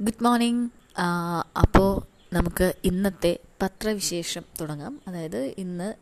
[0.00, 0.70] Good morning
[1.62, 5.00] അപ്പോൾ നമുക്ക് ഇന്നത്തെ പത്രവിശേഷം തുടങ്ങാം.
[5.08, 5.94] അതായത് ഇന്ന്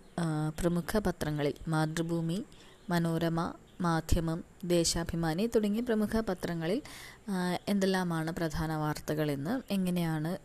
[0.60, 2.44] പ്രമുഖ പത്രങ്ങളിൽ മാതൃഭൂമി
[2.90, 6.82] മനോരമ മാധ്യമം ദേശാഭിമാനി തുടങ്ങിയ പ്രമുഖ പത്രങ്ങളിൽ
[7.68, 10.38] എന്തെല്ലാമാണ് പ്രധാന വാർത്തകളെന്ന് എങ്ങനെയാണ്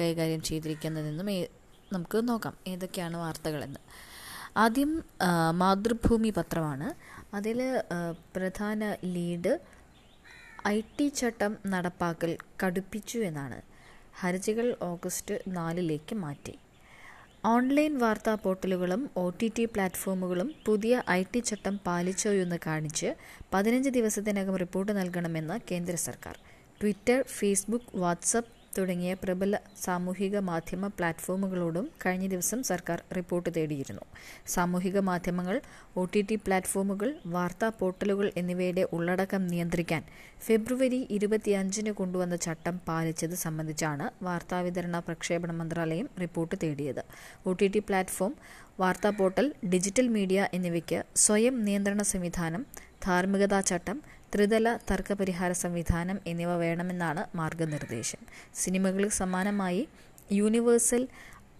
[0.00, 1.26] കൈകാര്യം ചെയ്തിരിക്കുന്നതെന്നും
[1.92, 2.54] നമുക്ക് നോക്കാം.
[2.66, 3.80] ഏതൊക്കെയാണ് വാർത്തകളെന്ന്.
[4.56, 5.04] ആദ്യം
[5.50, 6.88] മാതൃഭൂമി പത്രമാണ്.
[7.36, 7.58] അതിൽ
[8.36, 9.77] പ്രധാന ലീഡ്
[10.68, 13.58] ഐ ടി ചട്ടം നടപ്പാക്കൽ കടുപ്പിച്ചു എന്നാണ്.
[14.20, 16.54] ഹർജികൾ ഓഗസ്റ്റ് നാലിലേക്ക് മാറ്റി.
[17.44, 23.10] ഓൺലൈൻ വാർത്താ പോർട്ടലുകളും ഒ ടി ടി പ്ലാറ്റ്ഫോമുകളും പുതിയ ഐ ടി ചട്ടം പാലിച്ചോ എന്ന് കാണിച്ച്
[23.54, 26.36] പതിനഞ്ച് ദിവസത്തിനകം റിപ്പോർട്ട് നൽകണമെന്ന് കേന്ദ്ര സർക്കാർ.
[26.80, 34.04] ട്വിറ്റർ ഫേസ്ബുക്ക് വാട്സപ്പ് തുടങ്ങിയ പ്രബല സാമൂഹിക മാധ്യമ പ്ലാറ്റ്ഫോമുകളോടും കഴിഞ്ഞ ദിവസം സർക്കാർ റിപ്പോർട്ട് തേടിയിരുന്നു.
[34.54, 35.56] സാമൂഹിക മാധ്യമങ്ങൾ
[35.96, 40.02] ഒ ടി ടി പ്ലാറ്റ്ഫോമുകൾ വാർത്താ പോർട്ടലുകൾ എന്നിവയുടെ ഉള്ളടക്കം നിയന്ത്രിക്കാൻ
[40.46, 47.02] ഫെബ്രുവരി ഇരുപത്തിയഞ്ചിന് കൊണ്ടുവന്ന ചട്ടം പാലിച്ചത് സംബന്ധിച്ചാണ് വാർത്താവിതരണ പ്രക്ഷേപണ മന്ത്രാലയം റിപ്പോർട്ട് തേടിയത്.
[47.46, 48.34] ഒ ടി ടി പ്ലാറ്റ്ഫോം
[48.80, 52.62] വാർത്താ പോർട്ടൽ ഡിജിറ്റൽ മീഡിയ എന്നിവയ്ക്ക് സ്വയം നിയന്ത്രണ സംവിധാനം
[53.06, 53.98] ധാർമ്മികതാ ചട്ടം
[54.34, 58.18] ത്രിതല തർക്കപരിഹാര സംവിധാനം എന്നിവ വേണമെന്നാണ് മാർഗനിർദ്ദേശം.
[58.54, 59.88] സിനിമകൾക്ക് സമാനമായി
[60.32, 61.08] യൂണിവേഴ്സൽ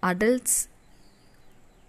[0.05, 0.79] അഡൾട്ട്സ്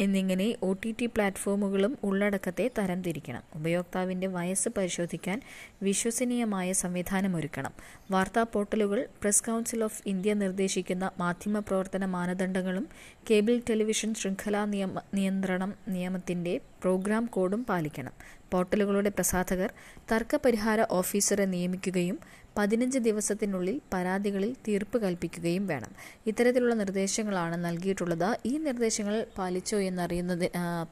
[0.02, 3.44] എന്നിങ്ങനെ ഒ ടി ടി പ്ലാറ്റ്ഫോമുകളും ഉള്ളടക്കത്തെ തരംതിരിക്കണം.
[3.56, 5.42] ഉപയോക്താവിന്റെ വയസ്സ് പരിശോധിക്കാൻ
[5.82, 7.74] വിശ്വസനീയമായ സംവിധാനമൊരുക്കണം.
[8.12, 12.88] വാർത്താ പോർട്ടലുകൾ പ്രസ് കൗൺസിൽ ഓഫ് ഇന്ത്യ നിർദ്ദേശിക്കുന്ന മാധ്യമ പ്രവർത്തന മാനദണ്ഡങ്ങളും
[13.30, 18.14] കേബിൾ ടെലിവിഷൻ ശൃംഖലാ നിയമ നിയന്ത്രണം നിയമത്തിന്റെ പ്രോഗ്രാം കോഡും പാലിക്കണം.
[18.52, 19.70] പോർട്ടലുകളുടെ പ്രസാധകർ
[20.12, 22.18] തർക്കപരിഹാര ഓഫീസറെ നിയമിക്കുകയും
[22.58, 25.92] പതിനഞ്ച് ദിവസത്തിനുള്ളിൽ പരാതികളിൽ തീർപ്പ് കൽപ്പിക്കുകയും വേണം.
[26.30, 28.30] ഇത്തരത്തിലുള്ള നിർദ്ദേശങ്ങളാണ് നൽകിയിട്ടുള്ളത്.
[28.46, 30.46] ഈ നിർദ്ദേശങ്ങൾ പാലിച്ചോ എന്നറിയുന്നത്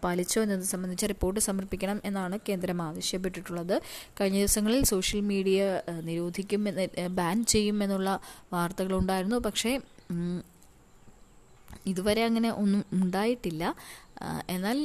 [0.03, 3.75] പാലിച്ചോ എന്നത് സംബന്ധിച്ച് റിപ്പോർട്ട് സമർപ്പിക്കണം എന്നാണ് കേന്ദ്രം ആവശ്യപ്പെട്ടിട്ടുള്ളത്.
[4.19, 5.61] കഴിഞ്ഞ ദിവസങ്ങളിൽ സോഷ്യൽ മീഡിയ
[6.09, 6.63] നിരോധിക്കും
[7.19, 8.11] ബാൻ ചെയ്യും എന്നുള്ള
[8.53, 9.39] വാർത്തകളുണ്ടായിരുന്നു.
[9.47, 9.73] പക്ഷേ
[11.91, 13.63] ഇതുവരെ അങ്ങനെ ഒന്നും ഉണ്ടായിട്ടില്ല.
[14.49, 14.77] എന്നാൽ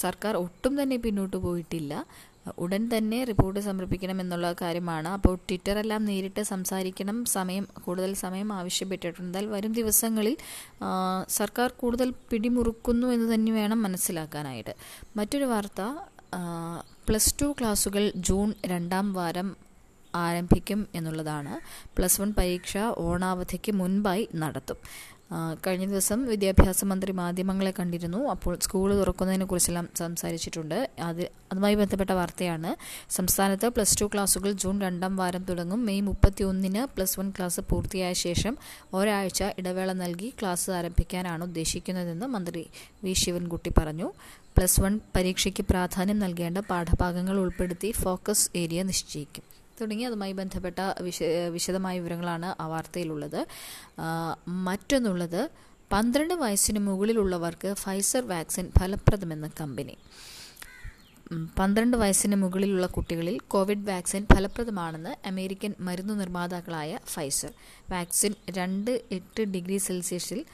[0.00, 2.06] സർക്കാർ ഒട്ടും തന്നെ പിന്നോട്ട് പോയിട്ടില്ല.
[2.58, 5.08] ഉടൻ തന്നെ റിപ്പോർട്ട് സമർപ്പിക്കണം എന്നുള്ള കാര്യമാണ്.
[5.08, 7.24] അപ്പോൾ ട്വിറ്ററെല്ലാം നേരിട്ട് സംസാരിക്കണം.
[7.24, 10.36] സമയം കൂടുതൽ സമയം ആവശ്യപ്പെട്ടിട്ടുണ്ട് എന്നാൽ വരും ദിവസങ്ങളിൽ
[11.28, 14.74] സർക്കാർ കൂടുതൽ പിടിമുറുക്കുന്നു എന്ന് തന്നെ വേണം മനസ്സിലാക്കാനായിട്ട്.
[15.16, 15.80] മറ്റൊരു വാർത്ത
[17.08, 19.56] പ്ലസ് ടു ക്ലാസ്സുകൾ ജൂൺ രണ്ടാം വാരം
[20.14, 21.52] ആരംഭിക്കും എന്നുള്ളതാണ്.
[21.96, 24.76] പ്ലസ് വൺ പരീക്ഷ ഓണാവധിക്ക് മുൻപായി നടത്തും.
[25.66, 28.28] കഴിഞ്ഞ ദിവസം വിദ്യാഭ്യാസ മന്ത്രി മാധ്യമങ്ങളെ കണ്ടിരുന്നു.
[28.28, 30.90] അപ്പോൾ സ്കൂൾ തുറക്കുന്നതിനെ കുറിച്ചെല്ലാം സംസാരിച്ചിട്ടുണ്ട്.
[31.00, 31.22] അത്
[31.52, 32.76] അതുമായി ബന്ധപ്പെട്ട വാർത്തയാണ്.
[33.12, 35.86] സംസ്ഥാനത്ത് പ്ലസ് ടു ക്ലാസുകൾ ജൂൺ രണ്ടാം വാരം തുടങ്ങും.
[35.86, 38.56] മെയ് മുപ്പത്തി ഒന്നിന് പ്ലസ് വൺ ക്ലാസ് പൂർത്തിയായ ശേഷം
[38.94, 42.66] ഒരാഴ്ച ഇടവേള നൽകി ക്ലാസ് ആരംഭിക്കാനാണ് ഉദ്ദേശിക്കുന്നതെന്ന് മന്ത്രി
[43.04, 43.12] വി.
[43.12, 44.12] ശിവൻകുട്ടി പറഞ്ഞു.
[44.56, 49.51] പ്ലസ് വൺ പരീക്ഷയ്ക്ക് പ്രാധാന്യം നൽകേണ്ട പാഠഭാഗങ്ങൾ ഉൾപ്പെടുത്തി ഫോക്കസ് ഏരിയ നിശ്ചയിക്കും.
[49.80, 50.04] തുടങ്ങി.
[50.04, 53.40] അതുമായി ബന്ധപ്പെട്ട വിശ വിശദമായ വിവരങ്ങളാണ് ആ വാർത്തയിലുള്ളത്.
[54.68, 55.50] മറ്റൊന്നുള്ളത്
[55.92, 59.96] പന്ത്രണ്ട് വയസ്സിന് മുകളിലുള്ളവർക്ക് ഫൈസർ വാക്സിൻ ഫലപ്രദമെന്ന കമ്പനി.
[61.58, 67.52] പന്ത്രണ്ട് വയസ്സിന് മുകളിലുള്ള കുട്ടികളിൽ കോവിഡ് വാക്സിൻ ഫലപ്രദമാണെന്ന് അമേരിക്കൻ മരുന്നു നിർമ്മാതാക്കളായ ഫൈസർ.
[67.90, 70.44] വാക്സിൻ രണ്ട് എട്ട് ഡിഗ്രി സെൽഷ്യസിൽ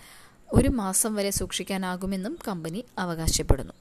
[0.52, 3.72] ഒരു മാസം വരെ സൂക്ഷിക്കാനാകുമെന്നും കമ്പനി അവകാശപ്പെടുന്നു.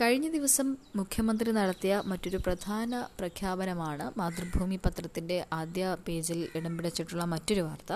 [0.00, 0.68] കഴിഞ്ഞ ദിവസം
[0.98, 7.92] മുഖ്യമന്ത്രി നടത്തിയ മറ്റൊരു പ്രധാന പ്രഖ്യാപനമാണ് മാതൃഭൂമി പത്രത്തിന്റെ ആദ്യ പേജിൽ ഇടം പിടിച്ചിട്ടുള്ള മറ്റൊരു വാർത്ത.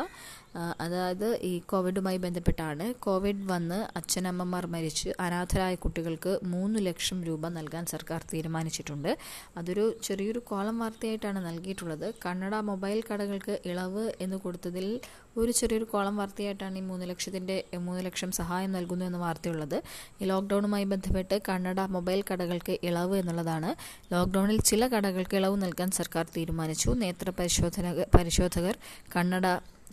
[0.80, 2.94] അതായത് ഈ കോവിഡുമായി ബന്ധപ്പെട്ടാണ്.
[2.94, 9.18] കോവിഡ് വന്ന് അച്ഛനമ്മമാർ മരിച്ച് അനാഥരായ കുട്ടികൾക്ക് മൂന്ന് ലക്ഷം രൂപ നൽകാൻ സർക്കാർ തീരുമാനിച്ചിട്ടുണ്ട്.
[9.56, 12.14] അതൊരു ചെറിയൊരു കോളം വാർത്തയായിട്ടാണ് നൽകിയിട്ടുള്ളത്.
[12.26, 15.00] കന്നഡ മൊബൈൽ കടകൾക്ക് ഇളവ് എന്ന് കൊടുത്തതിൽ
[15.36, 19.82] ഒരു ചെറിയൊരു കോളം വാർത്തയായിട്ടാണ് ഈ മൂന്ന് ലക്ഷത്തിന്റെ മൂന്ന് ലക്ഷം സഹായം നൽകുന്നു എന്ന വാർത്തയുള്ളത്.
[20.22, 23.74] ഈ ലോക്ക്ഡൗണുമായി ബന്ധപ്പെട്ട് കന്നഡ മൊബൈൽ കടകൾക്ക് ഇളവ് എന്നുള്ളതാണ്.
[24.14, 26.90] ലോക്ക്ഡൗണിൽ ചില കടകൾക്ക് ഇളവ് നൽകാൻ സർക്കാർ തീരുമാനിച്ചു.
[26.90, 28.76] നേത്ര പരിശോധന പരിശോധകർ
[29.16, 29.46] കന്നഡ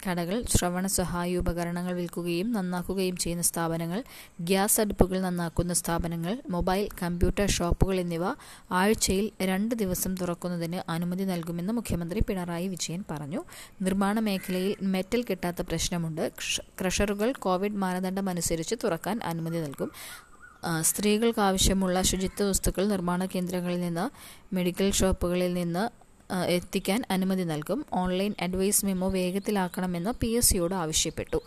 [0.08, 4.04] കടകൾ ശ്രവണ സഹായ ഉപകരണങ്ങൾ വിൽക്കുകയും നന്നാക്കുകയും ചെയ്യുന്ന സ്ഥാപനങ്ങൾ
[4.42, 8.26] ഗ്യാസ് അടുപ്പുകൾ നന്നാക്കുന്ന സ്ഥാപനങ്ങൾ മൊബൈൽ കമ്പ്യൂട്ടർ ഷോപ്പുകൾ എന്നിവ
[8.72, 13.44] ആഴ്ചയിൽ രണ്ട് ദിവസം തുറക്കുന്നതിന് അനുമതി നൽകുമെന്ന് മുഖ്യമന്ത്രി പിണറായി വിജയൻ പറഞ്ഞു.
[13.82, 16.32] നിർമ്മാണ മേഖലയിൽ മെറ്റൽ കിട്ടാത്ത പ്രശ്നമുണ്ട്.
[16.82, 19.92] ക്രഷറുകൾ കോവിഡ് മാനദണ്ഡം അനുസരിച്ച് തുറക്കാൻ അനുമതി നൽകും.
[20.82, 24.06] സ്ത്രീകൾക്ക് ആവശ്യമുള്ള ശുചിത്വ വസ്തുക്കൾ നിർമ്മാണ കേന്ദ്രങ്ങളിൽ നിന്ന്
[24.56, 26.01] മെഡിക്കൽ ഷോപ്പുകളിൽ നിന്ന്
[26.56, 27.80] എത്തിക്കാൻ അനുമതി നൽകും.
[28.02, 31.40] ഓൺലൈൻ അഡ്വൈസ് മെമ്മോ വേഗത്തിലാക്കണമെന്ന് പി എസ് സിയോട് ആവശ്യപ്പെട്ടു.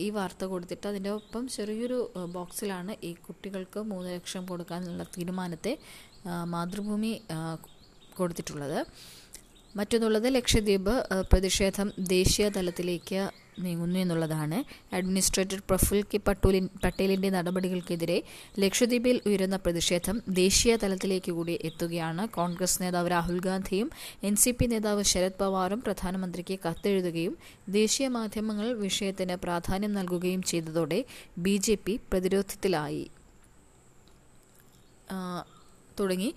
[0.00, 1.98] ഈ വാർത്ത കൊടുത്തിട്ട് അതിന്റെ ഒപ്പം ചെറിയൊരു
[2.36, 5.74] ബോക്സിലാണ് ഈ കുട്ടികൾക്ക് മൂന്ന് ലക്ഷം കൊടുക്കാനുള്ള തീരുമാനത്തെ
[6.54, 7.12] മാതൃഭൂമി
[8.18, 8.80] കൊടുത്തിട്ടുള്ളത്.
[9.76, 10.94] മറ്റൊന്നുള്ളത് ലക്ഷദ്വീപ്
[11.32, 13.20] പ്രതിഷേധം ദേശീയ തലത്തിലേക്ക്
[13.64, 14.58] നീങ്ങുന്നു എന്നുള്ളതാണ്.
[14.96, 18.18] അഡ്മിനിസ്ട്രേറ്റർ പ്രഫുൽ കെ പട്ടോലിൻ പട്ടേലിന്റെ നടപടികൾക്കെതിരെ
[18.60, 22.24] ലക്ഷദ്വീപിൽ ഉയരുന്ന പ്രതിഷേധം ദേശീയ തലത്തിലേക്ക് കൂടി എത്തുകയാണ്.
[22.38, 23.90] കോൺഗ്രസ് നേതാവ് രാഹുൽ ഗാന്ധിയും
[24.22, 27.36] എൻ സി പി നേതാവ് ശരത് പവാറും പ്രധാനമന്ത്രിക്ക് കത്തെഴുതുകയും
[27.68, 31.00] ദേശീയ മാധ്യമങ്ങൾ വിഷയത്തിന് പ്രാധാന്യം നൽകുകയും ചെയ്തതോടെ
[31.38, 33.04] ബി ജെ പി പ്രതിരോധത്തിലായി.
[36.00, 36.30] തുടങ്ങി.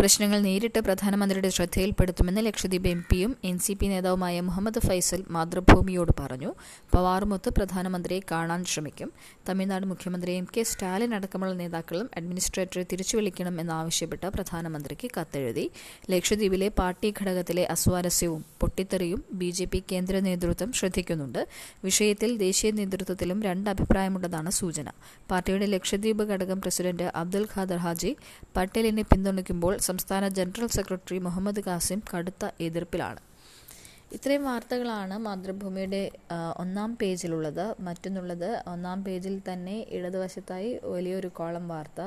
[0.00, 6.50] പ്രശ്നങ്ങൾ നേരിട്ട് പ്രധാനമന്ത്രിയുടെ ശ്രദ്ധയിൽപ്പെടുത്തുമെന്ന് ലക്ഷദ്വീപ് എം പിയും എൻ സി പി നേതാവുമായ മുഹമ്മദ് ഫൈസൽ മാതൃഭൂമിയോട് പറഞ്ഞു.
[6.94, 9.10] പവാറുമൊത്ത് പ്രധാനമന്ത്രിയെ കാണാൻ ശ്രമിക്കും.
[9.48, 15.66] തമിഴ്നാട് മുഖ്യമന്ത്രി എം കെ സ്റ്റാലിൻ അടക്കമുള്ള നേതാക്കളും അഡ്മിനിസ്ട്രേറ്ററെ തിരിച്ചു വിളിക്കണം എന്നാവശ്യപ്പെട്ട് പ്രധാനമന്ത്രിക്ക് കത്തെഴുതി.
[16.14, 21.40] ലക്ഷദ്വീപിലെ പാർട്ടി ഘടകത്തിലെ അസ്വാരസ്യവും പൊട്ടിത്തെറിയും ബി ജെ പി കേന്ദ്ര നേതൃത്വം ശ്രദ്ധിക്കുന്നുണ്ട്.
[21.86, 24.88] വിഷയത്തിൽ ദേശീയ നേതൃത്വത്തിലും രണ്ട് അഭിപ്രായമുണ്ടെന്നാണ് സൂചന.
[25.30, 28.12] പാർട്ടിയുടെ ലക്ഷദ്വീപ് ഘടകം പ്രസിഡന്റ് അബ്ദുൽ ഖാദർ ഹാജി
[28.60, 33.20] പട്ടേലിനെ പിന്തുണയ്ക്കുമ്പോൾ സംസ്ഥാന ജനറൽ സെക്രട്ടറി മുഹമ്മദ് കാസിം കടുത്ത എതിർപ്പിലാണ്.
[34.16, 36.00] ഇത്രയും വാർത്തകളാണ് മാതൃഭൂമിയുടെ
[36.58, 37.64] ഒന്നാം പേജിലുള്ളത്.
[37.80, 42.00] മറ്റൊന്നുള്ളത് ഒന്നാം പേജിൽ തന്നെ ഇടതുവശത്തായി വലിയൊരു കോളം വാർത്ത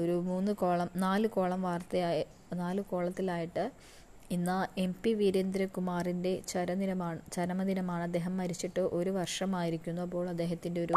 [0.00, 2.22] ഒരു മൂന്ന് കോളം നാല് കോളം വാർത്തയായി
[2.62, 3.64] നാല് കോളത്തിലായിട്ട്
[4.30, 8.02] ഇന്ന് എം പി വീരേന്ദ്രകുമാറിന്റെ ചരദിനമാണ് ചരമദിനമാണ്.
[8.02, 10.02] അദ്ദേഹം മരിച്ചിട്ട് ഒരു വർഷമായിരിക്കുന്നു.
[10.02, 10.94] അപ്പോൾ അദ്ദേഹത്തിന്റെ ഒരു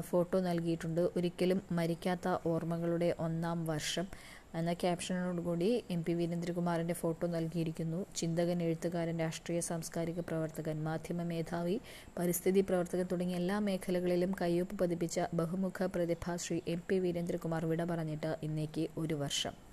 [0.00, 1.00] ഫോട്ടോ നൽകിയിട്ടുണ്ട്.
[1.16, 4.08] ഒരിക്കലും മരിക്കാത്ത ഓർമ്മകളുടെ ഒന്നാം വർഷം
[4.54, 8.06] എന്ന ക്യാപ്ഷനോടുകൂടി എം പി വീരേന്ദ്രകുമാറിന്റെ ഫോട്ടോ നൽകിയിരിക്കുന്നു.
[8.16, 11.80] ചിന്തകൻ എഴുത്തുകാരൻ രാഷ്ട്രീയ സാംസ്കാരിക പ്രവർത്തകൻ മാധ്യമ മേധാവി
[12.18, 18.36] പരിസ്ഥിതി പ്രവർത്തകൻ തുടങ്ങിയ എല്ലാ മേഖലകളിലും കയ്യൊപ്പ് പതിപ്പിച്ച ബഹുമുഖ പ്രതിഭ ശ്രീ എം പി വീരേന്ദ്രകുമാർ വിട പറഞ്ഞിട്ട്
[18.42, 19.67] ഇന്നേക്ക് ഒരു വർഷം.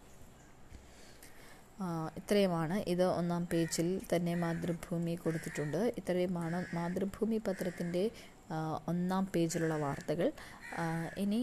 [2.19, 2.75] ഇത്രയുമാണ്.
[2.94, 5.81] ഇത് ഒന്നാം പേജിൽ തന്നെ മാതൃഭൂമി കൊടുത്തിട്ടുണ്ട്.
[6.00, 8.04] ഇത്രയുമാണ് മാതൃഭൂമി പത്രത്തിന്റെ
[8.92, 10.27] ഒന്നാം പേജിലുള്ള വാർത്തകൾ.
[11.24, 11.42] ഇനി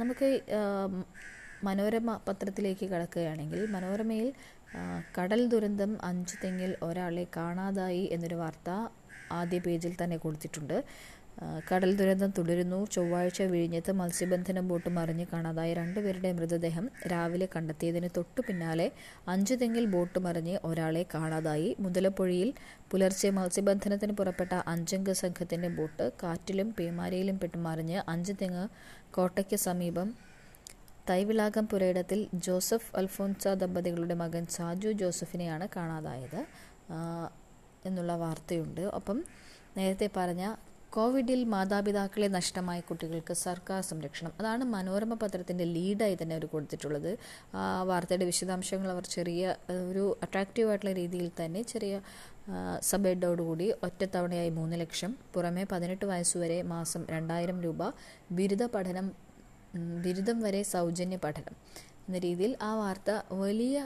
[0.00, 0.28] നമുക്ക്
[1.68, 4.28] മനോരമ പത്രത്തിലേക്ക് കടക്കുകയാണെങ്കിൽ മനോരമയിൽ
[5.16, 8.70] കടൽ ദുരന്തം അഞ്ച് തെങ്ങിൽ ഒരാളെ കാണാതായി എന്നൊരു വാർത്ത
[9.40, 10.76] ആദ്യ പേജിൽ തന്നെ കൊടുത്തിട്ടുണ്ട്.
[11.68, 12.86] കടൽ ദുരന്തം തുടരുന്നു.
[12.90, 18.92] ചൊവ്വാഴ്ച വിഴിഞ്ഞത്ത് മത്സ്യബന്ധന ബോട്ട് മറിഞ്ഞ് കാണാതായ രണ്ടുപേരുടെ മൃതദേഹം രാവിലെ കണ്ടെത്തിയതിന് തൊട്ടു പിന്നാലെ
[19.28, 21.76] അഞ്ചു തെങ്ങിൽ ബോട്ട് മറിഞ്ഞ് ഒരാളെ കാണാതായി.
[21.80, 22.50] മുതലപ്പുഴയിൽ
[22.90, 28.68] പുലർച്ചെ മത്സ്യബന്ധനത്തിന് പുറപ്പെട്ട അഞ്ചംഗ സംഘത്തിന്റെ ബോട്ട് കാറ്റിലും പേമാരിയിലും പെട്ടുമറിഞ്ഞ് അഞ്ചു തെങ്ങ്
[29.14, 30.14] കോട്ടയ്ക്ക് സമീപം
[31.10, 36.40] തൈവിളാകം പുരയിടത്തിൽ ജോസഫ് അൽഫോൻസ ദമ്പതികളുടെ മകൻ സാജു ജോസഫിനെയാണ് കാണാതായത്.
[37.86, 38.80] എന്നുള്ള വാർത്തയുണ്ട്.
[38.80, 39.24] അപ്പം
[39.76, 40.44] നേരത്തെ പറഞ്ഞ
[40.96, 44.32] കോവിഡിൽ മാതാപിതാക്കളെ നഷ്ടമായ കുട്ടികൾക്ക് സർക്കാർ സംരക്ഷണം.
[44.40, 47.10] അതാണ് മനോരമ പത്രത്തിന്റെ ലീഡായി തന്നെ അവർ കൊടുത്തിട്ടുള്ളത്.
[47.88, 49.54] വാർത്തയുടെ വിശദാംശങ്ങൾ അവർ ചെറിയ
[49.90, 51.94] ഒരു അട്രാക്റ്റീവ് ആയിട്ടുള്ള രീതിയിൽ തന്നെ ചെറിയ
[52.82, 57.90] സബേഡോടുകൂടി ഒറ്റത്തവണയായി മൂന്ന് ലക്ഷം പുറമെ പതിനെട്ട് വയസ്സുവരെ മാസം രണ്ടായിരം രൂപ
[58.32, 59.08] ബിരുദ പഠനം
[60.04, 61.54] ബിരുദം വരെ സൗജന്യ പഠനം.
[62.06, 63.10] എന്ന രീതിയിൽ ആ വാർത്ത
[63.42, 63.76] വലിയ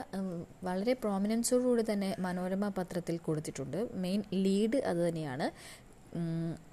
[0.63, 3.79] വളരെ പ്രോമിനൻസോടുകൂടി തന്നെ മനോരമ പത്രത്തിൽ കൊടുത്തിട്ടുണ്ട്.
[3.93, 5.47] മെയിൻ ലീഡ് അത് തന്നെയാണ്.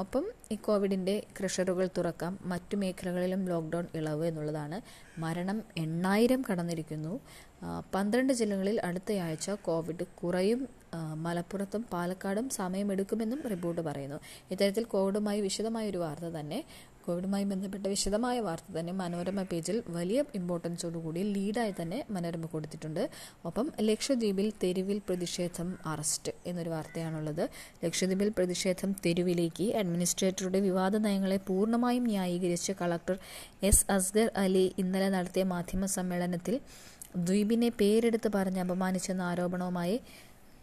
[0.00, 2.38] ഒപ്പം ഈ കോവിഡിന്റെ ക്രഷറുകൾ തുറക്കാം.
[2.42, 4.78] മറ്റു മേഖലകളിലും ലോക്ക്ഡൗൺ ഇളവ് എന്നുള്ളതാണ്.
[5.20, 7.20] മരണം എണ്ണായിരം കടന്നിരിക്കുന്നു.
[7.94, 10.68] പന്ത്രണ്ട് ജില്ലകളിൽ അടുത്തയാഴ്ച കോവിഡ് കുറയും.
[11.14, 14.18] മലപ്പുറത്തും പാലക്കാടും സമയമെടുക്കുമെന്നും റിപ്പോർട്ട് പറയുന്നു.
[14.50, 16.64] ഇത്തരത്തിൽ കോവിഡുമായി വിശദമായ ഒരു വാർത്ത തന്നെ
[17.06, 23.02] കോവിഡുമായി ബന്ധപ്പെട്ട വിശദമായ വാർത്ത തന്നെ മനോരമ പേജിൽ വലിയ ഇമ്പോർട്ടൻസോടുകൂടി ലീഡായി തന്നെ മനോരമ കൊടുത്തിട്ടുണ്ട്.
[23.48, 27.44] ഒപ്പം ലക്ഷദ്വീപിൽ തെരുവിൽ പ്രതിഷേധം അറസ്റ്റ് എന്നൊരു വാർത്തയാണുള്ളത്.
[27.84, 33.16] ലക്ഷദ്വീപിൽ പ്രതിഷേധം തെരുവിലേക്ക് അഡ്മിനിസ്ട്രേറ്ററുടെ വിവാദ നയങ്ങളെ പൂർണമായും ന്യായീകരിച്ച് കളക്ടർ
[33.62, 36.56] എസ് അസ്ഗർ അലി ഇന്നലെ നടത്തിയ മാധ്യമ സമ്മേളനത്തിൽ
[37.26, 39.94] ദ്വീപിനെ പേരെടുത്ത് പറഞ്ഞ് അപമാനിച്ചെന്ന ആരോപണവുമായി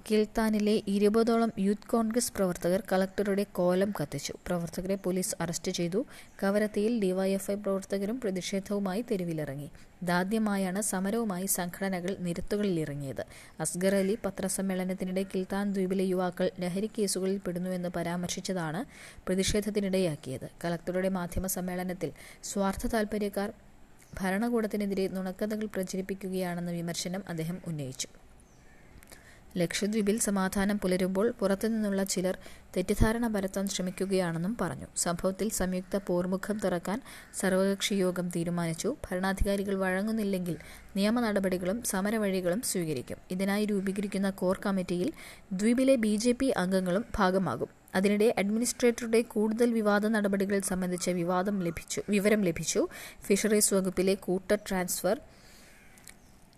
[0.07, 4.33] കിൽത്താനിലെ ഇരുപതോളം യൂത്ത് കോൺഗ്രസ് പ്രവർത്തകർ കളക്ടറുടെ കോലം കത്തിച്ചു.
[4.47, 5.99] പ്രവർത്തകരെ പോലീസ് അറസ്റ്റ് ചെയ്തു.
[6.41, 9.69] കവരത്തിയിൽ ഡിവൈഎഫ്ഐ പ്രവർത്തകരും പ്രതിഷേധവുമായി തെരുവിലിറങ്ങി.
[10.03, 13.23] ദാദ്യമായാണ് സമരവുമായി സംഘടനകൾ നിരത്തുകളിലിറങ്ങിയത്.
[13.59, 18.81] അസ്ഗർ അലി പത്രസമ്മേളനത്തിനിടെ കിൽത്താൻ ദ്വീപിലെ യുവാക്കൾ ലഹരി കേസുകളിൽ പെടുന്നുവെന്ന് പരാമർശിച്ചതാണ്
[19.27, 20.47] പ്രതിഷേധത്തിനിടയാക്കിയത്.
[20.65, 22.11] കളക്ടറുടെ മാധ്യമ സമ്മേളനത്തിൽ
[22.43, 23.51] സ്വാർത്ഥ താൽപര്യക്കാർ
[24.21, 28.09] ഭരണകൂടത്തിനെതിരെ നുണക്കഥകൾ പ്രചരിപ്പിക്കുകയാണെന്ന വിമർശനം അദ്ദേഹം ഉന്നയിച്ചു.
[29.57, 32.37] ലക്ഷദ്വീപിൽ സമാധാനം പുലരുമ്പോൾ പുറത്തുനിന്നുള്ള ചിലർ
[32.77, 34.87] തെറ്റിദ്ധാരണ പരത്താൻ ശ്രമിക്കുകയാണെന്നും പറഞ്ഞു.
[34.97, 37.01] സംഭവത്തിൽ സംയുക്ത പോർമുഖം തുറക്കാൻ
[37.39, 38.95] സർവകക്ഷി യോഗം തീരുമാനിച്ചു.
[39.05, 40.57] ഭരണാധികാരികൾ വഴങ്ങുന്നില്ലെങ്കിൽ
[40.95, 43.17] നിയമ നടപടികളും സമരവഴികളും സ്വീകരിക്കും.
[43.31, 45.13] ഇതിനായി രൂപീകരിക്കുന്ന കോർ കമ്മിറ്റിയിൽ
[45.53, 47.67] ദ്വീപിലെ ബി ജെ പി അംഗങ്ങളും ഭാഗമാകും.
[47.95, 52.87] അതിനിടെ അഡ്മിനിസ്ട്രേറ്ററുടെ കൂടുതൽ വിവാദ നടപടികൾ സംബന്ധിച്ച വിവാദം ലഭിച്ചു വിവരം ലഭിച്ചു.
[53.21, 55.19] ഫിഷറീസ് വകുപ്പിലെ കൂട്ട transfer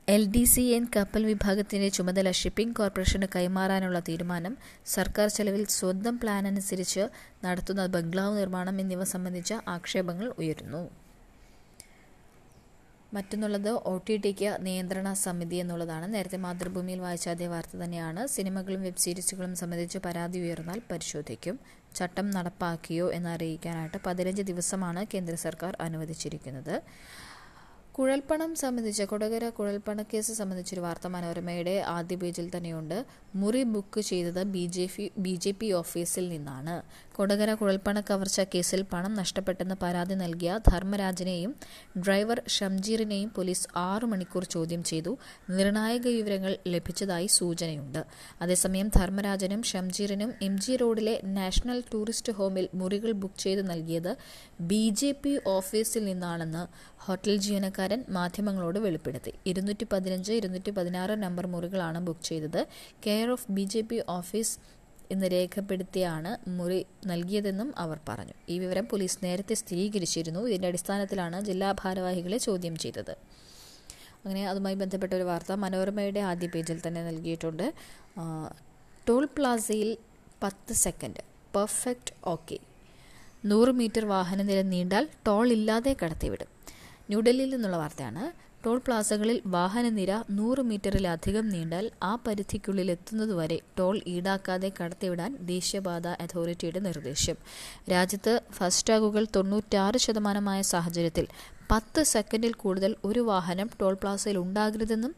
[0.08, 6.48] L D C N കപ്പൽ വിഭാഗത്തിന്റെ ചുമതല ഷിപ്പിംഗ് കോർപ്പറേഷന് കൈമാറാനുള്ള തീരുമാനം സർക്കാർ ചെലവിൽ സ്വന്തം പ്ലാൻ
[6.48, 7.04] അനുസരിച്ച്
[7.46, 10.90] നടത്തുന്ന ബംഗ്ലാവ് നിർമ്മാണം എന്നിവ സംബന്ധിച്ച ആക്ഷേപങ്ങൾ ഉയരുന്നു.
[13.14, 16.14] മറ്റൊന്നുള്ളത് ഒ ടി ടിക്ക് നിയന്ത്രണ സമിതി എന്നുള്ളതാണ്.
[16.14, 18.28] നേരത്തെ മാതൃഭൂമിയിൽ വായിച്ച അതേ വാർത്ത തന്നെയാണ്.
[18.28, 21.60] സിനിമകളും വെബ് സീരീസുകളും സംബന്ധിച്ച് പരാതി ഉയർന്നാൽ പരിശോധിക്കും.
[21.96, 26.76] ചട്ടം നടപ്പാക്കിയോ എന്നറിയിക്കാനായിട്ട് പതിനഞ്ച് ദിവസമാണ് കേന്ദ്ര സർക്കാർ അനുവദിച്ചിരിക്കുന്നത്.
[27.98, 33.06] കുഴൽപ്പണം സംബന്ധിച്ച് കൊടകര കുഴൽപ്പണ കേസ് സംബന്ധിച്ചൊരു വാർത്ത മനോരമയുടെ ആദ്യ പേജിൽ തന്നെയുണ്ട്.
[33.36, 36.74] മുറി ബുക്ക് ചെയ്തത് B J P B J P ഓഫീസിൽ നിന്നാണ്.
[37.16, 41.56] കൊടകര കുഴൽപ്പണ കവർച്ച കേസിൽ പണം നഷ്ടപ്പെട്ടെന്ന് പരാതി നൽകിയ ധർമ്മരാജനെയും
[41.98, 45.18] ഡ്രൈവർ ഷംജീറിനെയും പോലീസ് ആറു മണിക്കൂർ ചോദ്യം ചെയ്തു.
[45.50, 48.06] നിർണായക വിവരങ്ങൾ ലഭിച്ചതായി സൂചനയുണ്ട്.
[48.42, 54.12] അതേസമയം ധർമ്മരാജനും ഷംജീറിനും എം ജി റോഡിലെ നാഷണൽ ടൂറിസ്റ്റ് ഹോമിൽ മുറികൾ ബുക്ക് ചെയ്ത് നൽകിയത്
[54.62, 56.66] ബി ജെ പി ഓഫീസിൽ നിന്നാണെന്ന്
[57.06, 57.36] ഹോട്ടൽ
[57.86, 59.32] ജീവനക്കാരൻ മാധ്യമങ്ങളോട് വെളിപ്പെടുത്തി.
[59.52, 62.62] ഇരുന്നൂറ്റി പതിനഞ്ച് ഇരുന്നൂറ്റി പതിനാറ് നമ്പർ മുറികളാണ് ബുക്ക് ചെയ്തത്.
[63.06, 64.54] Care of B J P office
[65.14, 66.80] എന്ന് രേഖപ്പെടുത്തിയാണ് മുറി
[67.12, 68.36] നൽകിയതെന്നും അവർ പറഞ്ഞു.
[68.54, 70.42] ഈ വിവരം പോലീസ് നേരത്തെ സ്ഥിരീകരിച്ചിരുന്നു.
[70.50, 73.14] ഇതിന്റെ അടിസ്ഥാനത്തിലാണ് ജില്ലാ ഭാരവാഹികളെ ചോദ്യം ചെയ്തത്.
[74.26, 77.66] അങ്ങനെ അതുമായി ബന്ധപ്പെട്ട ഒരു വാർത്ത മനോരമയുടെ ആദ്യ പേജിൽ തന്നെ നൽകിയിട്ടുണ്ട്.
[79.10, 79.92] ടോൾ പ്ലാസയിൽ
[80.44, 81.22] പത്ത് സെക്കൻഡ്.
[81.56, 82.58] Perfect okay.
[83.52, 86.50] നൂറ് മീറ്റർ വാഹനനിര നീണ്ടാൽ ടോൾ ഇല്ലാതെ കടത്തിവിടും.
[87.10, 88.46] ന്യൂഡൽഹിയിൽ നിന്നുള്ള വാർത്തയാണ്.
[88.66, 97.36] ടോൾ പ്ലാസകളിൽ വാഹനനിര നൂറ് മീറ്ററിലധികം നീണ്ടാൽ ആ പരിധിക്കുള്ളിൽ എത്തുന്നതുവരെ ടോൾ ഈടാക്കാതെ കടത്തിവിടാൻ ദേശീയപാത അതോറിറ്റിയുടെ നിർദ്ദേശം.
[97.92, 101.28] രാജ്യത്ത് ഫാസ്ടാഗുകൾ തൊണ്ണൂറ്റാറ് ശതമാനമായ സാഹചര്യത്തിൽ
[101.72, 105.14] പത്ത് സെക്കൻഡിൽ കൂടുതൽ ഒരു വാഹനം ടോൾ പ്ലാസയിൽ ഉണ്ടാകരുതെന്നും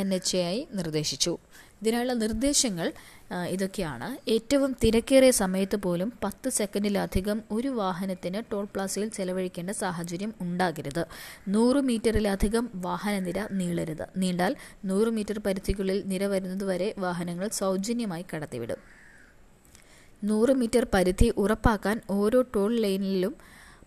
[0.00, 1.32] എൻ എച്ച് എ ഐ നിർദ്ദേശിച്ചു.
[1.80, 2.92] ഇതിനുള്ള നിർദ്ദേശങ്ങൾ
[3.48, 4.30] ഇതൊക്കെയാണ്.
[4.30, 11.04] ഏറ്റവും തിരക്കേറിയ സമയത്ത് പോലും പത്ത് സെക്കൻഡിലധികം ഒരു വാഹനത്തിന് ടോൾ പ്ലാസയിൽ ചെലവഴിക്കേണ്ട സാഹചര്യം ഉണ്ടാകരുത്.
[11.48, 14.06] നൂറ് മീറ്ററിലധികം വാഹനനിര നീളരുത്.
[14.16, 18.80] നീണ്ടാൽ നൂറ് മീറ്റർ പരിധിക്കുള്ളിൽ നിര വരുന്നതുവരെ വാഹനങ്ങൾ സൗജന്യമായി കടത്തിവിടും.
[20.24, 23.34] നൂറ് മീറ്റർ പരിധി ഉറപ്പാക്കാൻ ഓരോ ടോൾ ലൈനിലും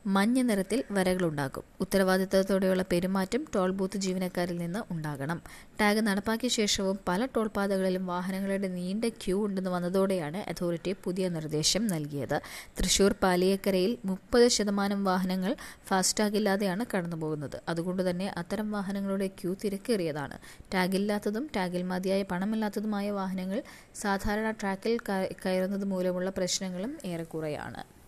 [0.05, 1.63] മഞ്ഞ നിറത്തിൽ വരകളുണ്ടാകും.
[1.81, 5.41] ഉത്തരവാദിത്തത്തോടെയുള്ള പെരുമാറ്റം ടോൾ ബൂത്ത് ജീവനക്കാരിൽ നിന്ന് ഉണ്ടാകണം.
[5.81, 12.41] ടാഗ് നടപ്പാക്കിയ ശേഷവും പല ടോൾ പാതകളിലും വാഹനങ്ങളുടെ നീണ്ട ക്യൂ ഉണ്ടെന്ന് വന്നതോടെയാണ് അതോറിറ്റി പുതിയ നിർദ്ദേശം നൽകിയത്.
[12.79, 15.55] തൃശൂർ പാലിയക്കരയിൽ മുപ്പത് ശതമാനം വാഹനങ്ങൾ
[15.87, 17.61] ഫാസ്റ്റാഗ് ഇല്ലാതെയാണ് കടന്നുപോകുന്നത്.
[17.69, 20.37] അതുകൊണ്ട് തന്നെ അത്തരം വാഹനങ്ങളുടെ ക്യൂ തിരക്കേറിയതാണ്.
[20.73, 23.61] ടാഗില്ലാത്തതും ടാഗിൽ മതിയായ പണമില്ലാത്തതുമായ വാഹനങ്ങൾ
[23.95, 24.99] സാധാരണ ട്രാക്കിൽ
[25.45, 28.00] കയറുന്നത് മൂലമുള്ള പ്രശ്നങ്ങളും ഏറെക്കുറെയാണ്.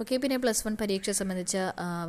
[0.00, 1.56] ഓക്കെ പിന്നെ പ്ലസ് വൺ പരീക്ഷ സംബന്ധിച്ച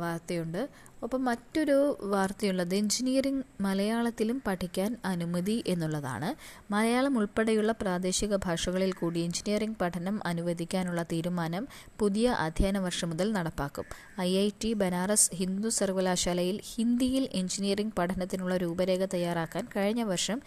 [0.00, 0.58] വാർത്തയുണ്ട്.
[1.04, 1.76] ഒപ്പം മറ്റൊരു
[2.14, 6.28] വാർത്തയുള്ളത് എഞ്ചിനീയറിംഗ് മലയാളത്തിലും പഠിക്കാൻ അനുമതി എന്നുള്ളതാണ്.
[6.70, 11.66] മലയാളം ഉൾപ്പെടെയുള്ള പ്രാദേശിക ഭാഷകളിൽ കൂടി എഞ്ചിനീയറിംഗ് പഠനം അനുവദിക്കാനുള്ള തീരുമാനം
[11.98, 13.86] പുതിയ അധ്യയന വർഷം മുതൽ നടപ്പാക്കും.
[14.20, 20.40] I I T Banaras Hindu സർവകലാശാലയിൽ ഹിന്ദിയിൽ എഞ്ചിനീയറിംഗ് പഠനത്തിനുള്ള രൂപരേഖ തയ്യാറാക്കാൻ കഴിഞ്ഞ വർഷം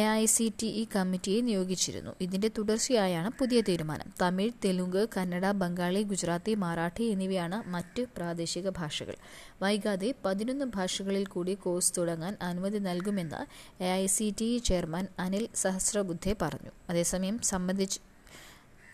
[0.00, 2.12] A I C T E കമ്മിറ്റിയെ നിയോഗിച്ചിരുന്നു.
[2.20, 4.08] ഇതിന്റെ തുടർച്ചയായാണ് പുതിയ തീരുമാനം.
[4.20, 9.16] തമിഴ് തെലുങ്ക് കന്നഡ ബംഗാളി ഗുജറാത്തി മറാഠി എന്നിവയാണ് മറ്റ് പ്രാദേശിക ഭാഷകൾ.
[9.62, 13.40] വൈകാതെ പതിനൊന്ന് ഭാഷകളിൽ കൂടി കോഴ്സ് തുടങ്ങാൻ അനുമതി നൽകുമെന്ന്
[13.84, 16.72] A I C T E chairman Anil Sahasrabuddhe പറഞ്ഞു.
[16.90, 18.00] അതേസമയം സംബന്ധിച്ച്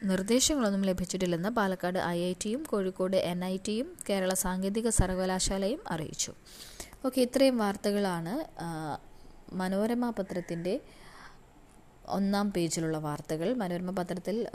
[0.04, 6.32] നിർദ്ദേശങ്ങളൊന്നും ലഭിച്ചിട്ടില്ലെന്ന് പാലക്കാട് ഐ ഐ ടിയും കോഴിക്കോട് എൻ ഐ ടിയും കേരള സാങ്കേതിക സർവകലാശാലയും അറിയിച്ചു.
[7.06, 8.34] ഓക്കെ ഇത്രയും വാർത്തകളാണ്
[9.52, 10.80] മനോരമ പത്രത്തിന്റെ
[12.08, 13.54] ഒന്നാം പേജിലുള്ള വാർത്തകൾ.
[13.54, 14.46] മനോരമ പത്രത്തിൽ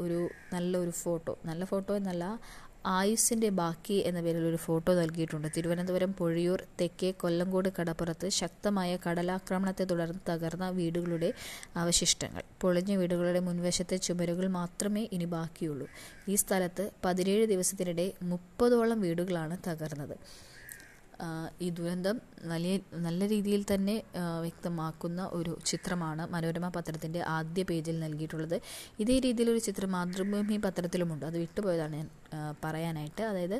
[0.00, 1.38] ഒരു നല്ലൊരു ഫോട്ടോ.
[1.44, 2.40] നല്ല ഫോട്ടോ എന്നല്ല
[2.86, 5.48] ആയുസിന്റെ ബാക്കി എന്ന പേരിൽ ഒരു ഫോട്ടോ നൽകിയിട്ടുണ്ട്.
[5.56, 11.32] തിരുവനന്തപുരം പൊഴിയൂർ തെക്കേ കൊല്ലങ്കോട് കടപ്പുറത്ത് ശക്തമായ കടലാക്രമണത്തെ തുടർന്ന് തകർന്ന വീടുകളുടെ
[11.76, 12.42] അവശിഷ്ടങ്ങൾ.
[12.60, 15.88] പൊളിഞ്ഞ വീടുകളുടെ മുൻവശത്തെ ചുമരുകൾ മാത്രമേ ഇനി ബാക്കിയുള്ളൂ.
[16.28, 20.16] ഈ സ്ഥലത്ത് പതിനേഴ് ദിവസത്തിനിടെ മുപ്പതോളം വീടുകളാണ് തകർന്നത്.
[21.62, 22.74] ഈ ദുരന്തം വലിയ
[23.06, 23.94] നല്ല രീതിയിൽ തന്നെ
[24.40, 28.56] വ്യക്തമാക്കുന്ന ഒരു ചിത്രമാണ് മനോരമ പത്രത്തിന്റെ ആദ്യ പേജിൽ നൽകിയിട്ടുള്ളത്.
[29.00, 31.26] ഇതേ രീതിയിലൊരു ചിത്രം മാതൃഭൂമി പത്രത്തിലുമുണ്ട്.
[31.26, 32.08] അത് വിട്ടുപോയതാണ് ഞാൻ
[32.64, 33.22] പറയാനായിട്ട്.
[33.22, 33.58] അതായത്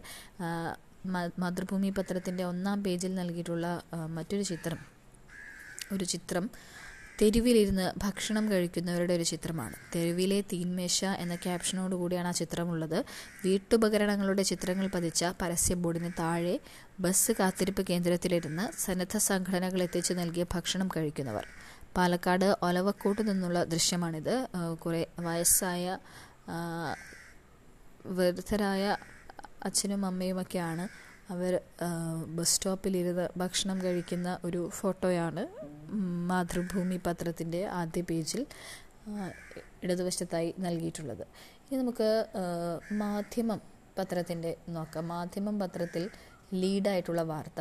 [1.45, 3.66] മാതൃഭൂമി പത്രത്തിന്റെ ഒന്നാം പേജിൽ നൽകിയിട്ടുള്ള
[4.16, 4.78] മറ്റൊരു ചിത്രം
[5.92, 6.45] ഒരു ചിത്രം
[7.23, 9.76] തെരുവിലിരുന്ന് ഭക്ഷണം കഴിക്കുന്നവരുടെ ഒരു ചിത്രമാണ്.
[9.95, 13.05] തെരുവിലെ തീന്മേശ എന്ന ക്യാപ്ഷനോട് കൂടിയാണ് ആ ചിത്രമുള്ളത്.
[13.45, 16.61] വീട്ടുപകരണങ്ങളുടെ ചിത്രങ്ങൾ പതിച്ച പരസ്യ ബോർഡിന് താഴെ
[17.00, 21.47] ബസ് കാത്തിരിപ്പ് കേന്ദ്രത്തിലിരുന്ന് സന്നദ്ധ സംഘടനകൾ എത്തിച്ചു നൽകിയ ഭക്ഷണം കഴിക്കുന്നവർ.
[21.97, 24.35] പാലക്കാട് ഒലവക്കോട്ട് നിന്നുള്ള ദൃശ്യമാണിത്.
[24.83, 25.99] കുറേ വയസ്സായ
[28.19, 28.85] വൃദ്ധരായ
[29.64, 31.53] അച്ഛനും അമ്മയുമൊക്കെയാണ് അവർ
[32.37, 35.43] ബസ് സ്റ്റോപ്പിലിരുന്ന് ഭക്ഷണം കഴിക്കുന്ന ഒരു ഫോട്ടോയാണ്
[36.31, 38.43] മാതൃഭൂമി പത്രത്തിന്റെ ആദ്യ പേജിൽ
[39.85, 41.25] ഇടതുവശത്തായി നൽകിയിട്ടുള്ളത്.
[41.65, 42.09] ഇനി നമുക്ക്
[43.03, 43.61] മാധ്യമം
[43.99, 45.09] പത്രത്തിന്റെ നോക്കാം.
[45.15, 46.05] മാധ്യമം പത്രത്തിൽ
[46.55, 47.61] ലീഡായിട്ടുള്ള വാർത്ത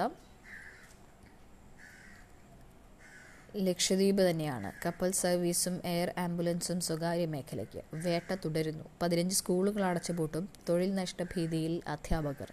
[3.67, 4.69] ലക്ഷദ്വീപ് തന്നെയാണ്.
[4.85, 8.85] കപ്പൽ സർവീസും എയർ ആംബുലൻസും സ്വകാര്യ മേഖലയ്ക്ക് വേട്ട തുടരുന്നു.
[9.01, 12.49] പതിനഞ്ച് സ്കൂളുകൾ അടച്ചുപൂട്ടും തൊഴിൽ നഷ്ടഭീതിയിൽ അധ്യാപകർ.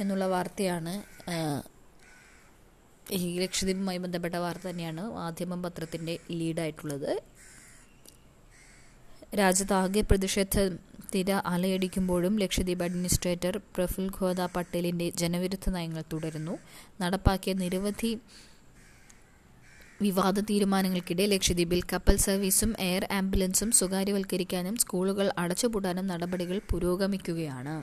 [0.00, 0.94] എന്നുള്ള വാർത്തയാണ്
[3.12, 7.22] ഈ ലക്ഷദ്വീപുമായി ബന്ധപ്പെട്ട വാർത്ത തന്നെയാണ് മാധ്യമം പത്രത്തിന്റെ ലീഡായിട്ടുള്ളത്.
[9.38, 10.56] രാജ്യത്താകെ പ്രതിഷേധ
[11.14, 16.54] തിര അലയടിക്കുമ്പോഴും ലക്ഷദ്വീപ് അഡ്മിനിസ്ട്രേറ്റർ പ്രഫുൽ ഖോദ പട്ടേലിന്റെ ജനവിരുദ്ധ നയങ്ങൾ തുടരുന്നു.
[17.00, 18.12] നടപ്പാക്കിയ നിരവധി
[20.02, 27.76] വിവാദ തീരുമാനങ്ങൾക്കിടെ ലക്ഷദ്വീപിൽ കപ്പൽ സർവീസും എയർ ആംബുലൻസും സ്വകാര്യവൽക്കരിക്കാനും സ്കൂളുകൾ അടച്ചുപൂട്ടാനും നടപടികൾ പുരോഗമിക്കുകയാണ്.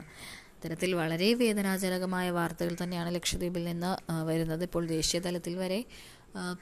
[0.56, 3.90] ഇത്തരത്തിൽ വളരെ വേദനാജനകമായ വാർത്തകൾ തന്നെയാണ് ലക്ഷദ്വീപിൽ നിന്ന്
[4.26, 4.62] വരുന്നത്.
[4.62, 5.84] ഇപ്പോൾ ദേശീയ തലത്തിൽ വരെ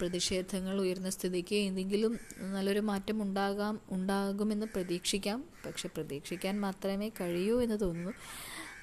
[0.01, 2.13] പ്രതിഷേധങ്ങൾ ഉയർന്ന സ്ഥിതിക്ക് എന്തെങ്കിലും
[2.55, 5.45] നല്ലൊരു മാറ്റം ഉണ്ടാകാം ഉണ്ടാകുമെന്ന് പ്രതീക്ഷിക്കാം.
[5.67, 8.13] പക്ഷെ പ്രതീക്ഷിക്കാൻ മാത്രമേ കഴിയൂ എന്ന് തോന്നുന്നു.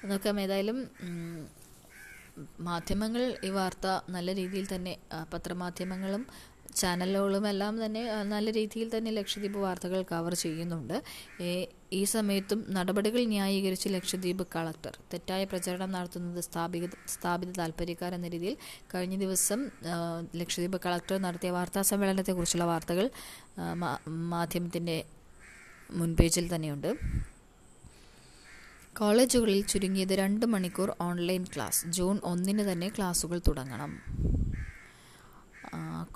[0.04, 0.78] നോക്കാം ഏതായാലും
[2.60, 4.96] മാധ്യമങ്ങൾ ഈ വാർത്ത നല്ല രീതിയിൽ തന്നെ
[5.32, 6.26] പത്രമാധ്യമങ്ങളും
[6.80, 8.02] ചാനലുകളും എല്ലാം തന്നെ
[8.32, 10.96] നല്ല രീതിയിൽ തന്നെ ലക്ഷദ്വീപ് വാർത്തകൾ കവർ ചെയ്യുന്നുണ്ട്.
[11.98, 18.56] ഈ സമയത്തും നടപടികൾ ന്യായീകരിച്ച് ലക്ഷദ്വീപ് കളക്ടർ തെറ്റായ പ്രചരണം നടത്തുന്നത് സ്ഥാപിത സ്ഥാപിത താല്പര്യക്കാർ എന്ന രീതിയിൽ
[18.94, 19.60] കഴിഞ്ഞ ദിവസം
[20.40, 23.08] ലക്ഷദ്വീപ് കളക്ടർ നടത്തിയ വാർത്താ സമ്മേളനത്തെക്കുറിച്ചുള്ള വാർത്തകൾ
[24.34, 24.96] മാധ്യമത്തിന്റെ
[26.00, 26.90] മുൻപേജിൽ തന്നെയുണ്ട്.
[28.98, 31.80] കോളേജുകളിൽ ചുരുങ്ങിയത് രണ്ട് മണിക്കൂർ ഓൺലൈൻ ക്ലാസ്.
[31.96, 33.92] ജൂൺ ഒന്നിന് തന്നെ ക്ലാസുകൾ തുടങ്ങണം.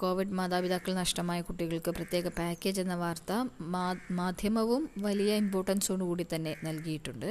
[0.00, 3.32] കോവിഡ് മാതാപിതാക്കൾ നഷ്ടമായ കുട്ടികൾക്ക് പ്രത്യേക പാക്കേജ് എന്ന വാർത്ത
[4.18, 7.30] മാധ്യമവും വലിയ ഇമ്പോർട്ടൻസോടുകൂടി തന്നെ നൽകിയിട്ടുണ്ട്.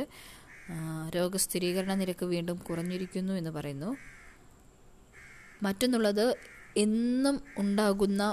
[1.16, 3.92] രോഗസ്ഥിരീകരണ നിരക്ക് വീണ്ടും കുറഞ്ഞിരിക്കുന്നു എന്ന് പറയുന്നു.
[5.64, 6.26] മറ്റൊന്നുള്ളത്
[6.78, 8.24] എന്നും ഉണ്ടാകുന്ന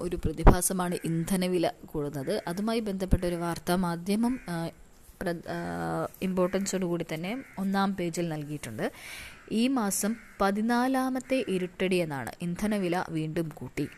[0.00, 2.34] ഒരു പ്രതിഭാസമാണ് ഇന്ധനവില കൂടുന്നത്.
[2.48, 4.34] അതുമായി ബന്ധപ്പെട്ട ഒരു വാർത്ത മാധ്യമം
[6.22, 8.86] ഇമ്പോർട്ടൻസോടുകൂടി തന്നെ ഒന്നാം പേജിൽ നൽകിയിട്ടുണ്ട്.
[9.52, 13.88] ഈ മാസം പതിനാലാമത്തെ ഇരുട്ടടി എന്നാണ് ഇന്ധനവില വീണ്ടും കൂട്ടി.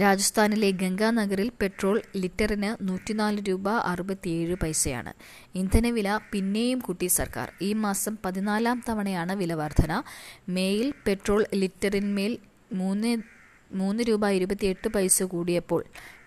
[0.00, 5.12] രാജസ്ഥാനിലെ ഗംഗാനഗറിൽ പെട്രോൾ ലിറ്ററിന് നൂറ്റിനാല് രൂപ അറുപത്തിയേഴ് പൈസയാണ്.
[5.54, 7.52] ഇന്ധനവില പിന്നെയും കൂട്ടി സർക്കാർ.
[7.62, 10.02] ഈ മാസം പതിനാലാം തവണയാണ് വില വർധന
[10.48, 12.38] മേയിൽ പെട്രോൾ ലിറ്ററിന്മേൽ
[12.72, 13.31] മൂന്ന്
[13.72, 15.84] മൂന്ന് രൂപ ഇരുപത്തിയെട്ട് പൈസ കൂടിയപ്പോൾ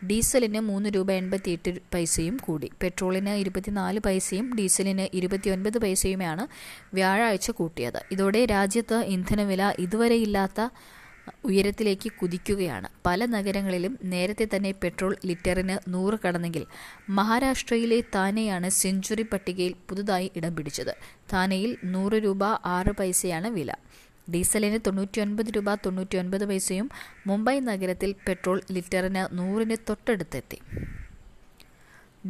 [0.08, 2.72] ഡീസലിന് മൂന്ന് രൂപ എൺപത്തിയെട്ട് പൈസയും കൂടി.
[2.82, 6.48] പെട്രോളിന് ഇരുപത്തിനാല് പൈസയും ഡീസലിന് ഇരുപത്തിയൊൻപത് പൈസയുമാണ്
[6.94, 8.02] വ്യാഴാഴ്ച കൂട്ടിയത്.
[8.12, 10.70] ഇതോടെ രാജ്യത്ത് ഇന്ധനവില ഇതുവരെയില്ലാത്ത
[11.46, 12.90] ഉയരത്തിലേക്ക് കുതിക്കുകയാണ്.
[13.06, 16.66] പല നഗരങ്ങളിലും നേരത്തെ തന്നെ പെട്രോൾ ലിറ്ററിന് നൂറ് കടന്നെങ്കിൽ
[17.10, 20.94] മഹാരാഷ്ട്രയിലെ താനെയാണ് സെഞ്ചുറി പട്ടികയിൽ പുതുതായി ഇടം പിടിച്ചത്.
[21.34, 23.72] താനെയിൽ നൂറ് രൂപ ആറ് പൈസയാണ് വില.
[24.34, 26.90] ഡീസലിന് തൊണ്ണൂറ്റിയൊൻപത് രൂപ തൊണ്ണൂറ്റിയൊൻപത് പൈസയും
[27.28, 30.60] മുംബൈ നഗരത്തിൽ പെട്രോൾ ലിറ്ററിന് നൂറിന് തൊട്ടടുത്തെത്തി.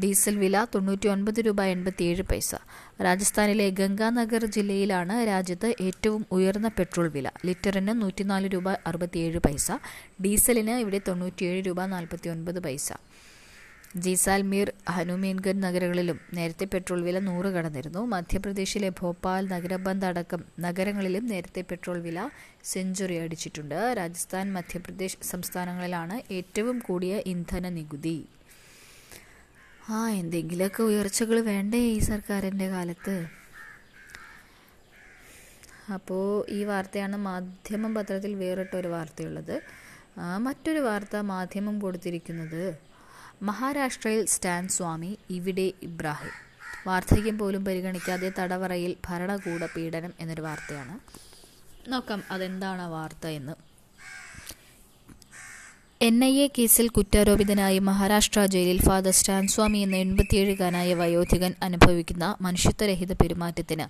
[0.04, 2.56] ഡീസൽ വില തൊണ്ണൂറ്റി ഒൻപത് രൂപ എൺപത്തിയേഴ് പൈസ.
[3.02, 7.32] രാജസ്ഥാനിലെ ഗംഗാനഗർ ജില്ലയിലാണ് രാജ്യത്ത് ഏറ്റവും ഉയർന്ന പെട്രോൾ വില.
[7.46, 9.72] ലിറ്ററിന് നൂറ്റിനാല് രൂപ അറുപത്തിയേഴ് പൈസ.
[10.24, 12.92] ഡീസലിന് ഇവിടെ തൊണ്ണൂറ്റിയേഴ് രൂപ നാൽപ്പത്തി ഒൻപത് പൈസ.
[14.04, 18.02] ജീസാൽമീർ ഹനുമീൻഗഡ് നഗരങ്ങളിലും നേരത്തെ പെട്രോൾ വില നൂറ് കടന്നിരുന്നു.
[18.14, 22.20] മധ്യപ്രദേശിലെ ഭോപ്പാൽ നഗരബന്ദ് അടക്കം നഗരങ്ങളിലും നേരത്തെ പെട്രോൾ വില
[22.72, 23.78] സെഞ്ചുറി അടിച്ചിട്ടുണ്ട്.
[24.00, 28.18] രാജസ്ഥാൻ മധ്യപ്രദേശ് സംസ്ഥാനങ്ങളിലാണ് ഏറ്റവും കൂടിയ ഇന്ധന നികുതി.
[29.90, 33.16] ആ എന്തെങ്കിലുമൊക്കെ ഉയർച്ചകൾ വേണ്ടേ ഈ സർക്കാരിന്റെ കാലത്ത്?
[35.94, 36.26] അപ്പോൾ
[36.58, 39.56] ഈ വാർത്തയാണ് മാധ്യമം പത്രത്തിൽ വേറിട്ട ഒരു വാർത്തയുള്ളത്
[40.46, 42.64] മറ്റൊരു വാർത്ത മാധ്യമം കൊടുത്തിരിക്കുന്നത്
[43.42, 46.32] മഹാരാഷ്ട്രയിൽ സ്റ്റാൻ സ്വാമി ഇവിടെ ഇബ്രാഹിം.
[46.88, 51.00] വാർദ്ധക്യം പോലും പരിഗണിക്കാതെ തടവറയിൽ ഭരണകൂട പീഡനം എന്നൊരു വാർത്തയാണ്.
[51.92, 53.75] നോക്കാം അതെന്താണ് ആ വാർത്ത എന്ന്.
[56.02, 63.86] എൻ ഐ എ കേസിൽ കുറ്റാരോപിതനായി മഹാരാഷ്ട്ര ജയിലിൽ ഫാദർ സ്റ്റാൻസ്വാമി എന്ന എൺപത്തിയേഴുകാരനായ വയോധികൻ അനുഭവിക്കുന്ന മനുഷ്യത്വരഹിത പെരുമാറ്റത്തിന്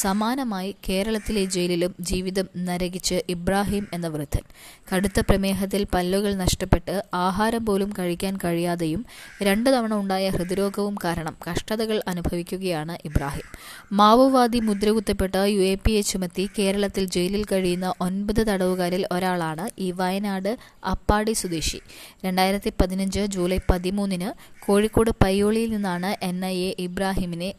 [0.00, 4.44] സമാനമായി കേരളത്തിലെ ജയിലിലും ജീവിതം നരകിച്ച് ഇബ്രാഹിം എന്ന വൃദ്ധൻ.
[4.92, 9.06] കടുത്ത പ്രമേഹത്തിൽ പല്ലുകൾ നഷ്ടപ്പെട്ട് ആഹാരം പോലും കഴിക്കാൻ കഴിയാതെയും
[9.42, 13.46] രണ്ടു തവണ ഉണ്ടായ ഹൃദ്രോഗവും കാരണം കഷ്ടതകൾ അനുഭവിക്കുകയാണ് ഇബ്രാഹിം.
[13.92, 20.58] മാവോവാദി മുദ്രകുത്തപ്പെട്ട യു എ പി എ ചുമത്തി കേരളത്തിൽ ജയിലിൽ കഴിയുന്ന ഒൻപത് തടവുകാരിൽ ഒരാളാണ് ഈ വയനാട്
[20.90, 21.80] അപ്പാടി സ്വദേശി.
[22.24, 24.30] രണ്ടായിരത്തി പതിനഞ്ച് ജൂലൈ പതിമൂന്നിന്
[24.66, 27.54] കോഴിക്കോട് പയ്യോളിയിൽ നിന്നാണ് എൻ ഐ എ ഇബ്രാഹിമിനെ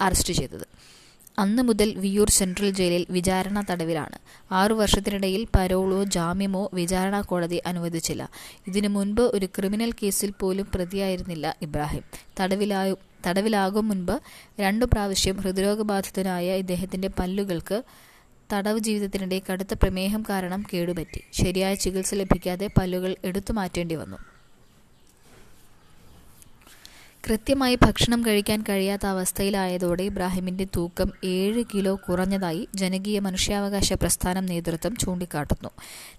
[0.00, 0.66] അറസ്റ്റ് ചെയ്തത്.
[1.38, 4.18] അന്ന് മുതൽ വിയൂർ സെൻട്രൽ ജയിലിൽ വിചാരണ തടവിലാണ്.
[4.52, 8.30] ആറു വർഷത്തിനിടയിൽ പരോളോ ജാമ്യമോ വിചാരണ കോടതി അനുവദിച്ചില്ല.
[8.66, 12.02] ഇതിനു മുൻപ് ഒരു ക്രിമിനൽ കേസിൽ പോലും പ്രതിയായിരുന്നില്ല ഇബ്രാഹിം.
[12.40, 12.94] തടവിലായ
[13.26, 14.20] തടവിലാകും മുൻപ്
[14.60, 17.82] രണ്ടു പ്രാവശ്യം ഹൃദ്രോഗബാധിതനായ ഇദ്ദേഹത്തിന്റെ പല്ലുകൾക്ക്
[18.54, 21.20] തടവ് ജീവിതത്തിനിടെ കടുത്ത പ്രമേഹം കാരണം കേടുപറ്റി.
[21.32, 24.16] ശരിയായ ചികിത്സ ലഭിക്കാതെ പല്ലുകൾ എടുത്തു മാറ്റേണ്ടി വന്നു.
[27.30, 35.68] കൃത്യമായി ഭക്ഷണം കഴിക്കാൻ കഴിയാത്ത അവസ്ഥയിലായതോടെ ഇബ്രാഹിമിന്റെ തൂക്കം ഏഴ് കിലോ കുറഞ്ഞതായി ജനകീയ മനുഷ്യാവകാശ പ്രസ്ഥാനം നേതൃത്വം ചൂണ്ടിക്കാട്ടുന്നു.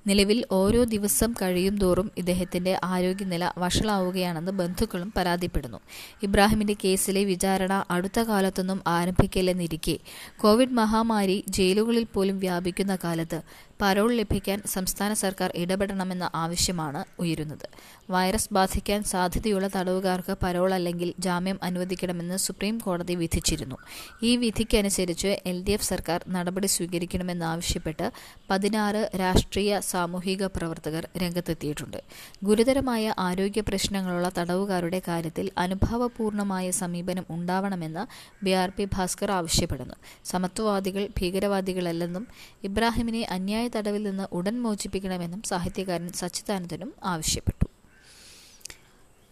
[0.08, 5.78] നിലവിൽ ഓരോ ദിവസം കഴിയും തോറും ഇദ്ദേഹത്തിന്റെ ആരോഗ്യനില വഷളാവുകയാണെന്ന് ബന്ധുക്കളും പരാതിപ്പെടുന്നു.
[6.24, 10.00] ഇബ്രാഹിമിന്റെ കേസിലെ വിചാരണ അടുത്ത കാലത്തൊന്നും ആരംഭിക്കില്ലെന്നിരിക്കെ.
[10.38, 13.42] കോവിഡ് മഹാമാരി ജയിലുകളിൽ പോലും വ്യാപിക്കുന്ന കാലത്ത്
[13.82, 17.66] പരോൾ ലഭിക്കാൻ സംസ്ഥാന സർക്കാർ ഇടപെടണമെന്ന ആവശ്യമാണ് ഉയരുന്നത്.
[18.10, 23.78] വൈറസ് ബാധിക്കാൻ സാധ്യതയുള്ള തടവുകാർക്ക് പരോൾ അല്ലെങ്കിൽ ജാമ്യം അനുവദിക്കണമെന്ന് സുപ്രീം കോടതി വിധിച്ചിരുന്നു.
[24.24, 28.12] ഈ വിധിക്കനുസരിച്ച് എൽ ഡി എഫ് സർക്കാർ നടപടി സ്വീകരിക്കണമെന്നാവശ്യപ്പെട്ട്
[28.50, 32.00] പതിനാറ് രാഷ്ട്രീയ സാമൂഹിക പ്രവർത്തകർ രംഗത്തെത്തിയിട്ടുണ്ട്.
[32.44, 38.06] ഗുരുതരമായ ആരോഗ്യ പ്രശ്നങ്ങളുള്ള തടവുകാരുടെ കാര്യത്തിൽ അനുഭാവപൂർണമായ സമീപനം ഉണ്ടാവണമെന്ന്
[38.46, 39.96] ബി ആർ പി ഭാസ്കർ ആവശ്യപ്പെടുന്നു.
[40.26, 42.28] സമത്വവാദികൾ ഭീകരവാദികളല്ലെന്നും
[42.64, 47.66] ഇബ്രാഹിമിനെ അന്യായ തടവിൽ നിന്ന് ഉടൻ മോചിപ്പിക്കണമെന്നും സാഹിത്യകാരൻ സച്ചിദാനന്ദനും ആവശ്യപ്പെട്ടു.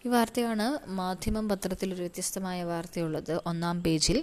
[0.04, 0.66] ഈ വാർത്തയാണ്
[0.98, 3.32] മാധ്യമം പത്രത്തിൽ ഒരു വ്യത്യസ്തമായ വാർത്തയുള്ളത്.
[3.46, 4.18] ഒന്നാം പേജിൽ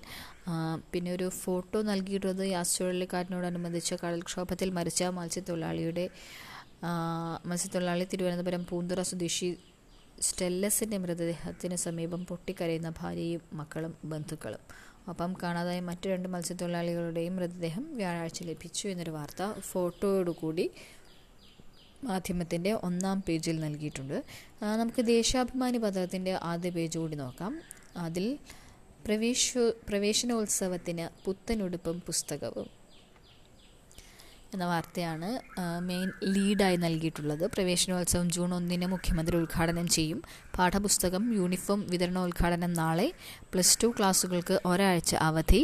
[0.92, 6.06] പിന്നെ ഒരു ഫോട്ടോ നൽകിയിട്ടുള്ളത് യാസ് ചുഴലിക്കാറ്റിനോടനുബന്ധിച്ച് കടൽക്ഷോഭത്തിൽ മരിച്ച മത്സ്യത്തൊഴിലാളിയുടെ
[7.50, 9.50] മത്സ്യത്തൊഴിലാളി തിരുവനന്തപുരം പൂന്തുറ സ്വദേശി
[10.22, 14.64] സ്റ്റെല്ലസിന്റെ മൃതദേഹത്തിന് സമീപം പൊട്ടിക്കരയുന്ന ഭാര്യയും മക്കളും ബന്ധുക്കളും.
[15.10, 20.72] ഒപ്പം കാണാതായ മറ്റു രണ്ട് മത്സ്യത്തൊഴിലാളികളുടെയും മൃതദേഹം വ്യാഴാഴ്ച ലഭിച്ചു എന്നൊരു വാർത്ത ഫോട്ടോയോടുകൂടി
[22.04, 24.24] മാധ്യമത്തിന്റെ ഒന്നാം പേജിൽ നൽകിയിട്ടുണ്ട്.
[24.64, 27.62] നമുക്ക് ദേശാഭിമാനി പത്രത്തിന്റെ ആദ്യ പേജ് കൂടി നോക്കാം.
[27.98, 28.40] അതിൽ
[29.06, 29.58] പ്രവേശ
[29.90, 32.81] പ്രവേശനോത്സവത്തിന് പുത്തനുടുപ്പും പുസ്തകവും.
[34.54, 35.30] എന്ന വാർത്തയാണ്
[35.80, 37.44] മെയിൻ ലീഡായി നൽകിയിട്ടുള്ളത്.
[37.54, 40.20] പ്രവേശനോത്സവം ജൂൺ ഒന്നിന് മുഖ്യമന്ത്രി ഉദ്ഘാടനം ചെയ്യും.
[40.58, 43.08] പാഠപുസ്തകം യൂണിഫോം വിതരണോദ്ഘാടനം നാളെ.
[43.54, 45.62] പ്ലസ് ടു ക്ലാസ്സുകൾക്ക് ഒരാഴ്ച അവധി.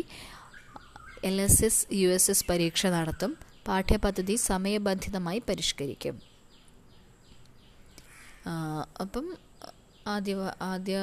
[1.23, 3.32] L S S U S S പരീക്ഷ നടത്തും.
[3.67, 6.15] പാഠ്യപദ്ധതി സമയബന്ധിതമായി പരിഷ്കരിക്കും.
[9.04, 9.26] അപ്പം
[10.08, 10.97] ആദ്യ ആദ്യ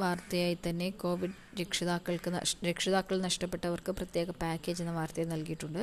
[0.00, 2.30] വാർത്തയായി തന്നെ കോവിഡ് രക്ഷിതാക്കൾക്ക്
[2.68, 5.82] രക്ഷിതാക്കൾ നഷ്ടപ്പെട്ടവർക്ക് പ്രത്യേക പാക്കേജ് എന്ന വാർത്തയും നൽകിയിട്ടുണ്ട്.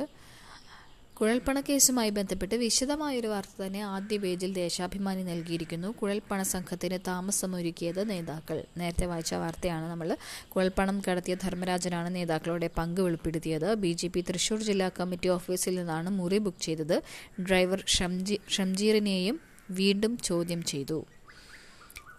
[1.18, 5.88] കുഴൽപ്പണ കേസുമായി ബന്ധപ്പെട്ട് വിശദമായൊരു വാർത്ത തന്നെ ആദ്യ പേജിൽ ദേശാഭിമാനി നൽകിയിരിക്കുന്നു.
[5.88, 8.64] കുഴൽപ്പണ സംഘത്തിന് താമസമൊരുക്കിയത് നേതാക്കൾ.
[8.76, 10.16] നേരത്തെ വായിച്ച വാർത്തയാണ് നമ്മൾ.
[10.48, 13.74] കുഴൽപ്പണം കടത്തിയ ധർമ്മരാജനാണ് നേതാക്കളുടെ പങ്ക് വെളിപ്പെടുത്തിയത്.
[13.74, 17.02] ബി ജെ പി തൃശൂർ ജില്ലാ കമ്മിറ്റി ഓഫീസിൽ നിന്നാണ് മുറി ബുക്ക് ചെയ്തത്.
[17.40, 21.04] ഡ്രൈവർ ഷംജി ഷംജീറിനെയും വീണ്ടും ചോദ്യം ചെയ്തു.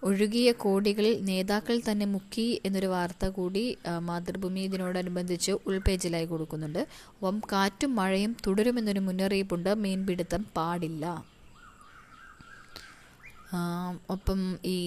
[0.07, 3.63] ഒഴുകിയ കോടികളിൽ നേതാക്കൾ തന്നെ മുക്കി എന്നൊരു വാർത്ത കൂടി
[3.99, 6.81] മാതൃഭൂമി ഇതിനോടനുബന്ധിച്ച് ഉൾപേജിലായി കൊടുക്കുന്നുണ്ട്.
[7.13, 9.71] ഒപ്പം കാറ്റും മഴയും തുടരുമെന്നൊരു മുന്നറിയിപ്പുണ്ട്.
[9.85, 11.05] മീൻപിടുത്തം പാടില്ല.
[14.13, 14.77] ഒപ്പം ഈ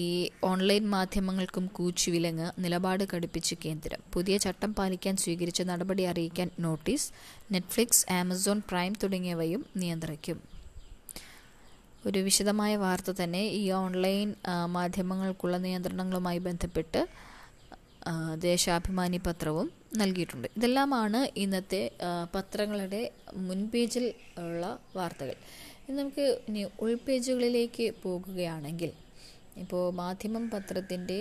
[0.43, 3.99] ഓൺലൈൻ മാധ്യമങ്ങൾക്കും കൂച്ചുവിലങ്ങ് നിലപാട് കടുപ്പിച്ച് കേന്ദ്രം.
[4.13, 7.07] പുതിയ ചട്ടം പാലിക്കാൻ സ്വീകരിച്ച നടപടി അറിയിക്കാൻ നോട്ടീസ്
[7.53, 10.58] നെറ്റ്ഫ്ലിക്സ് ആമസോൺ പ്രൈം തുടങ്ങിയവയും നിയന്ത്രിക്കും.
[12.07, 14.29] ഒരു വിശദമായ വാർത്ത തന്നെ ഈ ഓൺലൈൻ
[14.75, 17.01] മാധ്യമങ്ങൾക്കുള്ള നിയന്ത്രണങ്ങളുമായി ബന്ധപ്പെട്ട്
[18.49, 19.67] ദേശാഭിമാനി പത്രവും
[20.01, 20.47] നൽകിയിട്ടുണ്ട്.
[20.57, 21.81] ഇതെല്ലാമാണ് ഇന്നത്തെ
[22.35, 23.01] പത്രങ്ങളുടെ
[23.47, 24.05] മുൻപേജിൽ
[24.43, 24.63] ഉള്ള
[24.95, 25.35] വാർത്തകൾ.
[25.81, 28.91] ഇനി നമുക്ക് ഇനി ഉൾപേജുകളിലേക്ക് പോകുകയാണെങ്കിൽ
[29.63, 31.19] ഇപ്പോൾ മാധ്യമം പത്രത്തിന്റെ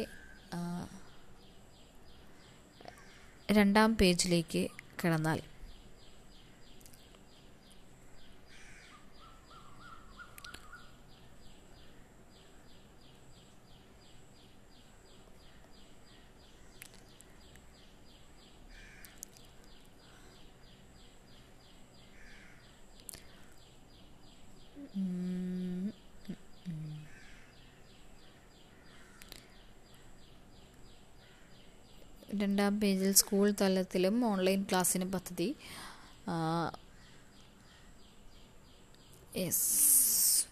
[3.59, 4.63] രണ്ടാം പേജിലേക്ക്
[5.01, 5.39] കിടന്നാൽ
[32.39, 35.57] രണ്ടാം പേജിൽ സ്കൂൾ തലത്തിലും ഓൺലൈൻ ക്ലാസ്സിന് പദ്ധതി.
[39.37, 39.99] യെസ്.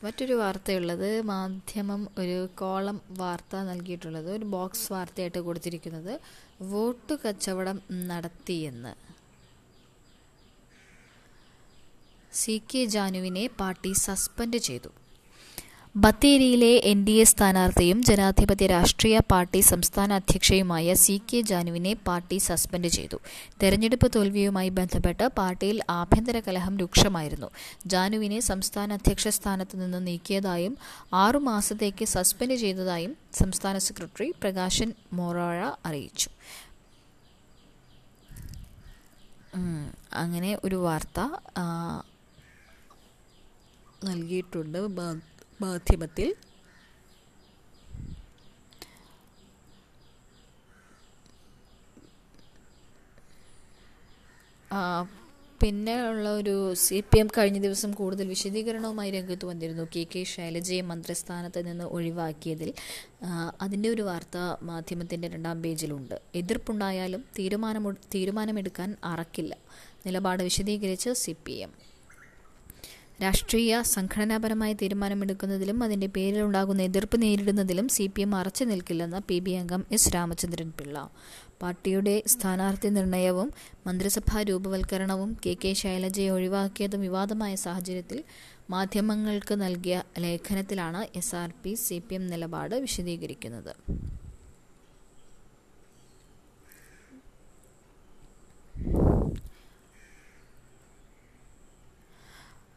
[0.04, 6.20] മറ്റൊരു വാർത്തയുള്ളത് മാധ്യമം ഒരു കോളം വാർത്ത നൽകിയിട്ടുള്ളത് ഒരു ബോക്സ് വാർത്തയായിട്ട് കൊടുത്തിരിക്കുന്നത്
[6.62, 8.92] വോട്ട് കച്ചവടം നടത്തിയെന്ന്.
[12.32, 14.88] സി കെ ജാനുവിനെ പാർട്ടി സസ്പെൻഡ് ചെയ്തു.
[16.02, 22.88] ബത്തേരിയിലെ എൻ ഡി എ സ്ഥാനാർത്ഥിയും ജനാധിപത്യ രാഷ്ട്രീയ പാർട്ടി സംസ്ഥാന അധ്യക്ഷയുമായ സി കെ ജാനുവിനെ പാർട്ടി സസ്പെൻഡ്
[22.96, 23.18] ചെയ്തു.
[23.62, 27.48] തെരഞ്ഞെടുപ്പ് തോൽവിയുമായി ബന്ധപ്പെട്ട് പാർട്ടിയിൽ ആഭ്യന്തര കലഹം രൂക്ഷമായിരുന്നു.
[27.92, 30.74] ജാനുവിനെ സംസ്ഥാന അധ്യക്ഷ സ്ഥാനത്ത് നിന്ന് നീക്കിയതായും
[31.22, 36.28] ആറു മാസത്തേക്ക് സസ്പെൻഡ് ചെയ്തതായും സംസ്ഥാന സെക്രട്ടറി പ്രകാശൻ മൊറാഴ അറിയിച്ചു.
[40.24, 41.20] അങ്ങനെ ഒരു വാർത്ത
[44.10, 44.80] നൽകിയിട്ടുണ്ട്.
[45.62, 46.34] മാധ്യമത്തിൽ
[55.62, 59.84] പിന്നെ ഉള്ള ഒരു സി പി എം കഴിഞ്ഞ ദിവസം കൂടുതൽ വിശദീകരണവുമായി രംഗത്ത് വന്നിരുന്നു.
[59.96, 62.70] കെ കെ ശൈലജയെ മന്ത്രിസ്ഥാനത്ത് നിന്ന് ഒഴിവാക്കിയതിൽ
[63.60, 66.20] അതിന്റെ ഒരു വാർത്ത മാധ്യമത്തിന്റെ രണ്ടാം പേജിലുണ്ട്.
[66.34, 69.54] എതിർപ്പുണ്ടായാലും തീരുമാനം തീരുമാനമെടുക്കാൻ അറക്കില്ല.
[70.06, 71.85] നിലപാട് വിശദീകരിച്ച് സി പി എം.
[73.22, 79.82] രാഷ്ട്രീയ സംഘടനാപരമായ തീരുമാനമെടുക്കുന്നതിലും അതിന്റെ പേരിലുണ്ടാകുന്ന എതിർപ്പ് നേരിടുന്നതിലും സി പി എം അറച്ചു നിൽക്കില്ലെന്ന് പി ബി അംഗം
[79.96, 80.96] എസ് രാമചന്ദ്രൻ പിള്ള.
[81.62, 83.48] പാർട്ടിയുടെ സ്ഥാനാർത്ഥി നിർണയവും
[83.86, 88.20] മന്ത്രിസഭാ രൂപവൽക്കരണവും കെ കെ ശൈലജയെ ഒഴിവാക്കിയതും വിവാദമായ സാഹചര്യത്തിൽ
[88.70, 93.74] മാധ്യമങ്ങൾക്ക് നൽകിയ ലേഖനത്തിലാണ് S R P C P M നിലപാട് വിശദീകരിക്കുന്നത്.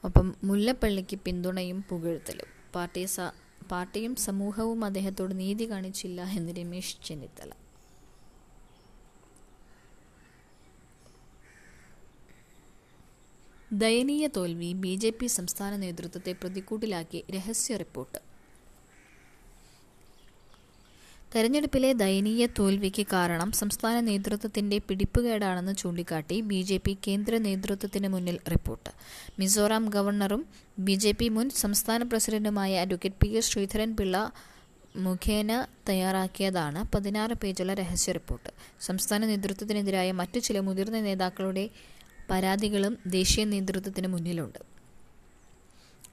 [0.03, 2.49] ഒപ്പം മുല്ലപ്പള്ളിക്ക് പിന്തുണയും പുകഴ്ത്തലും.
[2.75, 3.19] പാർട്ടി സ
[3.71, 7.51] പാർട്ടിയും സമൂഹവും അദ്ദേഹത്തോട് നീതി കാണിച്ചില്ല എന്ന് രമേശ് ചെന്നിത്തല.
[13.73, 18.28] ദയനീയ തോൽവി ബി ജെ പി സംസ്ഥാന നേതൃത്വത്തെ പ്രതിക്കൂട്ടിലാക്കി രഹസ്യ റിപ്പോർട്ട്.
[21.35, 28.89] തെരഞ്ഞെടുപ്പിലെ ദയനീയ തോൽവിക്ക് കാരണം സംസ്ഥാന നേതൃത്വത്തിന്റെ പിടിപ്പുകേടാണെന്ന് ചൂണ്ടിക്കാട്ടി ബി ജെ പി കേന്ദ്ര നേതൃത്വത്തിന് മുന്നിൽ റിപ്പോർട്ട്.
[29.39, 30.45] മിസോറാം ഗവർണറും
[30.79, 34.31] ബി ജെ പി മുൻ സംസ്ഥാന പ്രസിഡന്റുമായ advocate P S Sreedharan Pillai
[34.95, 38.49] മുഖേന തയ്യാറാക്കിയതാണ് പതിനാറ് പേജുള്ള രഹസ്യ റിപ്പോർട്ട്.
[38.81, 41.69] സംസ്ഥാന നേതൃത്വത്തിനെതിരായ മറ്റു ചില മുതിർന്ന നേതാക്കളുടെ
[42.31, 44.68] പരാതികളും ദേശീയ നേതൃത്വത്തിന് മുന്നിലുണ്ട്.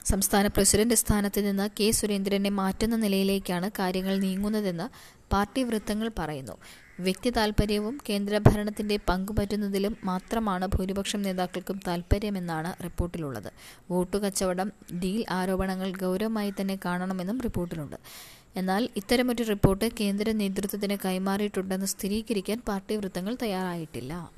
[0.08, 4.86] സംസ്ഥാന പ്രസിഡന്റ് സ്ഥാനത്ത് നിന്ന് കെ സുരേന്ദ്രനെ മാറ്റുന്ന നിലയിലേക്കാണ് കാര്യങ്ങൾ നീങ്ങുന്നതെന്ന്
[5.32, 6.52] പാർട്ടി വൃത്തങ്ങൾ പറയുന്നു.
[7.00, 13.50] വ്യക്തി താൽപര്യവും കേന്ദ്രഭരണത്തിന്റെ പങ്കുപറ്റുന്നതിലും മാത്രമാണ് ഭൂരിപക്ഷം നേതാക്കൾക്കും താൽപര്യമെന്നാണ് റിപ്പോർട്ടിലുള്ളത്.
[13.90, 17.96] വോട്ടു കച്ചവടം ഡീൽ ആരോപണങ്ങൾ ഗൗരവമായി തന്നെ കാണണമെന്നും റിപ്പോർട്ടിലുണ്ട്.
[18.56, 24.30] എന്നാൽ ഇത്തരമൊരു റിപ്പോർട്ട് കേന്ദ്ര നേതൃത്വത്തിന് കൈമാറിയിട്ടുണ്ടെന്ന് സ്ഥിരീകരിക്കാൻ പാർട്ടി വൃത്തങ്ങൾ തയ്യാറായിട്ടില്ല.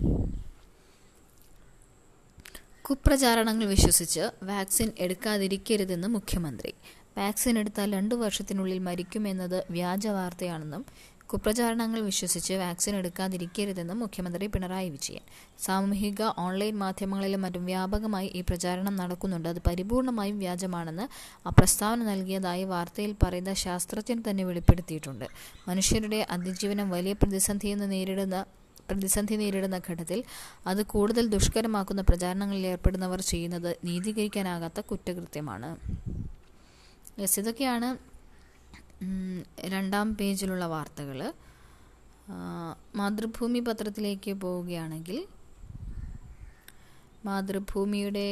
[2.90, 6.72] കുപ്രചാരണങ്ങൾ വിശ്വസിച്ച് വാക്സിൻ എടുക്കാതിരിക്കരുതെന്ന് മുഖ്യമന്ത്രി.
[7.18, 10.86] വാക്സിൻ എടുത്താൽ രണ്ടു വർഷത്തിനുള്ളിൽ മരിക്കുമെന്നത് വ്യാജ വാർത്തയാണെന്നും
[11.26, 15.20] കുപ്രചാരണങ്ങൾ വിശ്വസിച്ച് വാക്സിൻ എടുക്കാതിരിക്കരുതെന്നും മുഖ്യമന്ത്രി പിണറായി വിജയൻ.
[15.58, 19.48] സാമൂഹിക ഓൺലൈൻ മാധ്യമങ്ങളിലും മറ്റും വ്യാപകമായി ഈ പ്രചാരണം നടക്കുന്നുണ്ട്.
[19.48, 21.08] അത് പരിപൂർണമായും വ്യാജമാണെന്ന്
[21.48, 25.24] ആ പ്രസ്താവന നൽകിയതായി വാർത്തയിൽ പറയുന്ന ശാസ്ത്രജ്ഞൻ തന്നെ വെളിപ്പെടുത്തിയിട്ടുണ്ട്.
[25.68, 28.44] മനുഷ്യരുടെ അതിജീവനം വലിയ പ്രതിസന്ധിയെന്ന് നേരിടുന്ന
[28.88, 30.20] പ്രതിസന്ധി നേരിടുന്ന ഘട്ടത്തിൽ
[30.70, 35.70] അത് കൂടുതൽ ദുഷ്കരമാക്കുന്ന പ്രചാരണങ്ങളിൽ ഏർപ്പെടുന്നവർ ചെയ്യുന്നത് നീതീകരിക്കാനാകാത്ത കുറ്റകൃത്യമാണ്.
[37.22, 37.88] യെസ് ഇതൊക്കെയാണ്
[39.74, 41.18] രണ്ടാം പേജിലുള്ള വാർത്തകൾ
[43.00, 45.18] മാതൃഭൂമി പത്രത്തിലേക്ക് പോവുകയാണെങ്കിൽ
[47.26, 48.28] മാതൃഭൂമിയുടെ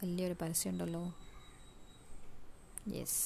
[0.00, 1.02] വലിയൊരു പരസ്യമുണ്ടല്ലോ.
[2.96, 3.22] യെസ്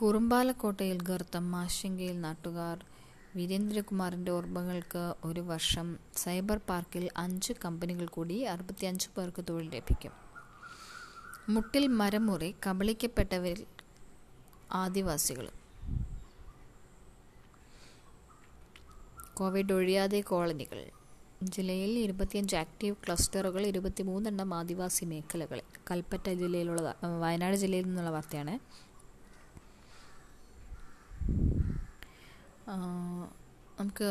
[0.00, 2.84] കുറുമ്പാലക്കോട്ടയിൽ ഗർത്തം ആശങ്കയിൽ നാട്ടുകാർ
[3.36, 10.12] വീരേന്ദ്രകുമാറിന്റെ ഓർമ്മകൾക്ക് ഒരു വർഷം സൈബർ പാർക്കിൽ അഞ്ച് കമ്പനികൾ കൂടി അറുപത്തിയഞ്ച് പേർക്ക് തൊഴിൽ ലഭിക്കും.
[11.48, 13.66] മുട്ടിൽ മരമുറി കബളിക്കപ്പെട്ടവരിൽ
[14.72, 15.50] ആദിവാസികൾ.
[19.34, 20.90] കോവിഡ് ഒഴിയാതെ കോളനികൾ.
[21.42, 25.62] ജില്ലയിൽ ഇരുപത്തിയഞ്ച് ആക്റ്റീവ് ക്ലസ്റ്ററുകൾ ഇരുപത്തിമൂന്നെണ്ണം ആദിവാസി മേഖലകളിൽ.
[25.90, 28.83] കൽപ്പറ്റ ജില്ലയിലുള്ള വയനാട് ജില്ലയിൽ നിന്നുള്ള വാർത്തയാണ്.
[33.80, 34.10] നമുക്ക്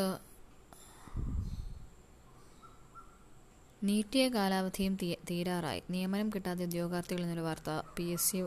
[3.84, 4.94] നീട്ടിയ കാലാവധിയും
[5.30, 5.82] തീരാറായി.
[5.90, 8.38] നിയമനം കിട്ടാതെ ഉദ്യോഗാർത്ഥികൾ എന്നൊരു വാർത്ത പി എസ് സി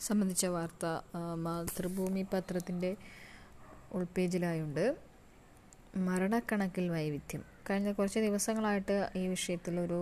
[0.00, 0.86] സംബന്ധിച്ച വാർത്ത
[1.34, 2.96] മാതൃഭൂമി പത്രത്തിന്റെ
[3.92, 4.84] ഉൾപേജിലായുണ്ട്
[5.96, 7.44] മരണക്കണക്കിൽ വൈവിധ്യം.
[7.70, 10.00] കഴിഞ്ഞ കുറച്ച് ദിവസങ്ങളായിട്ട് ഈ വിഷയത്തിലൊരു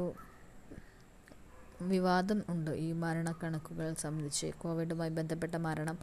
[1.83, 2.71] വിവാദം ഉണ്ട്.
[2.71, 5.99] ഈ മരണക്കണക്കുകൾ സംബന്ധിച്ച് കോവിഡുമായി ബന്ധപ്പെട്ട മരണം.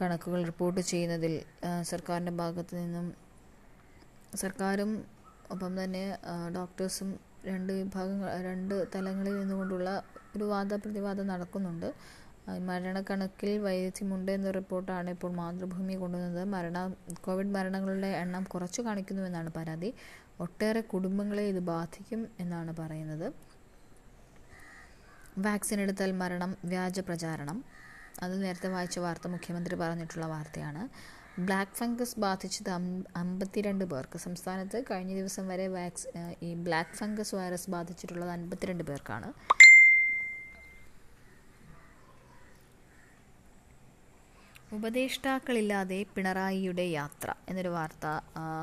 [0.00, 1.34] കണക്കുകൾ റിപ്പോർട്ട് ചെയ്യുന്നതിൽ
[1.82, 3.06] സർക്കാരിന്റെ ഭാഗത്തു നിന്നും
[4.34, 4.90] സർക്കാരും
[5.50, 6.02] ഒപ്പം തന്നെ
[6.56, 7.10] ഡോക്ടേഴ്സും
[7.46, 9.90] രണ്ട് വിഭാഗങ്ങൾ രണ്ട് തലങ്ങളിൽ നിന്നുകൊണ്ടുള്ള
[10.36, 11.88] ഒരു വാദപ്രതിവാദം നടക്കുന്നുണ്ട്.
[12.68, 16.44] മരണക്കണക്കിൽ വൈരുദ്ധ്യമുണ്ട് എന്ന റിപ്പോർട്ടാണ് ഇപ്പോൾ മാതൃഭൂമി കൊണ്ടുവന്നത്.
[16.54, 16.78] മരണ
[17.20, 19.90] കോവിഡ് മരണങ്ങളുടെ എണ്ണം കുറച്ചു കാണിക്കുന്നുവെന്നാണ് പരാതി.
[20.40, 23.26] ഒട്ടേറെ കുടുംബങ്ങളെ ഇത് ബാധിക്കും എന്നാണ് പറയുന്നത്.
[25.38, 27.58] വാക്സിൻ എടുത്താൽ മരണം വ്യാജ പ്രചാരണം.
[28.24, 30.82] അത് നേരത്തെ വായിച്ച വാർത്ത മുഖ്യമന്ത്രി പറഞ്ഞിട്ടുള്ള വാർത്തയാണ്.
[31.46, 32.70] ബ്ലാക്ക് ഫംഗസ് ബാധിച്ചത്
[33.22, 34.18] അമ്പത്തിരണ്ട് പേർക്ക്.
[34.26, 36.06] സംസ്ഥാനത്ത് കഴിഞ്ഞ ദിവസം വരെ വാക്സ്
[36.46, 39.30] ഈ ബ്ലാക്ക് ഫംഗസ് വൈറസ് ബാധിച്ചിട്ടുള്ളത് അൻപത്തിരണ്ട് പേർക്കാണ്.
[44.76, 48.06] ഉപദേഷ്ടാക്കളില്ലാതെ പിണറായിയുടെ യാത്ര എന്നൊരു വാർത്ത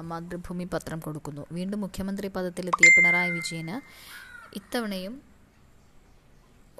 [0.09, 1.43] മാതൃഭൂമി പത്രം കൊടുക്കുന്നു.
[1.57, 3.77] വീണ്ടും മുഖ്യമന്ത്രി പദത്തിലെത്തിയ പിണറായി വിജയന്
[4.59, 5.15] ഇത്തവണയും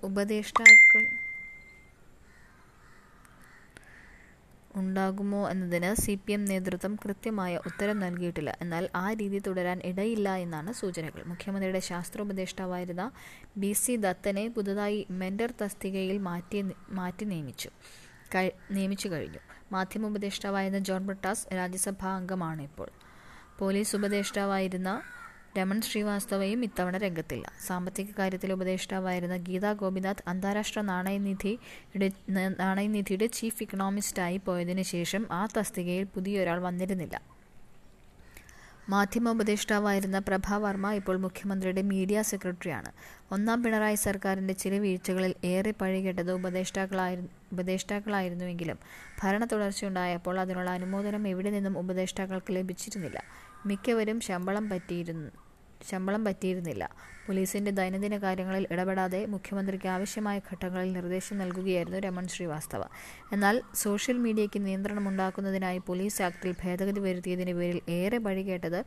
[0.10, 1.04] ഉപദേഷ്ടാക്കൾ
[4.80, 8.52] ഉണ്ടാകുമോ എന്നതിന് സി പി എം നേതൃത്വം കൃത്യമായ ഉത്തരം നൽകിയിട്ടില്ല.
[8.62, 11.22] എന്നാൽ ആ രീതി തുടരാൻ ഇടയില്ല എന്നാണ് സൂചനകൾ.
[11.32, 13.06] മുഖ്യമന്ത്രിയുടെ ശാസ്ത്രോപദേഷ്ടാവായിരുന്ന
[13.58, 16.62] ബി സി ദത്തനെ പുതുതായി മെൻഡർ തസ്തികയിൽ മാറ്റി
[17.00, 17.72] മാറ്റി നിയമിച്ചു.
[18.72, 19.42] നിയമിച്ചു കഴിഞ്ഞു.
[19.72, 22.90] മാധ്യമ ഉപദേഷ്ടാവായിരുന്ന ജോൺ ബ്രിട്ടാസ് രാജ്യസഭാ അംഗമാണ് ഇപ്പോൾ.
[23.60, 24.90] പോലീസ് ഉപദേഷ്ടാവായിരുന്ന
[25.58, 27.46] രമൺ ശ്രീവാസ്തവയും ഇത്തവണ രംഗത്തില്ല.
[27.67, 32.10] സാമ്പത്തിക കാര്യത്തിൽ ഉപദേഷ്ടാവായിരുന്ന ഗീതാ ഗോപിനാഥ് അന്താരാഷ്ട്ര നാണയനിധിയുടെ
[32.60, 37.22] നാണയനിധിയുടെ ചീഫ് ഇക്കണോമിസ്റ്റായി പോയതിനു ശേഷം ആ തസ്തികയിൽ പുതിയൊരാൾ വന്നിരുന്നില്ല.
[38.89, 42.91] മാധ്യമ ഉപദേഷ്ടാവായിരുന്ന പ്രഭ വർമ്മ ഇപ്പോൾ മുഖ്യമന്ത്രിയുടെ മീഡിയ സെക്രട്ടറിയാണ്.
[43.32, 48.80] ഒന്നാം പിണറായി സർക്കാരിന്റെ ചില വീഴ്ചകളിൽ ഏറെ പഴികെട്ടത് ഉപദേഷ്ടാക്കളായിരുന്നു ഉപദേഷ്ടാക്കളായിരുന്നുവെങ്കിലും
[49.22, 53.20] ഭരണ തുടർച്ചയുണ്ടായപ്പോൾ അതിനുള്ള അനുമോദനം എവിടെ നിന്നും ഉപദേഷ്ടാക്കൾക്ക് ലഭിച്ചിരുന്നില്ല.
[53.65, 55.47] മിക്കവരും ശമ്പളം പറ്റിയിരുന്നു
[55.90, 56.90] ശമ്പളം പറ്റിയിരുന്നില്ല.
[57.28, 62.84] പോലീസിന്റെ ദൈനംദിന കാര്യങ്ങളിൽ ഇടപെടാതെ മുഖ്യമന്ത്രിക്ക് ആവശ്യമായ ഘട്ടങ്ങളിൽ നിർദ്ദേശം നൽകുകയായിരുന്നു രമൺ ശ്രീവാസ്തവ.
[63.34, 68.86] എന്നാൽ സോഷ്യൽ മീഡിയയ്ക്ക് നിയന്ത്രണം നിയന്ത്രണമുണ്ടാക്കുന്നതിനായി പോലീസ് ആക്ടിൽ ഭേദഗതി വരുത്തിയതിന് പേരിൽ ഏറെ പഴികേട്ടത്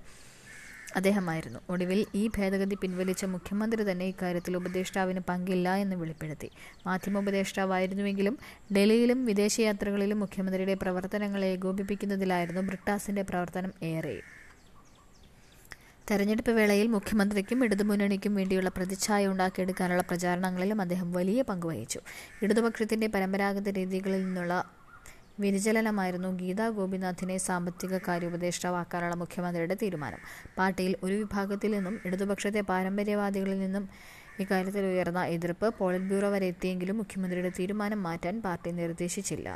[0.96, 1.61] അദ്ദേഹമായിരുന്നു.
[1.70, 6.50] ഒടുവിൽ ഈ ഭേദഗതി പിൻവലിച്ച മുഖ്യമന്ത്രി തന്നെ ഇക്കാര്യത്തിൽ ഉപദേഷ്ടാവിന് പങ്കില്ല എന്ന് വെളിപ്പെടുത്തി.
[6.87, 8.38] മാധ്യമോപദേഷ്ടാവായിരുന്നുവെങ്കിലും
[8.72, 14.39] ഡൽഹിയിലും വിദേശയാത്രകളിലും മുഖ്യമന്ത്രിയുടെ പ്രവർത്തനങ്ങളെ ഏകോപിപ്പിക്കുന്നതിലായിരുന്നു ബ്രിട്ടാസിന്റെ പ്രവർത്തനം ഏറെയും
[16.11, 22.01] തെരഞ്ഞെടുപ്പ് വേളയിൽ മുഖ്യമന്ത്രിക്കും ഇടതുമുന്നണിക്കും വേണ്ടിയുള്ള പ്രതിച്ഛായ ഉണ്ടാക്കിയെടുക്കാനുള്ള പ്രചാരണങ്ങളിലും അദ്ദേഹം വലിയ പങ്കുവഹിച്ചു
[22.44, 24.55] ഇടതുപക്ഷത്തിന്റെ പരമ്പരാഗത രീതികളിൽ നിന്നുള്ള
[25.42, 30.20] വ്യതിചലനമായിരുന്നു ഗീതാ ഗോപിനാഥിനെ സാമ്പത്തിക കാര്യോപദേഷ്ടാവാക്കാനുള്ള മുഖ്യമന്ത്രിയുടെ തീരുമാനം.
[30.59, 33.85] പാർട്ടിയിൽ ഒരു വിഭാഗത്തിൽ നിന്നും ഇടതുപക്ഷത്തെ പാരമ്പര്യവാദികളിൽ നിന്നും
[34.42, 39.49] ഇക്കാര്യത്തിൽ ഉയർന്ന എതിർപ്പ് പോളിറ്റ് ബ്യൂറോ വരെ എത്തിയെങ്കിലും മുഖ്യമന്ത്രിയുടെ തീരുമാനം മാറ്റാൻ പാർട്ടി നിർദ്ദേശിച്ചില്ല.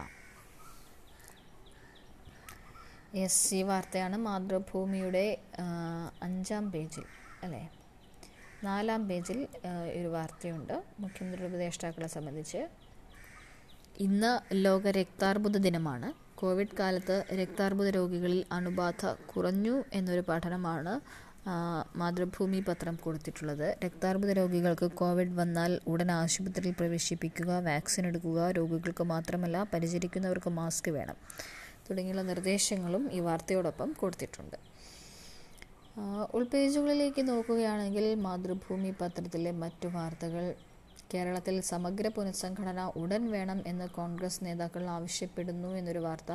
[3.23, 5.39] എസ് സി വാർത്തയാണ് മാതൃഭൂമിയുടെ
[6.23, 7.05] അഞ്ചാം പേജിൽ
[7.43, 7.61] അല്ലേ?
[8.65, 9.39] നാലാം പേജിൽ
[9.99, 12.63] ഒരു വാർത്തയുണ്ട് മുഖ്യമന്ത്രിയുടെ ഉപദേഷ്ടാക്കളെ സംബന്ധിച്ച്.
[14.01, 14.33] ഇന്ന്
[14.65, 16.09] ലോക രക്താർബുദ ദിനമാണ്.
[16.41, 20.95] കോവിഡ് കാലത്ത് രക്താർബുദ രോഗികളിൽ അണുബാധ കുറഞ്ഞു എന്നൊരു പഠനമാണ്
[21.97, 23.77] മാതൃഭൂമി പത്രം കൊടുത്തിട്ടുള്ളത്.
[23.85, 31.19] രക്താർബുദ രോഗികൾക്ക് കോവിഡ് വന്നാൽ ഉടൻ ആശുപത്രിയിൽ പ്രവേശിപ്പിക്കുക വാക്സിൻ എടുക്കുക രോഗികൾക്ക് മാത്രമല്ല പരിചരിക്കുന്നവർക്ക് മാസ്ക് വേണം.
[31.89, 34.59] തുടങ്ങിയുള്ള നിർദ്ദേശങ്ങളും ഈ വാർത്തയോടൊപ്പം കൊടുത്തിട്ടുണ്ട്.
[36.37, 40.47] ഉൾപേജുകളിലേക്ക് നോക്കുകയാണെങ്കിൽ മാതൃഭൂമി പത്രത്തിലെ മറ്റു വാർത്തകൾ
[41.13, 46.33] കേരളത്തിൽ സമഗ്ര പുനഃസംഘടന ഉടൻ വേണം എന്ന് കോൺഗ്രസ് നേതാക്കൾ ആവശ്യപ്പെടുന്നു എന്നൊരു വാർത്ത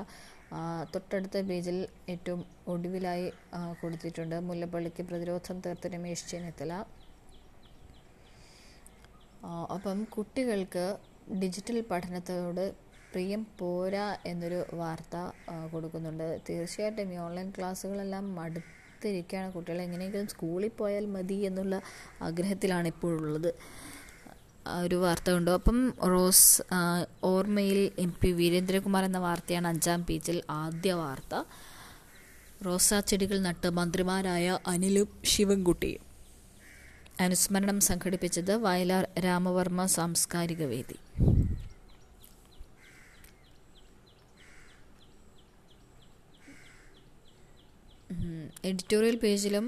[0.93, 1.77] തൊട്ടടുത്ത പേജിൽ
[2.13, 2.41] ഏറ്റവും
[2.73, 3.27] ഒടുവിലായി
[3.81, 4.35] കൊടുത്തിട്ടുണ്ട്.
[4.49, 6.73] മുല്ലപ്പള്ളിക്ക് പ്രതിരോധം തീർത്ത് രമേശ് ചെന്നിത്തല.
[9.75, 10.85] അപ്പം കുട്ടികൾക്ക്
[11.41, 12.65] ഡിജിറ്റൽ പഠനത്തോട്
[13.13, 15.15] പ്രിയം പോരാ എന്നൊരു വാർത്ത
[15.73, 16.39] കൊടുക്കുന്നുണ്ട്.
[16.49, 21.81] തീർച്ചയായിട്ടും ഈ ഓൺലൈൻ ക്ലാസ്സുകളെല്ലാം മടുത്തിരിക്കുകയാണ് കുട്ടികൾ എങ്ങനെയെങ്കിലും സ്കൂളിൽ പോയാൽ മതി എന്നുള്ള
[22.21, 23.51] ആഗ്രഹത്തിലാണ് ഇപ്പോഴുള്ളത്.
[24.85, 25.51] ഒരു വാർത്ത ഉണ്ട്.
[25.51, 26.63] അപ്പം റോസ്
[27.23, 31.43] ഓർമ്മയിൽ എം പി വീരേന്ദ്രകുമാർ എന്ന വാർത്തയാണ് അഞ്ചാം പേജിൽ ആദ്യ വാർത്ത.
[32.65, 36.03] റോസാ ചെടികൾ നട്ട് മന്ത്രിമാരായ അനിലും ശിവൻകുട്ടിയും.
[37.21, 40.99] അനുസ്മരണം സംഘടിപ്പിച്ചത് വയലാർ രാമവർമ്മ സാംസ്കാരിക വേദി.
[48.65, 49.65] എഡിറ്റോറിയൽ പേജിലും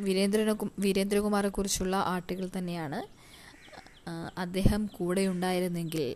[0.00, 3.00] വീരേന്ദ്രനെ വീരേന്ദ്രകുമാറെ കുറിച്ചുള്ള ആർട്ടിക്കിൾ തന്നെയാണ്.
[4.38, 6.06] അദ്ദേഹം കൂടെ ഉണ്ടായിരുന്നെങ്കിൽ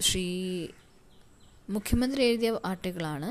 [0.00, 0.26] ശ്രീ
[1.70, 3.28] മുഖ്യമന്ത്രി എഴുതിയ ആർട്ടിക്കിളാണ്.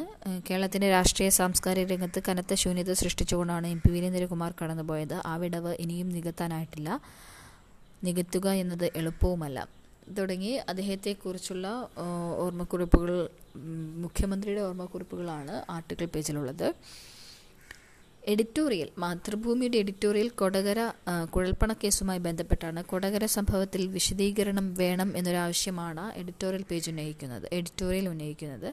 [0.49, 5.21] കേരളത്തിന്റെ രാഷ്ട്രീയ സാംസ്കാരിക രംഗത്ത് കനത്ത ശൂന്യത സൃഷ്ടിച്ചുകൊണ്ടാണ് എം പി വീരേന്ദ്രകുമാർ കടന്നുപോയത്.
[5.25, 7.01] ആ വിടവ് ഇനിയും നികത്താനായിട്ടില്ല.
[8.03, 9.78] നികത്തുക എന്നത് എളുപ്പവുമല്ല.
[10.17, 10.51] തുടങ്ങി.
[10.71, 11.67] അദ്ദേഹത്തെക്കുറിച്ചുള്ള
[12.43, 13.11] ഓർമ്മക്കുറിപ്പുകൾ
[14.03, 16.67] മുഖ്യമന്ത്രിയുടെ ഓർമ്മക്കുറിപ്പുകളാണ് ആർട്ടിക്കിൾ പേജിലുള്ളത്.
[18.23, 20.79] എഡിറ്റോറിയൽ മാതൃഭൂമിയുടെ എഡിറ്റോറിയൽ കൊടകര
[21.35, 22.79] കുഴൽപ്പണ കേസുമായി ബന്ധപ്പെട്ടാണ്.
[22.91, 28.69] കൊടകര സംഭവത്തിൽ വിശദീകരണം വേണം എന്നൊരാവശ്യമാണ് എഡിറ്റോറിയൽ പേജ് ഉന്നയിക്കുന്നത് എഡിറ്റോറിയൽ ഉന്നയിക്കുന്നത്.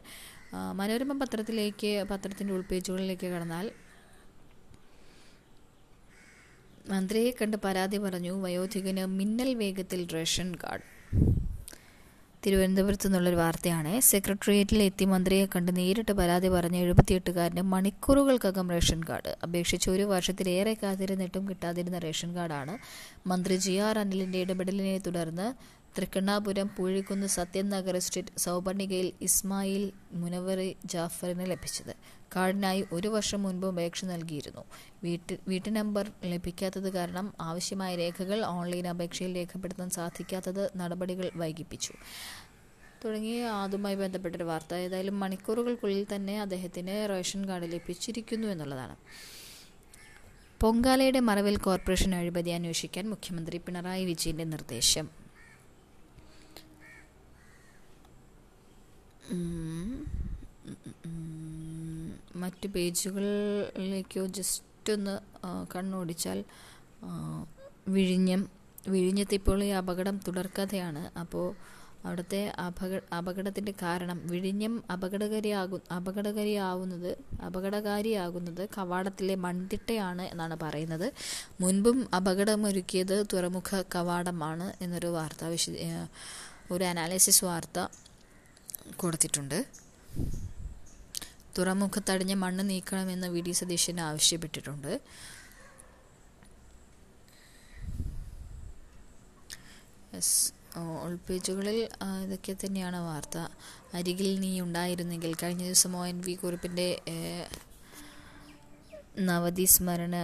[0.81, 3.67] മനോരമ പത്രത്തിലേക്ക് പത്രത്തിന്റെ ഉൾപേജുകളിലേക്ക് കടന്നാൽ
[6.89, 10.85] മന്ത്രിയെ കണ്ട് പരാതി പറഞ്ഞു വയോധികന് മിന്നൽ വേഗത്തിൽ റേഷൻ കാർഡ്.
[12.47, 14.01] തിരുവനന്തപുരത്ത് നിന്നുള്ളൊരു വാർത്തയാണ്.
[14.01, 19.37] സെക്രട്ടേറിയറ്റിൽ എത്തി മന്ത്രിയെ കണ്ട് നേരിട്ട് പരാതി പറഞ്ഞ എഴുപത്തിയെട്ടുകാരന് മണിക്കൂറുകൾക്കകം റേഷൻ കാർഡ്.
[19.43, 22.75] അപേക്ഷിച്ച് ഒരു വർഷത്തിലേറെ കാത്തിരുന്നിട്ടും കിട്ടാതിരുന്ന റേഷൻ കാർഡാണ്
[23.29, 25.49] മന്ത്രി ജി ആർ അനിലിന്റെ ഇടപെടലിനെ തുടർന്ന്
[25.99, 31.97] തൃക്കണ്ണാപുരം പൂഴിക്കുന്ന് സത്യനഗർ എസ്റ്റേറ്റ് സൗപർണികയിൽ ഇസ്മായിൽ മുനവറി ജാഫറിന് ലഭിച്ചത്.
[32.37, 34.65] കാർഡിനായി ഒരു വർഷം മുൻപ് അപേക്ഷ നൽകിയിരുന്നു.
[35.05, 41.93] വീട്ട് വീട്ടു നമ്പർ ലഭിക്കാത്തത് കാരണം ആവശ്യമായ രേഖകൾ ഓൺലൈൻ അപേക്ഷയിൽ രേഖപ്പെടുത്താൻ സാധിക്കാത്തത് നടപടികൾ വൈകിപ്പിച്ചു.
[43.05, 44.75] തുടങ്ങിയ അതുമായി ബന്ധപ്പെട്ടൊരു വാർത്ത.
[44.75, 48.97] ഏതായാലും മണിക്കൂറുകൾക്കുള്ളിൽ തന്നെ അദ്ദേഹത്തിന് റേഷൻ കാർഡ് ലഭിച്ചിരിക്കുന്നു എന്നുള്ളതാണ്.
[50.61, 55.26] പൊങ്കാലയുടെ മറവിൽ കോർപ്പറേഷൻ അഴിമതി അന്വേഷിക്കാൻ മുഖ്യമന്ത്രി പിണറായി വിജയന്റെ നിർദ്ദേശം.
[62.37, 65.15] മറ്റ് പേജുകളിലേക്കോ ജസ്റ്റ് ഒന്ന്
[65.77, 66.45] കണ്ണോടിച്ചാൽ
[67.89, 68.51] വിഴിഞ്ഞം
[68.89, 71.55] വിഴിഞ്ഞത്ത് ഇപ്പോൾ ഈ അപകടം തുടർക്കഥയാണ് അപ്പോൾ
[72.07, 77.17] അവിടുത്തെ അപക അപകടത്തിന്റെ കാരണം വിഴിഞ്ഞം അപകടകാരിയാകു അപകടകാരിയാവുന്നത്
[77.47, 81.13] അപകടകാരിയാകുന്നത് കവാടത്തിലെ മൺതിട്ടയാണ് എന്നാണ് പറയുന്നത്.
[81.61, 85.75] മുൻപും അപകടമൊരുക്കിയത് തുറമുഖ കവാടമാണ് എന്നൊരു വാർത്ത വിശദ
[86.71, 87.79] ഒരു അനാലിസിസ് വാർത്ത
[89.03, 89.59] കൊടുത്തിട്ടുണ്ട്.
[91.59, 94.93] തുറമുഖത്തടിഞ്ഞ മണ്ണ് നീക്കണമെന്ന് വി ഡി സതീശൻ ആവശ്യപ്പെട്ടിട്ടുണ്ട്.
[100.15, 100.37] യെസ്
[101.07, 101.79] ഉൾപേജുകളിൽ
[102.25, 103.37] ഇതൊക്കെ തന്നെയാണ് വാർത്ത.
[103.99, 106.89] അരികിൽ നീ ഉണ്ടായിരുന്നെങ്കിൽ കഴിഞ്ഞ ദിവസം ഒ എൻ വി കുറിപ്പിന്റെ
[109.29, 110.17] നവതി സ്മരണ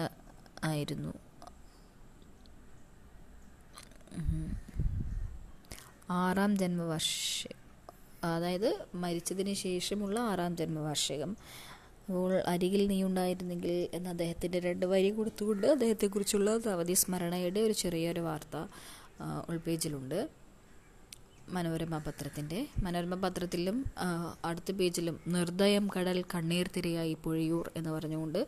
[0.70, 1.12] ആയിരുന്നു.
[6.20, 7.10] ആറാം ജന്മവർഷ
[8.30, 8.68] അതായത്
[9.02, 11.32] മരിച്ചതിന് ശേഷമുള്ള ആറാം ജന്മവാർഷികം.
[12.06, 18.56] അപ്പോൾ അരികിൽ നീ ഉണ്ടായിരുന്നെങ്കിൽ എന്ന അദ്ദേഹത്തിന്റെ രണ്ട് വരി കൊടുത്തുകൊണ്ട് അദ്ദേഹത്തെക്കുറിച്ചുള്ള അവധി സ്മരണയുടെ ഒരു ചെറിയൊരു വാർത്ത
[19.52, 20.18] ഉൾപേജിലുണ്ട്
[21.56, 23.78] മനോരമ പത്രത്തിന്റെ മനോരമ പത്രത്തിലും
[24.48, 28.40] അടുത്ത പേജിലും നിർദ്ദയം കടൽ കണ്ണീർ തിരയായി പുഴയൂർ എന്ന് പറഞ്ഞുകൊണ്ട്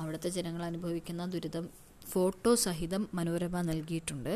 [0.00, 1.64] അവിടുത്തെ ജനങ്ങൾ അനുഭവിക്കുന്ന ദുരിതം
[2.12, 4.34] ഫോട്ടോ സഹിതം മനോരമ നൽകിയിട്ടുണ്ട്.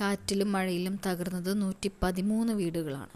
[0.00, 3.14] കാറ്റിലും മഴയിലും തകർന്നത് നൂറ്റി പതിമൂന്ന് വീടുകളാണ്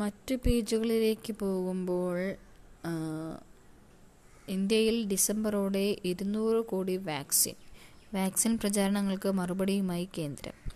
[0.00, 2.18] മറ്റ് പേജുകളിലേക്ക് പോകുമ്പോൾ
[4.48, 7.54] ഇന്ത്യയിൽ ഡിസംബറോടെ ഇരുന്നൂറ് കോടി വാക്സിൻ.
[8.14, 10.73] വാക്സിൻ പ്രചാരണങ്ങൾക്ക് മറുപടിയുമായി കേന്ദ്രം.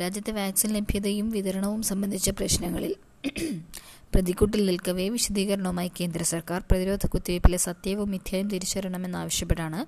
[0.00, 2.94] രാജ്യത്തെ വാക്സിൻ ലഭ്യതയും വിതരണവും സംബന്ധിച്ച പ്രശ്നങ്ങളിൽ
[4.14, 9.80] പ്രതിക്കൂട്ടിൽ നിൽക്കവേ വിശദീകരണവുമായി കേന്ദ്ര സർക്കാർ പ്രതിരോധ കുത്തിവയ്പ്പിലെ സത്യവും മിഥ്യയും തിരിച്ചറിയണമെന്നാവശ്യപ്പെട്ടാണ്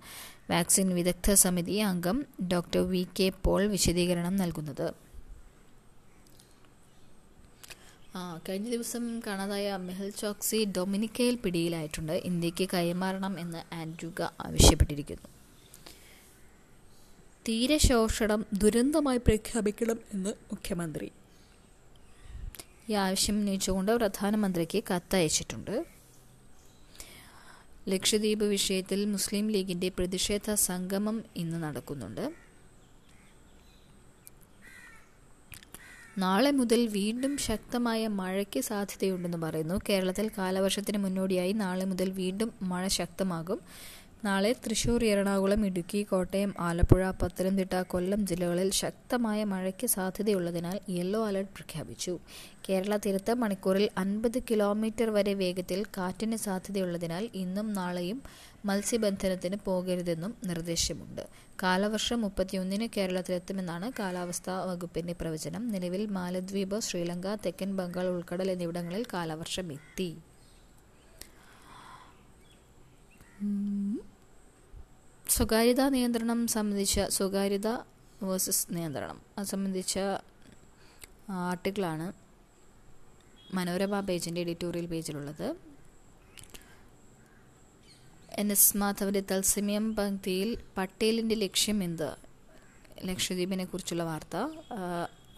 [0.52, 2.18] വാക്സിൻ വിദഗ്ധ സമിതി അംഗം
[2.52, 4.86] ഡോക്ടർ വി കെ പോൾ വിശദീകരണം നൽകുന്നത്.
[8.48, 12.12] കഴിഞ്ഞ ദിവസം കാണാതായ മെഹൽ ചോക്സി ഡൊമിനിക്കയിൽ പിടിയിലായിട്ടുണ്ട്.
[12.12, 15.28] ഇന്ത്യയ്ക്ക് കൈമാറണം എന്ന് ആൻഡ്രുഗ ആവശ്യപ്പെട്ടിരിക്കുന്നു.
[17.48, 21.12] തീരശോഷണം ദുരന്തമായി പ്രഖ്യാപിക്കണം എന്ന് മുഖ്യമന്ത്രി.
[22.90, 25.84] ഈ ആവശ്യം ഉന്നയിച്ചുകൊണ്ട് പ്രധാനമന്ത്രിക്ക് കത്തയച്ചിട്ടുണ്ട്.
[27.88, 32.32] ലക്ഷദ്വീപ് വിഷയത്തിൽ മുസ്ലിം ലീഗിന്റെ പ്രതിഷേധ സംഗമം ഇന്ന് നടക്കുന്നുണ്ട്.
[36.18, 39.80] നാളെ മുതൽ വീണ്ടും ശക്തമായ മഴയ്ക്ക് സാധ്യതയുണ്ടെന്ന് പറയുന്നു.
[39.88, 43.60] കേരളത്തിൽ കാലവർഷത്തിന് മുന്നോടിയായി നാളെ മുതൽ വീണ്ടും മഴ ശക്തമാകും.
[44.24, 52.18] നാളെ തൃശൂർ എറണാകുളം ഇടുക്കി കോട്ടയം ആലപ്പുഴ പത്തനംതിട്ട കൊല്ലം ജില്ലകളിൽ ശക്തമായ മഴയ്ക്ക് സാധ്യതയുള്ളതിനാൽ യെല്ലോ അലർട്ട് പ്രഖ്യാപിച്ചു.
[52.68, 58.22] കേരള തീരത്ത് മണിക്കൂറിൽ അൻപത് കിലോമീറ്റർ വരെ വേഗത്തിൽ കാറ്റിന് സാധ്യതയുള്ളതിനാൽ ഇന്നും നാളെയും
[58.64, 61.22] മത്സ്യബന്ധനത്തിന് പോകരുതെന്നും നിർദ്ദേശമുണ്ട്.
[61.62, 65.68] കാലവർഷം മുപ്പത്തിയൊന്നിന് കേരളത്തിലെത്തുമെന്നാണ് കാലാവസ്ഥാ വകുപ്പിന്റെ പ്രവചനം.
[65.68, 70.10] നിലവിൽ മാലദ്വീപ് ശ്രീലങ്ക തെക്കൻ ബംഗാൾ ഉൾക്കടൽ എന്നിവിടങ്ങളിൽ കാലവർഷം എത്തി.
[75.30, 77.66] സ്വകാര്യതാ നിയന്ത്രണം സംബന്ധിച്ച സ്വകാര്യത
[78.22, 79.20] വേഴ്സസ് നിയന്ത്രണം.
[79.38, 79.98] അത് സംബന്ധിച്ച
[81.30, 82.12] ആർട്ടിക്കിളാണ്
[83.54, 85.56] മനോരമ പേജിന്റെ എഡിറ്റോറിയൽ പേജിലുള്ളത്.
[88.30, 88.52] എൻ.
[88.52, 88.76] എസ്.
[88.76, 92.16] മാധവന്റെ തത്സമയം പങ്ക്തിയിൽ പട്ടേലിന്റെ ലക്ഷ്യം എന്ത്?
[93.04, 94.36] ലക്ഷദ്വീപിനെ കുറിച്ചുള്ള വാർത്ത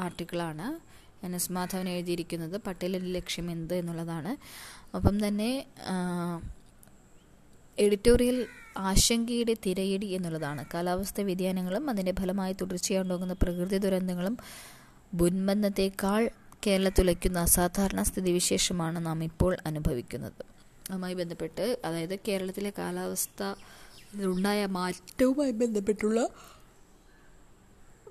[0.00, 0.66] ആർട്ടിക്കിളാണ്.
[1.24, 1.34] എൻ.
[1.34, 1.52] എസ്.
[1.52, 4.32] മാധവൻ എഴുതിയിരിക്കുന്നത് പട്ടേലിന്റെ ലക്ഷ്യം എന്ത് എന്നുള്ളതാണ്.
[4.96, 5.66] ഒപ്പം തന്നെ
[7.78, 10.64] എഡിറ്റോറിയൽ ആശങ്കയുടെ തിരയടി എന്നുള്ളതാണ്.
[10.74, 14.38] കാലാവസ്ഥ വ്യതിയാനങ്ങളും അതിന്റെ ഫലമായി തുടർച്ചയുണ്ടാകുന്ന പ്രകൃതി ദുരന്തങ്ങളും
[15.14, 16.30] മുൻബന്ധത്തേക്കാൾ
[16.66, 20.44] കേരളത്തുലയ്ക്കുന്ന അസാധാരണ സ്ഥിതിവിശേഷമാണ് നാം ഇപ്പോൾ അനുഭവിക്കുന്നത്.
[20.90, 23.54] അതുമായി ബന്ധപ്പെട്ട് അതായത് കേരളത്തിലെ കാലാവസ്ഥ
[24.22, 26.28] ഉണ്ടായ മാറ്റവുമായി ബന്ധപ്പെട്ടുള്ള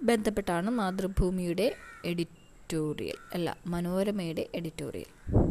[0.03, 5.50] ബന്ധപ്പെട്ടാണ് മാതൃഭൂമിയുടെ എഡിറ്റോറിയൽ അല്ല മനോരമയുടെ എഡിറ്റോറിയൽ.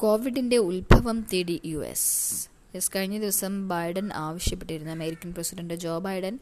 [0.00, 2.48] കോവിഡിന്റെ ഉത്ഭവം തേടി യു എസ്.
[2.74, 4.92] യെസ് കഴിഞ്ഞ ദിവസം ബൈഡൻ ആവശ്യപ്പെട്ടിരുന്നു.
[4.92, 6.38] അമേരിക്കൻ പ്രസിഡന്റ് ജോ ബൈഡൻ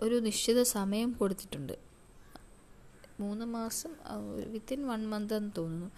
[0.00, 1.76] ഒരു നിശ്ചിത സമയം കൊടുത്തിട്ടുണ്ട്.
[3.20, 3.92] മൂന്ന് മാസം
[4.52, 5.90] വിത്തിൻ വൺ മന്ത് എന്ന് തോന്നുന്നു.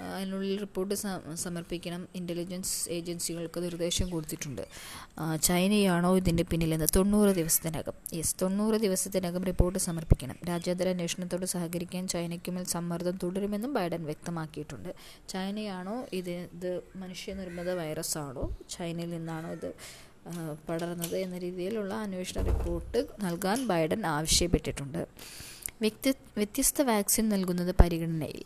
[0.00, 0.94] അതിനുള്ളിൽ റിപ്പോർട്ട്
[1.34, 2.08] സമർപ്പിക്കണം.
[2.14, 4.62] ഇന്റലിജൻസ് ഏജൻസികൾക്ക് നിർദ്ദേശം കൊടുത്തിട്ടുണ്ട്.
[5.42, 7.92] ചൈനയാണോ ഇതിന്റെ പിന്നിലെന്ന് തൊണ്ണൂറ് ദിവസത്തിനകം.
[8.12, 10.36] യെസ് തൊണ്ണൂറ് ദിവസത്തിനകം റിപ്പോർട്ട് സമർപ്പിക്കണം.
[10.48, 14.94] രാജ്യാന്തര അന്വേഷണത്തോട് സഹകരിക്കാൻ ചൈനയ്ക്കുമേൽ സമ്മർദ്ദം തുടരുമെന്നും ബൈഡൻ വ്യക്തമാക്കിയിട്ടുണ്ട്.
[15.28, 18.56] ചൈനയാണോ ഇത് ഇത് മനുഷ്യനിർമ്മിത വൈറസാണോ?
[18.70, 19.72] ചൈനയിൽ നിന്നാണോ ഇത്
[20.68, 25.06] പടർന്നത് എന്ന രീതിയിലുള്ള അന്വേഷണ റിപ്പോർട്ട് നൽകാൻ ബൈഡൻ ആവശ്യപ്പെട്ടിട്ടുണ്ട്.
[25.80, 28.44] വ്യക്തി വ്യത്യസ്ത വാക്സിൻ നൽകുന്നത് പരിഗണനയിൽ.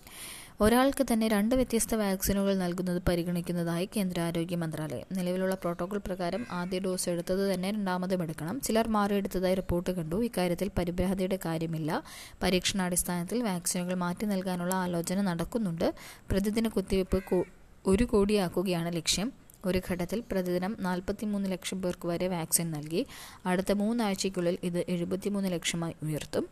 [0.61, 5.07] ഒരാൾക്ക് തന്നെ രണ്ട് വ്യത്യസ്ത വാക്സിനുകൾ നൽകുന്നത് പരിഗണിക്കുന്നതായി കേന്ദ്ര ആരോഗ്യ മന്ത്രാലയം.
[5.13, 8.61] നിലവിലുള്ള പ്രോട്ടോകോൾ പ്രകാരം ആദ്യ ഡോസ് എടുത്തത് തന്നെ രണ്ടാമതും എടുക്കണം.
[8.61, 10.25] ചിലർ മാറിയെടുത്തതായി റിപ്പോർട്ട് കണ്ടു.
[10.25, 12.03] ഇക്കാര്യത്തിൽ പരിഭ്രാന്തിയുടെ കാര്യമില്ല.
[12.43, 15.95] പരീക്ഷണാടിസ്ഥാനത്തിൽ വാക്സിനുകൾ മാറ്റി നൽകാനുള്ള ആലോചന നടക്കുന്നുണ്ട്.
[16.31, 17.45] പ്രതിദിന കുത്തിവയ്പ്
[17.87, 19.33] ഒരു കോടിയാക്കുകയാണ് ലക്ഷ്യം.
[19.67, 23.07] ഒരു ഘട്ടത്തിൽ പ്രതിദിനം നാൽപ്പത്തിമൂന്ന് ലക്ഷം പേർക്ക് വരെ വാക്സിൻ നൽകി.
[23.47, 26.45] അടുത്ത മൂന്നാഴ്ചയ്ക്കുള്ളിൽ ഇത് എഴുപത്തിമൂന്ന് ലക്ഷമായി ഉയർത്തും.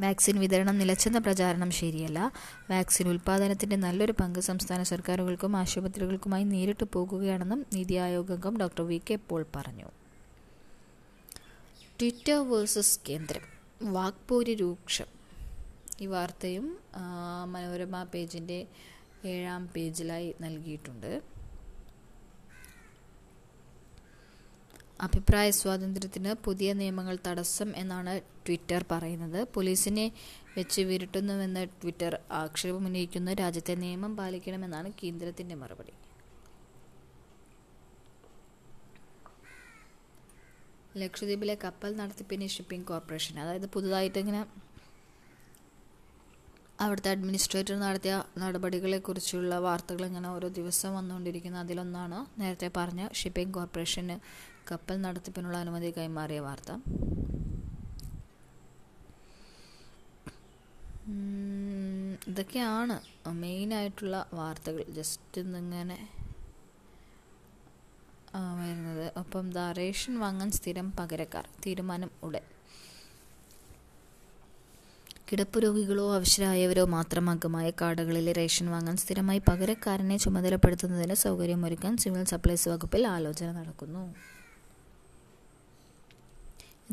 [0.00, 2.32] വാക്സിൻ വിതരണം നിലച്ചെന്ന പ്രചാരണം ശരിയല്ല.
[2.70, 9.00] വാക്സിൻ ഉൽപാദനത്തിന്റെ നല്ലൊരു പങ്ക് സംസ്ഥാന സർക്കാരുകൾക്കും ആശുപത്രികൾക്കുമായി നേരിട്ട് പോകുകയാണെന്നും നീതി ആയോഗ് അംഗം ഡോക്ടർ വി.
[9.10, 9.18] കെ.
[9.28, 9.84] പോൾ പറഞ്ഞു.
[12.00, 13.40] ട്വിറ്റർ വേഴ്സസ് കേന്ദ്രം.
[13.92, 15.06] വാക്പൂരി രൂക്ഷം.
[16.00, 16.78] ഈ വാർത്തയും
[17.44, 18.66] മനോരമ പേജിന്റെ
[19.24, 21.33] ഏഴാം പേജിലായി നൽകിയിട്ടുണ്ട്.
[25.00, 29.44] അഭിപ്രായ സ്വാതന്ത്ര്യത്തിന് പുതിയ നിയമങ്ങൾ തടസ്സം എന്നാണ് ട്വിറ്റർ പറയുന്നത്.
[29.54, 30.12] പോലീസിനെ
[30.56, 35.92] വെച്ച് വിരട്ടുന്നുവെന്ന് ട്വിറ്റർ ആക്ഷേപമുന്നയിക്കുന്നു രാജ്യത്തെ നിയമം പാലിക്കണമെന്നാണ് കേന്ദ്രത്തിന്റെ മറുപടി.
[40.96, 44.46] ലക്ഷദ്വീപിലെ കപ്പൽ നടത്തിപ്പിന് ഷിപ്പിംഗ് കോർപ്പറേഷൻ അതായത് പുതുതായിട്ട് ഇങ്ങനെ
[46.80, 51.58] അവിടുത്തെ അഡ്മിനിസ്ട്രേറ്റർ നടത്തിയ നടപടികളെക്കുറിച്ചുള്ള വാർത്തകൾ ഇങ്ങനെ ഓരോ ദിവസം വന്നുകൊണ്ടിരിക്കുന്ന.
[51.58, 54.16] അതിലൊന്നാണ് നേരത്തെ പറഞ്ഞ ഷിപ്പിംഗ് കോർപ്പറേഷന്
[54.70, 56.70] കപ്പൽ നടത്തിപ്പിനുള്ള അനുമതി കൈമാറിയ വാർത്ത.
[62.28, 62.96] ഇതൊക്കെയാണ്
[63.28, 64.84] മെയിനായിട്ടുള്ള വാർത്തകൾ.
[64.98, 65.98] ജസ്റ്റ് ഇന്നിങ്ങനെ
[68.60, 69.12] വരുന്നത്.
[69.16, 71.48] ഒപ്പം ദ റേഷൻ വാങ്ങാൻ സ്ഥിരം പകരക്കാർ.
[71.66, 72.44] തീരുമാനം ഉടൻ.
[75.32, 83.06] കിടപ്പ് രോഗികളോ അവശരായവരോ മാത്രം അംഗമായ കാർഡുകളിലെ റേഷൻ വാങ്ങാൻ സ്ഥിരമായി പകരക്കാരനെ ചുമതലപ്പെടുത്തുന്നതിന് സൗകര്യമൊരുക്കാൻ സിവിൽ സപ്ലൈസ് വകുപ്പിൽ
[83.06, 84.04] ആലോചന നടക്കുന്നു.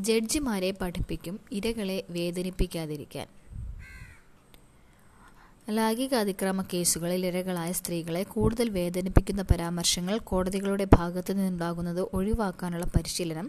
[0.08, 3.28] ജഡ്ജിമാരെ പഠിപ്പിക്കും ഇരകളെ വേദനിപ്പിക്കാതിരിക്കാൻ.
[5.70, 13.48] ലൈംഗിക അതിക്രമ കേസുകളിൽ ഇരകളായ സ്ത്രീകളെ കൂടുതൽ വേദനിപ്പിക്കുന്ന പരാമർശങ്ങൾ കോടതികളുടെ ഭാഗത്തു നിന്നുണ്ടാകുന്നത് ഒഴിവാക്കാനുള്ള പരിശീലനം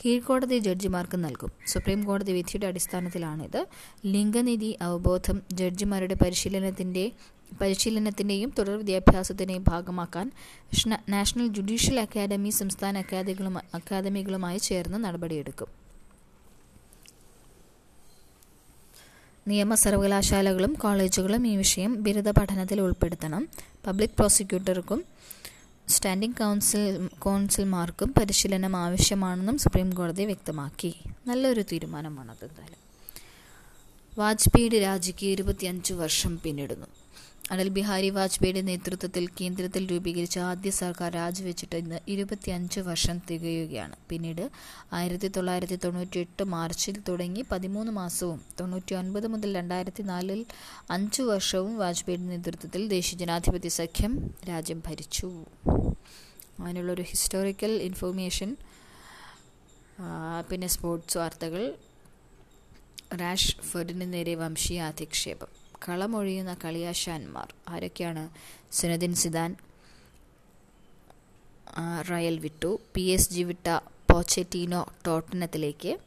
[0.00, 1.52] കീഴ്ക്കോടതി ജഡ്ജിമാർക്ക് നൽകും.
[1.66, 3.60] സുപ്രീം കോടതി വിധിയുടെ അടിസ്ഥാനത്തിലാണിത്.
[4.06, 7.04] ലിംഗനിധി അവബോധം ജഡ്ജിമാരുടെ പരിശീലനത്തിന്റെ
[7.60, 10.26] പരിശീലനത്തിന്റെയും തുടർ വിദ്യാഭ്യാസത്തിന്റെയും ഭാഗമാക്കാൻ
[11.08, 12.98] നാഷണൽ ജുഡീഷ്യൽ അക്കാദമി സംസ്ഥാന
[13.74, 15.79] അക്കാദമികളുമായി ചേർന്ന് നടപടിയെടുക്കും.
[19.50, 23.48] നിയമ സർവകലാശാലകളും കോളേജുകളും ഈ വിഷയം ബിരുദ പഠനത്തിൽ ഉൾപ്പെടുത്തണം.
[23.86, 25.00] പബ്ലിക് പ്രോസിക്യൂട്ടർക്കും
[25.88, 30.92] സ്റ്റാൻഡിംഗ് കൗൺസിൽ കൗൺസിൽമാർക്കും പരിശീലനം ആവശ്യമാണെന്നും സുപ്രീം കോടതി വ്യക്തമാക്കി.
[31.26, 32.80] നല്ലൊരു തീരുമാനമാണത് എന്തായാലും.
[34.18, 36.86] വാജ്പേയിയുടെ രാജിക്ക് ഇരുപത്തിയഞ്ച് വർഷം പിന്നിടുന്നു.
[37.52, 43.96] അടൽ ബിഹാരി വാജ്പേയിയുടെ നേതൃത്വത്തിൽ കേന്ദ്രത്തിൽ രൂപീകരിച്ച ആദ്യ സർക്കാർ രാജിവെച്ചിട്ട് ഇന്ന് ഇരുപത്തിയഞ്ച് വർഷം തികയുകയാണ്.
[44.10, 44.42] പിന്നീട്
[44.92, 50.40] ആയിരത്തി തൊള്ളായിരത്തി തൊണ്ണൂറ്റി എട്ട് മാർച്ചിൽ തുടങ്ങി പതിമൂന്ന് മാസവും തൊണ്ണൂറ്റി ഒൻപത് മുതൽ രണ്ടായിരത്തി നാലിൽ
[50.90, 54.14] അഞ്ച് വർഷവും വാജ്പേയിയുടെ നേതൃത്വത്തിൽ ദേശീയ ജനാധിപത്യ സഖ്യം
[54.48, 55.30] രാജ്യം ഭരിച്ചു.
[56.58, 58.52] അങ്ങനെയുള്ളൊരു ഹിസ്റ്റോറിക്കൽ ഇൻഫോർമേഷൻ
[60.50, 61.64] പിന്നെ സ്പോർട്സ് വാർത്തകൾ.
[63.22, 67.54] റാഷ് ഫെഡിന് നേരെ വംശീയ അധിക്ഷേപം കളമൊഴിയുന്ന കളിയാശാന്മാർ.
[67.68, 68.28] ആരൊക്കെയാണ്?
[68.72, 69.56] സുനദിൻ സിദാൻ
[72.10, 72.78] റയൽ വിട്ടു.
[72.94, 73.00] പി.
[73.00, 73.30] എസ്.
[73.30, 73.42] ജി.
[73.42, 73.80] വിട്ട
[74.12, 75.98] പോച്ചെറ്റീനോ ടോട്ടനത്തിലേക്ക്.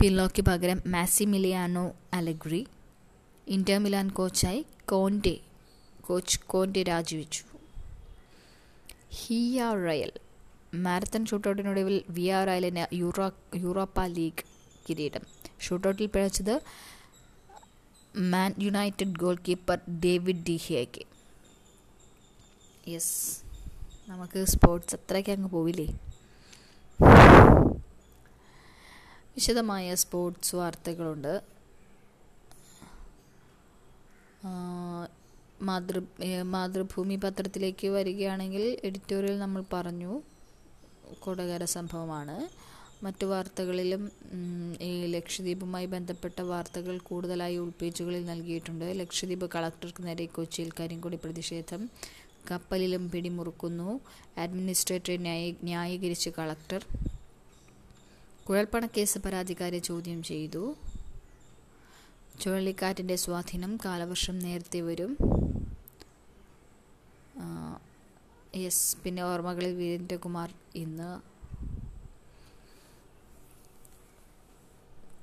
[0.00, 2.66] പില്ലോയ്ക്ക് പകരം മാസിമിലിയാനോ അലഗ്രി.
[3.48, 5.38] ഇന്റർ മിലാൻ കോച്ചായി കോണ്ടെ
[6.00, 7.44] കോച്ച് കോണ്ടെ രാജിവെച്ചു.
[9.10, 10.12] ഹിയ റയൽ.
[10.74, 14.44] മാരത്തൺ ഷൂട്ടൗട്ടിനൊടുവിൽ വി ആർ റയലിന് യൂറോ യൂറോപ്പ ലീഗ്
[14.90, 15.20] കിരീടം.
[15.60, 16.60] ഷൂട്ടൗട്ടിൽ പിഴച്ചത്
[18.16, 21.02] Man United goal keeper David ഡിഹിയയ്ക്ക്
[22.88, 23.42] യെസ്
[24.08, 25.86] നമുക്ക് സ്പോർട്സ് അത്രയ്ക്ക് അങ്ങ് പോവില്ലേ?
[29.34, 31.42] വിശദമായ സ്പോർട്സ് വാർത്തകളുണ്ട്.
[35.62, 36.02] മാതൃ
[36.42, 40.22] മാതൃഭൂമി പത്രത്തിലേക്ക് വരികയാണെങ്കിൽ എഡിറ്റോറിയൽ നമ്മൾ പറഞ്ഞു.
[41.20, 42.36] കൊടകര സംഭവമാണ്.
[43.04, 44.02] മറ്റു വാർത്തകളിലും
[44.80, 48.84] ഈ ലക്ഷദ്വീപുമായി ബന്ധപ്പെട്ട വാർത്തകൾ കൂടുതലായി ഉൾപേജുകളിൽ നൽകിയിട്ടുണ്ട്.
[49.00, 51.82] ലക്ഷദ്വീപ് കളക്ടർക്ക് നേരെ കൊച്ചിയിൽ കരിങ്കൊടി പ്രതിഷേധം.
[52.50, 53.90] കപ്പലിലും പിടിമുറുക്കുന്നു.
[54.38, 56.82] അഡ്മിനിസ്ട്രേറ്ററെ ന്യായ ന്യായീകരിച്ച് കളക്ടർ.
[58.48, 60.64] കുഴൽപ്പണക്കേസ് പരാതിക്കാരെ ചോദ്യം ചെയ്തു.
[62.40, 65.12] ചുഴലിക്കാറ്റിന്റെ സ്വാധീനം കാലവർഷം നേരത്തെ വരും.
[68.56, 71.33] യെസ് പിന്നെ ഓർമ്മകളിൽ വീരേന്ദ്രകുമാർ ഇന്ന്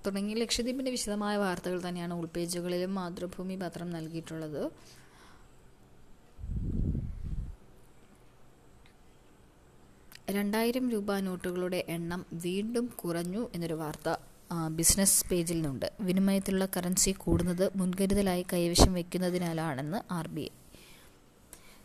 [0.06, 4.64] തുടങ്ങി ലക്ഷദ്വീപിന്റെ വിശദമായ വാർത്തകൾ തന്നെയാണ് ഉൾപേജുകളിലും മാതൃഭൂമി പത്രം നൽകിയിട്ടുള്ളത്.
[10.38, 14.10] രണ്ടായിരം രൂപ നോട്ടുകളുടെ എണ്ണം വീണ്ടും കുറഞ്ഞു എന്നൊരു വാർത്ത
[14.78, 15.88] ബിസിനസ് പേജിൽ നിന്നുണ്ട്.
[16.08, 20.52] വിനിമയത്തിലുള്ള കറൻസി കൂടുന്നത് മുൻകരുതലായി കൈവശം വയ്ക്കുന്നതിനാലാണെന്ന് ആർ ബി ഐ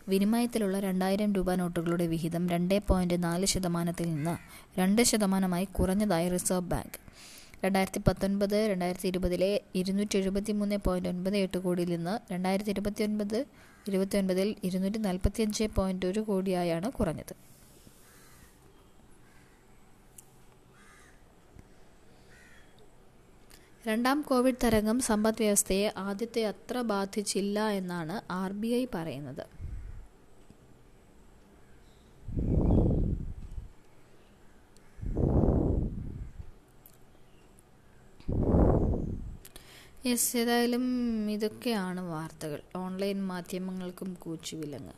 [0.08, 4.34] വിനിമയത്തിലുള്ള രണ്ടായിരം രൂപ നോട്ടുകളുടെ വിഹിതം രണ്ട് പോയിന്റ് നാല് ശതമാനത്തിൽ നിന്ന്
[4.80, 6.98] രണ്ട് ശതമാനമായി കുറഞ്ഞതായി റിസർവ് ബാങ്ക്.
[7.64, 13.38] രണ്ടായിരത്തി പത്തൊൻപത് രണ്ടായിരത്തി ഇരുപതിലെ ഇരുന്നൂറ്റി എഴുപത്തി മൂന്ന് പോയിന്റ് ഒൻപത് എട്ട് കോടിയിൽ നിന്ന് രണ്ടായിരത്തി ഇരുപത്തി ഒൻപത്
[13.88, 17.34] ഇരുപത്തി ഒൻപതിൽ ഇരുന്നൂറ്റി നാൽപ്പത്തി അഞ്ച് പോയിന്റ് ഒരു കോടിയായാണ് കുറഞ്ഞത്.
[23.88, 29.44] രണ്ടാം കോവിഡ് തരംഗം സമ്പദ് വ്യവസ്ഥയെ ആദ്യത്തെ അത്ര ബാധിച്ചില്ല എന്നാണ് ആർ ബി ഐ പറയുന്നത്.
[40.06, 40.84] യെസ് ഏതായാലും
[41.30, 42.60] ഇതൊക്കെയാണ് വാർത്തകൾ.
[42.76, 44.94] ഓൺലൈൻ മാധ്യമങ്ങൾക്കും കൂച്ചുവിലങ്ങ്.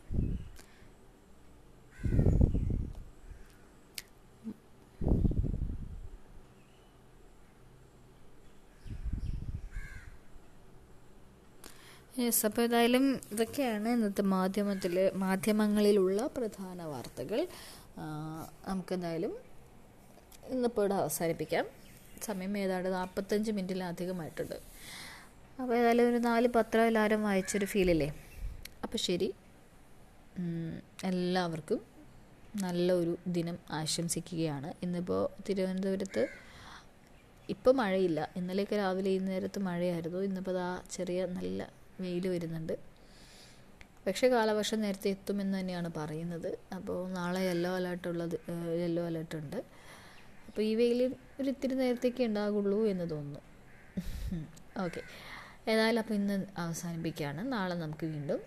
[12.19, 17.47] യെസ് അപ്പോൾ ഏതായാലും ഇതൊക്കെയാണ് ഇന്നത്തെ മാധ്യമത്തിൽ മാധ്യമങ്ങളിലുള്ള പ്രധാന വാർത്തകൾ.
[18.67, 19.35] നമുക്കെന്തായാലും
[20.49, 21.78] ഇന്നിപ്പോൾ ഇവിടെ അവസാനിപ്പിക്കാം.
[22.23, 24.55] സമയം ഏതാണ്ട് നാൽപ്പത്തഞ്ച് മിനിറ്റിലധികമായിട്ടുണ്ട്.
[25.61, 28.13] അപ്പോൾ ഏതായാലും ഒരു നാല് പത്രം എല്ലാവരും വായിച്ചൊരു ഫീലല്ലേ?
[28.83, 29.33] അപ്പോൾ ശരി.
[31.03, 31.79] എല്ലാവർക്കും
[32.55, 34.73] നല്ലൊരു ദിനം ആശംസിക്കുകയാണ്.
[34.83, 36.27] ഇന്നിപ്പോൾ തിരുവനന്തപുരത്ത്
[37.49, 38.29] ഇപ്പോൾ മഴയില്ല.
[38.35, 40.19] ഇന്നലെയൊക്കെ രാവിലെ ഈ നേരത്ത് മഴയായിരുന്നു.
[40.19, 41.69] ഇന്നിപ്പോൾ ആ ചെറിയ നല്ല
[42.01, 42.73] വെയിൽ വരുന്നുണ്ട്.
[44.07, 46.59] പക്ഷേ കാലവർഷം നേരത്തെ എത്തുമെന്ന് തന്നെയാണ് പറയുന്നത്.
[46.75, 48.39] അപ്പോൾ നാളെ യെല്ലോ അലേർട്ടുള്ളത്
[48.83, 49.78] യെല്ലോ അലേർട്ടുണ്ട്.
[50.49, 53.39] അപ്പോൾ ഈ വെയിൽ ഒരു ഇത്തിരി നേരത്തേക്ക് ഉണ്ടാകുള്ളൂ എന്ന് തോന്നുന്നു.
[54.83, 55.01] ഓക്കെ.
[55.67, 57.51] ഏതായാലും അപ്പോൾ ഇന്ന് അവസാനിപ്പിക്കുകയാണ്.
[57.51, 58.39] നാളെ നമുക്ക് വീണ്ടും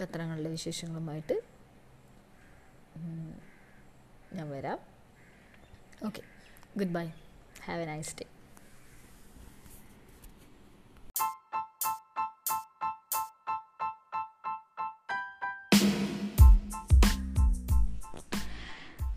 [0.00, 1.42] പത്രങ്ങളുടെ വിശേഷങ്ങളുമായിട്ട്
[4.32, 4.78] ഞാൻ വരാം.
[6.06, 6.22] Okay.
[6.76, 7.08] Good bye.
[7.64, 8.26] Have a nice day.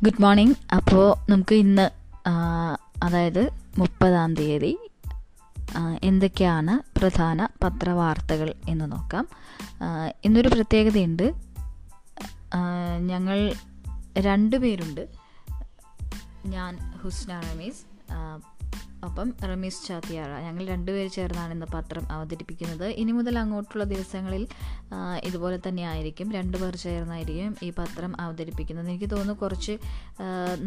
[0.03, 0.55] Good morning.
[0.75, 1.98] അപ്പോൾ നമുക്ക് ഇന്ന്
[3.03, 4.77] അതായത് മുപ്പതാം തീയതി
[6.03, 9.27] എന്തൊക്കെയാണ് പ്രധാന പത്രവാർത്തകൾ എന്ന് നോക്കാം.
[10.23, 11.33] ഇന്നൊരു പ്രത്യേകതയുണ്ട്.
[12.99, 13.53] ഞങ്ങൾ
[14.19, 15.07] രണ്ടു പേരുണ്ട്.
[16.45, 18.13] ഞാൻ ഹുസ്ന റമീസ്
[19.07, 22.85] ഒപ്പം റമീസ് ചാത്തിയാറ ഞങ്ങൾ രണ്ടുപേർ ചേർന്നാണ് ഇന്ന് പത്രം അവതരിപ്പിക്കുന്നത്.
[23.01, 24.43] ഇനി മുതൽ അങ്ങോട്ടുള്ള ദിവസങ്ങളിൽ
[25.23, 26.31] ഇതുപോലെ തന്നെ ആയിരിക്കും.
[26.31, 28.89] രണ്ടുപേർ ചേർന്നായിരിക്കും ഈ പത്രം അവതരിപ്പിക്കുന്നത്.
[28.89, 29.75] എനിക്ക് തോന്നുന്നു കുറച്ച്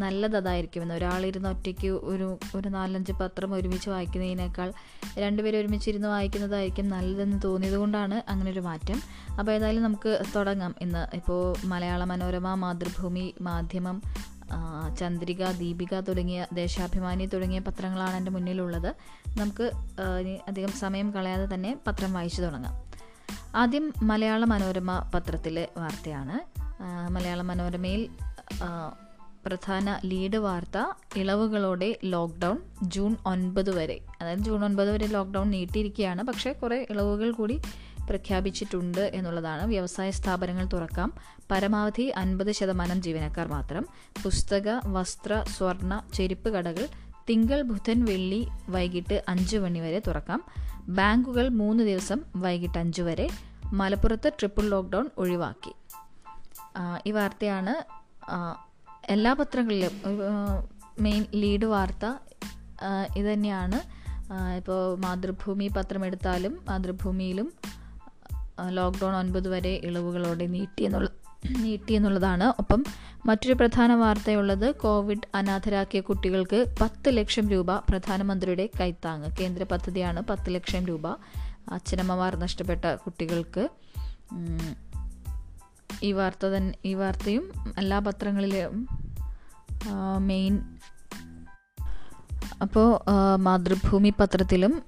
[0.03, 4.73] നല്ലതായിരിക്കുമെന്ന് ഒരാളിരുന്ന് ഒറ്റയ്ക്ക് ഒരു ഒരു നാലഞ്ച് പത്രം ഒരുമിച്ച് വായിക്കുന്നതിനേക്കാൾ
[5.17, 8.99] രണ്ടുപേരും ഒരുമിച്ചിരുന്ന് വായിക്കുന്നതായിരിക്കും നല്ലതെന്ന് തോന്നിയതുകൊണ്ടാണ് അങ്ങനെ ഒരു മാറ്റം.
[9.39, 10.75] അപ്പോൾ ഏതായാലും നമുക്ക് തുടങ്ങാം.
[10.81, 13.97] ഇന്ന് ഇപ്പോൾ മലയാള മനോരമ മാതൃഭൂമി മാധ്യമം
[14.99, 18.95] ചന്ദ്രിക ദീപിക തുടങ്ങിയ ദേശാഭിമാനി തുടങ്ങിയ പത്രങ്ങളാണ് എന്റെ മുന്നിലുള്ളത്.
[19.37, 19.71] നമുക്ക്
[20.47, 22.75] അധികം സമയം കളയാതെ തന്നെ പത്രം വായിച്ചു തുടങ്ങാം.
[23.55, 26.37] ആദ്യം മലയാള മനോരമ പത്രത്തിലെ വാർത്തയാണ്.
[27.11, 28.09] മലയാള മനോരമയിൽ
[29.45, 30.77] പ്രധാന ലീഡ് വാർത്ത
[31.15, 33.99] ഇളവുകളോടെ ലോക്ക്ഡൗൺ ജൂൺ ഒൻപത് വരെ.
[34.21, 36.23] അതായത് ജൂൺ ഒൻപത് വരെ ലോക്ക്ഡൗൺ നീട്ടിയിരിക്കുകയാണ്.
[36.23, 37.61] പക്ഷേ കുറേ ഇളവുകൾ കൂടി
[38.09, 41.09] പ്രഖ്യാപിച്ചിട്ടുണ്ട് എന്നുള്ളതാണ് വ്യവസായ സ്ഥാപനങ്ങൾ തുറക്കാം.
[41.51, 43.85] പരമാവധി അൻപത് ശതമാനം ജീവനക്കാർ മാത്രം.
[44.23, 46.87] പുസ്തക വസ്ത്ര സ്വർണ ചെരുപ്പ് കടകൾ
[47.29, 50.43] തിങ്കൾ ബുധൻ വെള്ളി വൈകിട്ട് അഞ്ച് മണി വരെ തുറക്കാം.
[50.87, 53.27] ബാങ്കുകൾ മൂന്ന് ദിവസം വൈകിട്ട് അഞ്ച് വരെ.
[53.73, 55.73] മലപ്പുറത്ത് ട്രിപ്പിൾ ലോക്ക്ഡൗൺ ഒഴിവാക്കി.
[57.07, 57.73] ഈ വാർത്തയാണ്
[59.11, 59.91] എല്ലാ പത്രങ്ങളിലും
[60.99, 62.05] മെയിൻ ലീഡ് വാർത്ത
[63.17, 63.79] ഇതുതന്നെയാണ്
[64.57, 67.53] ഇപ്പോൾ മാതൃഭൂമി പത്രമെടുത്താലും മാതൃഭൂമിയിലും
[68.69, 71.09] ലോക്ക്ഡൗൺ ഒൻപത് വരെ ഇളവുകളോടെ നീട്ടി എന്നുള്ള
[71.59, 72.43] നീട്ടി എന്നുള്ളതാണ്.
[72.59, 72.83] ഒപ്പം
[73.25, 80.85] മറ്റൊരു പ്രധാന വാർത്തയുള്ളത് കോവിഡ് അനാഥരാക്കിയ കുട്ടികൾക്ക് പത്ത് ലക്ഷം രൂപ പ്രധാനമന്ത്രിയുടെ കൈത്താങ് കേന്ദ്ര പദ്ധതിയാണ് പത്ത് ലക്ഷം
[80.85, 81.07] രൂപ
[81.71, 83.69] അച്ഛനമ്മമാർ നഷ്ടപ്പെട്ട കുട്ടികൾക്ക്.
[86.03, 88.87] ഈ വാർത്ത തന്നെ ഈ വാർത്തയും എല്ലാ പത്രങ്ങളിലും
[90.17, 90.77] മെയിൻ
[92.61, 92.99] അപ്പോൾ
[93.35, 94.83] മാതൃഭൂമി പത്രത്തിലും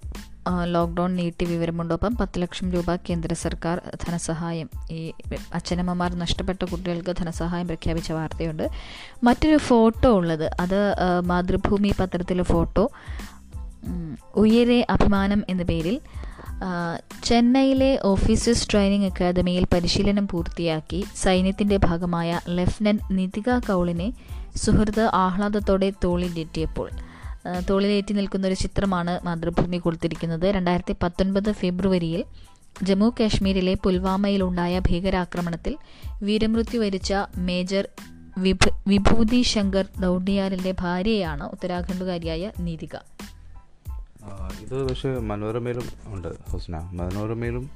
[0.66, 4.70] ലോക്ക്ഡൗൺ നീട്ടി വിവരമുണ്ടൊപ്പം പത്ത് ലക്ഷം രൂപ കേന്ദ്ര സർക്കാർ ധനസഹായം.
[4.92, 5.14] ഈ
[5.54, 8.70] അച്ഛനമ്മമാർ നഷ്ടപ്പെട്ട കുട്ടികൾക്ക് ധനസഹായം പ്രഖ്യാപിച്ച വാർത്തയുണ്ട്.
[9.24, 10.52] മറ്റൊരു ഫോട്ടോ ഉള്ളത്.
[10.60, 12.92] അത് മാതൃഭൂമി പത്രത്തിലെ ഫോട്ടോ.
[14.36, 16.02] ഉയരെ അഭിമാനം എന്ന പേരിൽ
[17.24, 24.14] ചെന്നൈയിലെ ഓഫീസേഴ്സ് ട്രെയിനിങ് അക്കാദമിയിൽ പരിശീലനം പൂർത്തിയാക്കി സൈന്യത്തിന്റെ ഭാഗമായ ലഫ്റ്റനന്റ് നിതിക കൗളിനെ
[24.56, 26.90] സുഹൃത്ത് ആഹ്ലാദത്തോടെ തോളിലേറ്റിയപ്പോൾ
[27.70, 30.46] തോളിലേറ്റി നിൽക്കുന്ന ഒരു ചിത്രമാണ് മാതൃഭൂമി കൊടുത്തിരിക്കുന്നത്.
[30.46, 32.24] രണ്ടായിരത്തി പത്തൊൻപത് ഫെബ്രുവരിയിൽ
[32.84, 35.78] ജമ്മു കാശ്മീരിലെ പുൽവാമയിലുണ്ടായ ഭീകരാക്രമണത്തിൽ
[36.24, 37.88] വീരമൃത്യു വരിച്ച മേജർ
[38.38, 42.96] വിഭ വിഭൂതി ശങ്കർ ദൗഡിയാലിന്റെ ഭാര്യയാണ് ഉത്തരാഖണ്ഡുകാരിയായ നീതിക.
[44.62, 46.76] ഇത് പക്ഷേ മനോരമയിലും ഉണ്ട് ഹുസ്ന.
[46.94, 47.70] മനോരമയിലും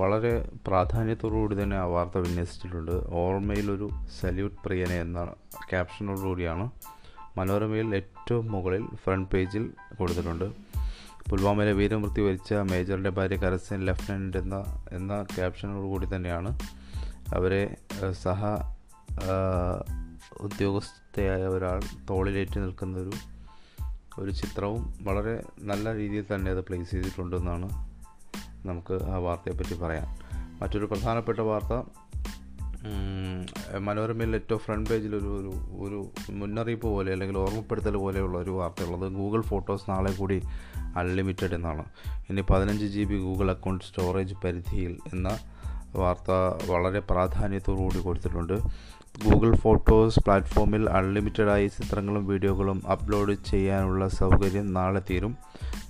[0.00, 2.94] വളരെ പ്രാധാന്യത്തോടുകൂടി തന്നെ ആ വാർത്ത വിന്യസിച്ചിട്ടുണ്ട്.
[3.22, 3.88] ഓർമ്മയിലൊരു
[4.20, 5.24] സല്യൂട്ട് പ്രിയനെ എന്ന
[5.70, 6.66] ക്യാപ്ഷനോടുകൂടിയാണ്
[7.38, 9.64] മനോരമയിൽ ഏറ്റവും മുകളിൽ ഫ്രണ്ട് പേജിൽ
[9.98, 10.46] കൊടുത്തിട്ടുണ്ട്.
[11.30, 14.56] പുൽവാമയിലെ വീരമൃത്യു വരിച്ച മേജറിന്റെ ഭാര്യ കരസൻ ലെഫ്റ്റനന്റ് എന്ന
[14.92, 16.50] എന്ന ക്യാപ്ഷനോട് കൂടി തന്നെയാണ്
[17.34, 17.62] അവരെ
[18.22, 18.40] സഹ
[20.40, 21.78] ഉദ്യോഗസ്ഥയായ ഒരാൾ
[22.10, 23.12] തോളിലേറ്റ് നിൽക്കുന്നൊരു
[24.18, 27.68] ഒരു ചിത്രവും വളരെ നല്ല രീതിയിൽ തന്നെ അത് പ്ലേസ് ചെയ്തിട്ടുണ്ടെന്നാണ്
[28.66, 30.06] നമുക്ക് ആ വാർത്തയെപ്പറ്റി പറയാൻ.
[30.60, 31.74] മറ്റൊരു പ്രധാനപ്പെട്ട വാർത്ത
[33.78, 35.52] മനോരമയിൽ ഏറ്റവും ഫ്രണ്ട് പേജിൽ ഒരു ഒരു
[35.84, 40.42] ഒരു മുന്നറിയിപ്പ് പോലെ അല്ലെങ്കിൽ ഓർമ്മപ്പെടുത്തൽ പോലെയുള്ള ഒരു വാർത്തയുള്ളത് ഗൂഗിൾ ഫോട്ടോസ് നാളെ കൂടി
[40.96, 41.84] അൺലിമിറ്റഡ് എന്നാണ്.
[42.30, 45.38] ഇനി പതിനഞ്ച് G B Google account storage പരിധിയിൽ എന്ന
[45.96, 46.30] വാർത്ത
[46.70, 48.60] വളരെ പ്രാധാന്യത്തോടു കൂടി കൊടുത്തിട്ടുണ്ട്.
[49.24, 55.32] ഗൂഗിൾ ഫോട്ടോസ് പ്ലാറ്റ്ഫോമിൽ അൺലിമിറ്റഡായി ചിത്രങ്ങളും വീഡിയോകളും അപ്ലോഡ് ചെയ്യാനുള്ള സൗകര്യം നാളെ തീരും.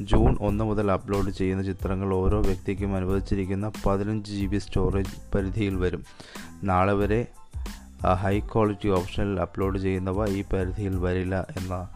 [0.01, 6.05] ജൂൺ ഒന്ന് മുതൽ അപ്ലോഡ് ചെയ്യുന്ന ചിത്രങ്ങൾ ഓരോ വ്യക്തിക്കും അനുവദിച്ചിരിക്കുന്ന പതിനഞ്ച് ജി ബി സ്റ്റോറേജ് പരിധിയിൽ വരും.
[6.65, 7.21] നാളെ വരെ
[8.23, 11.89] ഹൈ ക്വാളിറ്റി ഓപ്ഷനിൽ അപ്ലോഡ് ചെയ്യുന്നവ ഈ പരിധിയിൽ വരില്ല എന്ന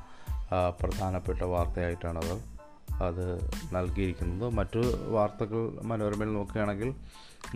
[0.81, 2.39] പ്രധാനപ്പെട്ട വാർത്തയായിട്ടാണ് അവർ
[3.09, 3.27] അത്
[3.73, 4.53] നൽകിയിരിക്കുന്നത്.
[4.53, 6.91] മറ്റു വാർത്തകൾ മനോരമയിൽ നോക്കുകയാണെങ്കിൽ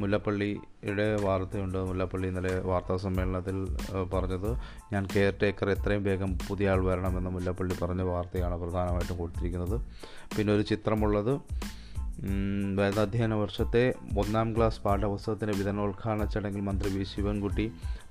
[0.01, 1.78] മുല്ലപ്പള്ളിയുടെ വാർത്തയുണ്ട്.
[1.89, 3.57] മുല്ലപ്പള്ളി ഇന്നലെ വാർത്താ സമ്മേളനത്തിൽ
[4.12, 4.51] പറഞ്ഞത്
[4.93, 9.76] ഞാൻ കെയർ ടേക്കർ എത്രയും വേഗം പുതിയ ആൾ വരണമെന്ന് മുല്ലപ്പള്ളി പറഞ്ഞ വാർത്തയാണ് പ്രധാനമായിട്ടും കൊടുത്തിരിക്കുന്നത്.
[10.37, 11.32] പിന്നെ ഒരു ചിത്രമുള്ളത്
[12.78, 13.82] വേദാധ്യയന വർഷത്തെ
[14.20, 17.05] ഒന്നാം ക്ലാസ് പാഠപുസ്തകത്തിന്റെ വിതരണോദ്ഘാടന ചടങ്ങിൽ മന്ത്രി വി.
[17.05, 17.66] ശിവൻകുട്ടി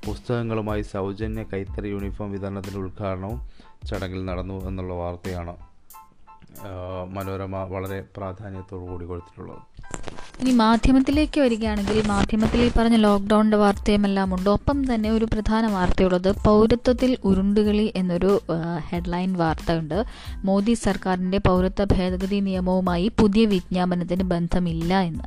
[0.06, 3.40] പുസ്തകങ്ങളുമായി സൗജന്യ കൈത്തറി യൂണിഫോം വിതരണത്തിന്റെ ഉദ്ഘാടനവും
[3.90, 5.56] ചടങ്ങിൽ നടന്നു എന്നുള്ള വാർത്തയാണ്
[7.16, 9.62] മനോരമ വളരെ പ്രാധാന്യത്തോടു കൂടി കൊടുത്തിട്ടുള്ളത്.
[10.42, 14.50] ഇനി മാധ്യമത്തിലേക്ക് വരികയാണെങ്കിൽ മാധ്യമത്തിൽ ഈ പറഞ്ഞ ലോക്ക്ഡൗണിന്റെ വാർത്തയുമെല്ലാം ഉണ്ട്.
[14.50, 18.32] ഒപ്പം തന്നെ ഒരു പ്രധാന വാർത്തയുള്ളത് പൗരത്വത്തിൽ ഉരുണ്ടുകളി എന്നൊരു
[18.90, 20.04] ഹെഡ്ലൈൻ വാർത്തയുണ്ട്.
[20.46, 25.24] മോദി സർക്കാരിന്റെ പൗരത്വ ഭേദഗതി നിയമവുമായി പുതിയ വിജ്ഞാപനത്തിന് ബന്ധമില്ല എന്ന്.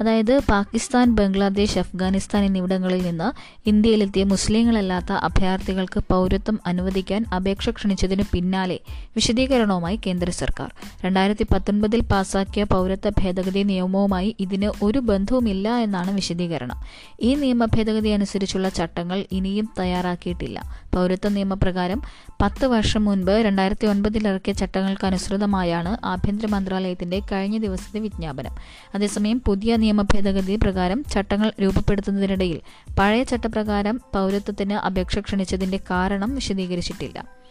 [0.00, 3.28] അതായത് പാകിസ്ഥാൻ ബംഗ്ലാദേശ് അഫ്ഗാനിസ്ഥാൻ എന്നിവിടങ്ങളിൽ നിന്ന്
[3.68, 8.78] ഇന്ത്യയിലെത്തിയ മുസ്ലിങ്ങളല്ലാത്ത അഭയാർത്ഥികൾക്ക് പൗരത്വം അനുവദിക്കാൻ അപേക്ഷ ക്ഷണിച്ചതിനു പിന്നാലെ
[9.16, 10.70] വിശദീകരണവുമായി കേന്ദ്ര സർക്കാർ.
[11.04, 16.76] രണ്ടായിരത്തി പത്തൊൻപതിൽ പാസാക്കിയ പൗരത്വ ഭേദഗതി നിയമവുമായി ഇതിന് ഒരു ബന്ധവുമില്ല എന്നാണ് വിശദീകരണം.
[17.22, 20.58] ഈ നിയമ ഭേദഗതി അനുസരിച്ചുള്ള ചട്ടങ്ങൾ ഇനിയും തയ്യാറാക്കിയിട്ടില്ല.
[20.94, 22.02] പൗരത്വ നിയമപ്രകാരം
[22.42, 28.54] പത്ത് വർഷം മുൻപ് രണ്ടായിരത്തി ഒൻപതിൽ ഇറക്കിയ ചട്ടങ്ങൾക്ക് അനുസൃതമായാണ് ആഭ്യന്തര മന്ത്രാലയത്തിന്റെ കഴിഞ്ഞ ദിവസത്തെ വിജ്ഞാപനം.
[28.94, 32.60] അതേസമയം പുതിയ നിയമ ഭേദഗതി പ്രകാരം ചട്ടങ്ങൾ രൂപപ്പെടുത്തുന്നതിനിടയിൽ
[32.98, 37.41] പഴയ ചട്ടപ്രകാരം പൗരത്വത്തിന് അപേക്ഷ ക്ഷണിച്ചതിന്റെ കാരണം വിശദീകരിച്ചിട്ടില്ല.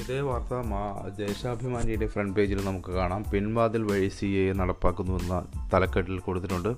[0.00, 0.80] ഇതേ വാർത്ത മാ
[1.18, 3.24] ദേശാഭിമാനിയുടെ ഫ്രണ്ട് പേജിൽ നമുക്ക് കാണാം.
[3.32, 6.72] പിൻവാതിൽ വഴി സി എ നടപ്പാക്കുന്നുവെന്ന തലക്കെട്ടിൽ കൊടുത്തിട്ടുണ്ട്.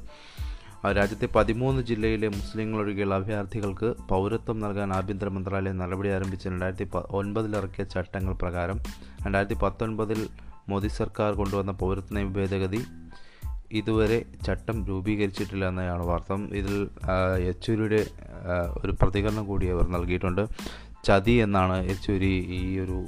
[0.97, 8.79] രാജ്യത്തെ പതിമൂന്ന് ജില്ലയിലെ മുസ്ലിങ്ങളൊഴികെയുള്ള അഭയാർത്ഥികൾക്ക് പൗരത്വം നൽകാൻ ആഭ്യന്തര മന്ത്രാലയം നടപടി ആരംഭിച്ച രണ്ടായിരത്തി ഒൻപതിലിറക്കിയ ചട്ടങ്ങൾ പ്രകാരം
[9.25, 10.29] രണ്ടായിരത്തി പത്തൊൻപതിൽ
[10.69, 12.83] മോദി സർക്കാർ കൊണ്ടുവന്ന പൗരത്വ നിയമ ഭേദഗതി
[13.73, 16.33] ഇതുവരെ ചട്ടം രൂപീകരിച്ചിട്ടില്ല എന്നാണ് വാർത്ത.
[16.33, 16.89] ഇതിൽ
[17.47, 18.01] യെച്ചൂരിയുടെ
[18.85, 20.45] ഒരു പ്രതികരണം കൂടി അവർ നൽകിയിട്ടുണ്ട്.
[21.07, 22.99] ചതി എന്നാണ് യെച്ചൂരി ഈ ഒരു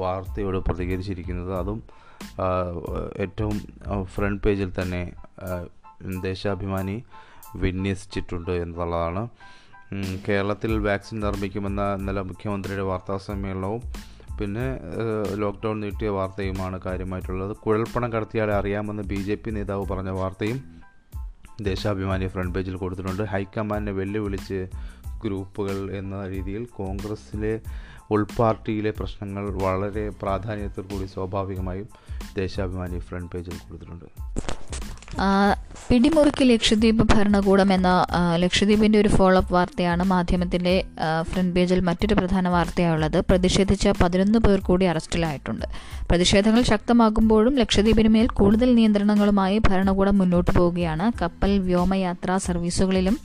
[0.00, 1.52] വാർത്തയോട് പ്രതികരിച്ചിരിക്കുന്നത്.
[1.60, 1.80] അതും
[3.24, 3.56] ഏറ്റവും
[4.14, 5.02] ഫ്രണ്ട് പേജിൽ തന്നെ
[6.28, 6.96] ദേശാഭിമാനി
[7.62, 9.22] വിന്യസിച്ചിട്ടുണ്ട് എന്നുള്ളതാണ്.
[10.26, 13.82] കേരളത്തിൽ വാക്സിൻ നിർമ്മിക്കുമെന്ന ഇന്നലെ മുഖ്യമന്ത്രിയുടെ വാർത്താ സമ്മേളനവും
[14.38, 14.66] പിന്നെ
[15.42, 17.52] ലോക്ക്ഡൗൺ നീട്ടിയ വാർത്തയുമാണ് കാര്യമായിട്ടുള്ളത്.
[17.64, 20.60] കുഴൽപ്പണം കടത്തിയാളെ അറിയാമെന്ന് ബി ജെ പി നേതാവ് പറഞ്ഞ വാർത്തയും
[21.70, 23.24] ദേശാഭിമാനി ഫ്രണ്ട് പേജിൽ കൊടുത്തിട്ടുണ്ട്.
[23.32, 24.60] ഹൈക്കമാൻഡിനെ വെല്ലുവിളിച്ച്
[25.24, 27.60] ഗ്രൂപ്പുകൾ എന്ന രീതിയിൽ കോൺഗ്രസ്സിലെ
[28.10, 31.88] ഉൾപാർട്ടിയിലെ പ്രശ്നങ്ങൾ വളരെ പ്രാധാന്യത്തോടു കൂടി സ്വാഭാവികമായും
[32.36, 34.04] ദേശാഭിമാനി ഫ്രണ്ട് പേജിൽ കൊടുത്തിട്ടുണ്ട്.
[35.88, 38.06] പിടിമുറുക്കി ലക്ഷദ്വീപ് ഭരണകൂടം എന്ന
[38.36, 40.84] ലക്ഷദ്വീപിന്റെ ഒരു ഫോളോ അപ്പ് വാർത്തയാണ് മാധ്യമത്തിന്റെ
[41.22, 45.66] ഫ്രണ്ട് പേജിൽ മറ്റൊരു പ്രധാന വാർത്തയാണുള്ളത് പ്രതിഷേധിച്ച പതിനൊന്ന് പേർ കൂടി അറസ്റ്റിലായിട്ടുണ്ട്.
[46.10, 51.12] പ്രതിഷേധങ്ങൾ ശക്തമാകുമ്പോഴും ലക്ഷദ്വീപിന് മേൽ കൂടുതൽ നിയന്ത്രണങ്ങളുമായി ഭരണകൂടം മുന്നോട്ട് പോവുകയാണ്.
[51.22, 53.18] കപ്പൽ വ്യോമയാത്രാ സർവീസുകളിലും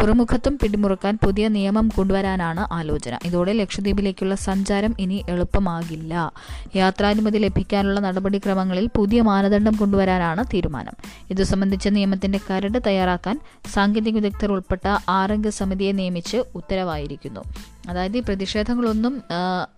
[0.00, 3.18] തുറമുഖത്തും പിടിമുറുക്കാൻ പുതിയ നിയമം കൊണ്ടുവരാനാണ് ആലോചന.
[3.24, 6.32] ഇതോടെ ലക്ഷദ്വീപിലേക്കുള്ള സഞ്ചാരം ഇനി എളുപ്പമാകില്ല.
[6.76, 10.94] യാത്രാനുമതി ലഭിക്കാനുള്ള നടപടിക്രമങ്ങളിൽ പുതിയ മാനദണ്ഡം കൊണ്ടുവരാനാണ് തീരുമാനം.
[11.30, 13.40] ഇതു സംബന്ധിച്ച നിയമത്തിന്റെ കരട് തയ്യാറാക്കാൻ
[13.74, 17.40] സാങ്കേതിക വിദഗ്ധർ ഉൾപ്പെട്ട ആറംഗ സമിതിയെ നിയമിച്ച് ഉത്തരവായിരിക്കുന്നു.
[17.88, 19.22] അതായത് ഈ പ്രതിഷേധങ്ങളൊന്നും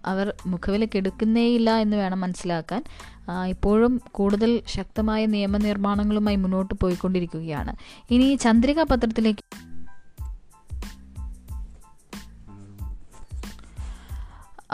[0.07, 2.83] അവർ മുഖവിലക്കെടുക്കുന്നേയില്ല എന്ന് വേണം മനസ്സിലാക്കാൻ.
[3.49, 7.77] ഇപ്പോഴും കൂടുതൽ ശക്തമായ നിയമനിർമ്മാണങ്ങളുമായി മുന്നോട്ട് പോയിക്കൊണ്ടിരിക്കുകയാണ്.
[8.11, 9.74] ഇനി ചന്ദ്രിക പത്രത്തിലേക്ക്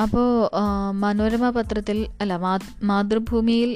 [0.03, 0.27] അപ്പോൾ
[1.03, 2.35] മനോരമ പത്രത്തിൽ അല്ല
[2.91, 3.71] മാതൃഭൂമിയിൽ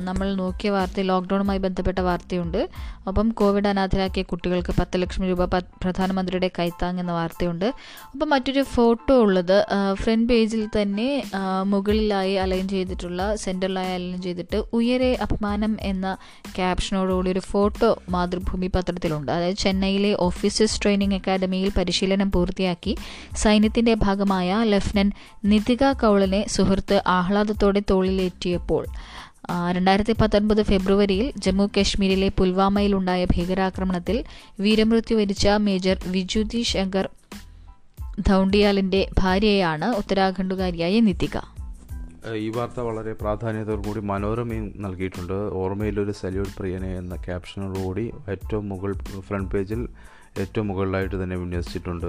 [0.00, 2.60] നമ്മൾ നോക്കിയ വാർത്ത ലോക്ക്ഡൗണുമായി ബന്ധപ്പെട്ട വാർത്തയുണ്ട്.
[3.06, 5.44] ഒപ്പം കോവിഡ് അനാഥരാക്കിയ കുട്ടികൾക്ക് പത്ത് ലക്ഷം രൂപ
[5.82, 7.64] പ്രധാനമന്ത്രിയുടെ കൈത്താങ് എന്ന വാർത്തയുണ്ട്.
[8.12, 11.08] അപ്പം മറ്റൊരു ഫോട്ടോ ഉള്ളത് ഫ്രണ്ട് പേജിൽ തന്നെ
[11.64, 16.16] മുകളിലായി അലൈൻ ചെയ്തിട്ടുള്ള സെന്ററിലായി അലൈൻ ചെയ്തിട്ട് ഉയരെ അപമാനം എന്ന
[16.56, 19.32] ക്യാപ്ഷനോടുകൂടി ഒരു ഫോട്ടോ മാതൃഭൂമി പത്രത്തിലുണ്ട്.
[19.32, 22.94] അതായത് ചെന്നൈയിലെ ഓഫീസേഴ്സ് ട്രെയിനിങ് അക്കാദമിയിൽ പരിശീലനം പൂർത്തിയാക്കി
[23.36, 25.16] സൈന്യത്തിന്റെ ഭാഗമായ ലഫ്റ്റനന്റ്
[25.50, 28.84] നിതിക കൗളിനെ സുഹൃത്ത് ആഹ്ലാദത്തോടെ തോളിലേറ്റിയപ്പോൾ
[29.72, 34.16] രണ്ടായിരത്തി പത്തൊൻപത് ഫെബ്രുവരിയിൽ ജമ്മു കാശ്മീരിലെ പുൽവാമയിലുണ്ടായ ഭീകരാക്രമണത്തിൽ
[34.60, 37.06] വീരമൃത്യു വരിച്ച മേജർ വിജുതി ശങ്കർ
[38.28, 41.36] ധൗണ്ടിയാലിന്റെ ഭാര്യയാണ് ഉത്തരാഖണ്ഡുകാരിയായ നിതിക.
[42.36, 45.36] ഈ വാർത്ത വളരെ പ്രാധാന്യത്തോടുകൂടി മനോരമയും നൽകിയിട്ടുണ്ട്.
[45.60, 49.82] ഓർമ്മയിലൊരു സല്യൂട്ട് പ്രിയനെ എന്ന ക്യാപ്ഷനോടുകൂടി ഏറ്റവും മുകൾ ഫ്രണ്ട് പേജിൽ
[50.44, 52.06] ഏറ്റവും മുകളിലായിട്ട് തന്നെ വിന്യസിച്ചിട്ടുണ്ട്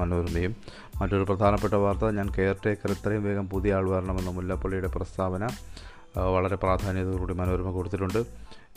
[0.00, 0.52] മനോരമയും.
[1.00, 5.44] മറ്റൊരു പ്രധാനപ്പെട്ട വാർത്ത ഞാൻ കെയർ ടേക്കർ ഇത്രയും വേഗം പുതിയ ആൾ വരണമെന്ന മുല്ലപ്പള്ളിയുടെ പ്രസ്താവന
[6.34, 8.20] വളരെ പ്രാധാന്യത്തോടുകൂടി മനോരമ കൊടുത്തിട്ടുണ്ട്.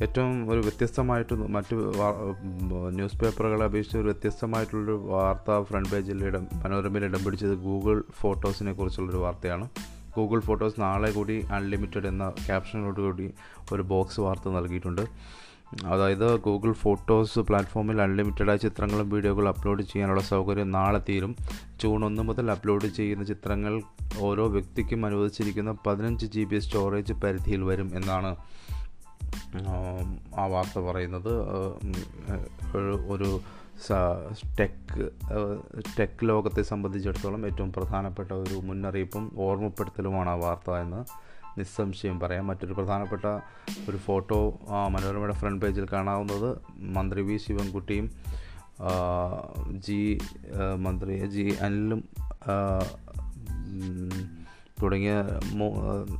[0.05, 1.75] ഏറ്റവും ഒരു വ്യത്യസ്തമായിട്ട് മറ്റ്
[2.97, 9.21] ന്യൂസ് പേപ്പറുകളെ അപേക്ഷിച്ച് ഒരു വ്യത്യസ്തമായിട്ടുള്ളൊരു വാർത്ത ഫ്രണ്ട് പേജിൽ ഇടം മനോരമയിൽ ഇടം പിടിച്ചത് ഗൂഗിൾ ഫോട്ടോസിനെ കുറിച്ചുള്ളൊരു
[9.25, 9.65] വാർത്തയാണ്.
[10.15, 13.27] ഗൂഗിൾ ഫോട്ടോസ് നാളെ കൂടി അൺലിമിറ്റഡ് എന്ന ക്യാപ്ഷനോടുകൂടി
[13.73, 15.03] ഒരു ബോക്സ് വാർത്ത നൽകിയിട്ടുണ്ട്.
[15.85, 21.35] അതായത് ഗൂഗിൾ ഫോട്ടോസ് പ്ലാറ്റ്ഫോമിൽ അൺലിമിറ്റഡായ ചിത്രങ്ങളും വീഡിയോകളും അപ്ലോഡ് ചെയ്യാനുള്ള സൗകര്യം നാളെ തീരും.
[21.83, 23.81] ജൂൺ ഒന്ന് മുതൽ അപ്ലോഡ് ചെയ്യുന്ന ചിത്രങ്ങൾ
[24.19, 28.35] ഓരോ വ്യക്തിക്കും അനുവദിച്ചിരിക്കുന്ന പതിനഞ്ച് ജി ബി സ്റ്റോറേജ് പരിധിയിൽ വരും എന്നാണ്
[30.37, 31.33] ആ വാർത്ത പറയുന്നത്.
[33.07, 33.39] ഒരു
[34.59, 35.11] ടെക്
[35.99, 41.30] ടെക് ലോകത്തെ സംബന്ധിച്ചിടത്തോളം ഏറ്റവും പ്രധാനപ്പെട്ട ഒരു മുന്നറിയിപ്പും ഓർമ്മപ്പെടുത്തലുമാണ് ആ വാർത്ത എന്ന്.
[41.57, 42.47] നിസ്സംശയം പറയാം.
[42.47, 43.25] മറ്റൊരു പ്രധാനപ്പെട്ട
[43.89, 48.11] ഒരു ഫോട്ടോ മനോരമയുടെ ഫ്രണ്ട് പേജിൽ കാണാവുന്നത് മന്ത്രി വി ശിവൻകുട്ടിയും
[49.79, 50.17] ജി
[50.75, 52.03] മന്ത്രി ജി അനിലും
[54.81, 55.13] തുടങ്ങിയ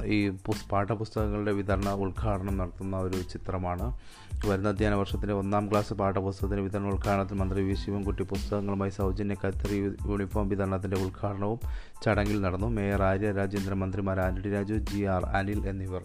[0.05, 0.29] ഈ
[0.71, 3.97] പാഠപുസ്തകങ്ങളുടെ വിതരണ ഉദ്ഘാടനം നടത്തുന്ന ഒരു ചിത്രമാണ്.
[4.45, 7.73] വരുന്ന അധ്യയന വർഷത്തിന്റെ ഒന്നാം ക്ലാസ് പാഠപുസ്തകത്തിന്റെ വിതരണ ഉദ്ഘാടനത്തിൽ മന്ത്രി വി.
[7.73, 11.59] ശിവൻകുട്ടി പുസ്തകങ്ങളുമായി സൗജന്യ കത്തറി യൂണിഫോം വിതരണത്തിന്റെ ഉദ്ഘാടനവും
[12.05, 12.67] ചടങ്ങിൽ നടന്നു.
[12.67, 15.01] മേയർ ആര്യ രാജേന്ദ്രൻ മന്ത്രിമാർ ആന്റണി രാജു ജി.
[15.03, 15.23] ആർ.
[15.23, 16.03] അനിൽ എന്നിവർ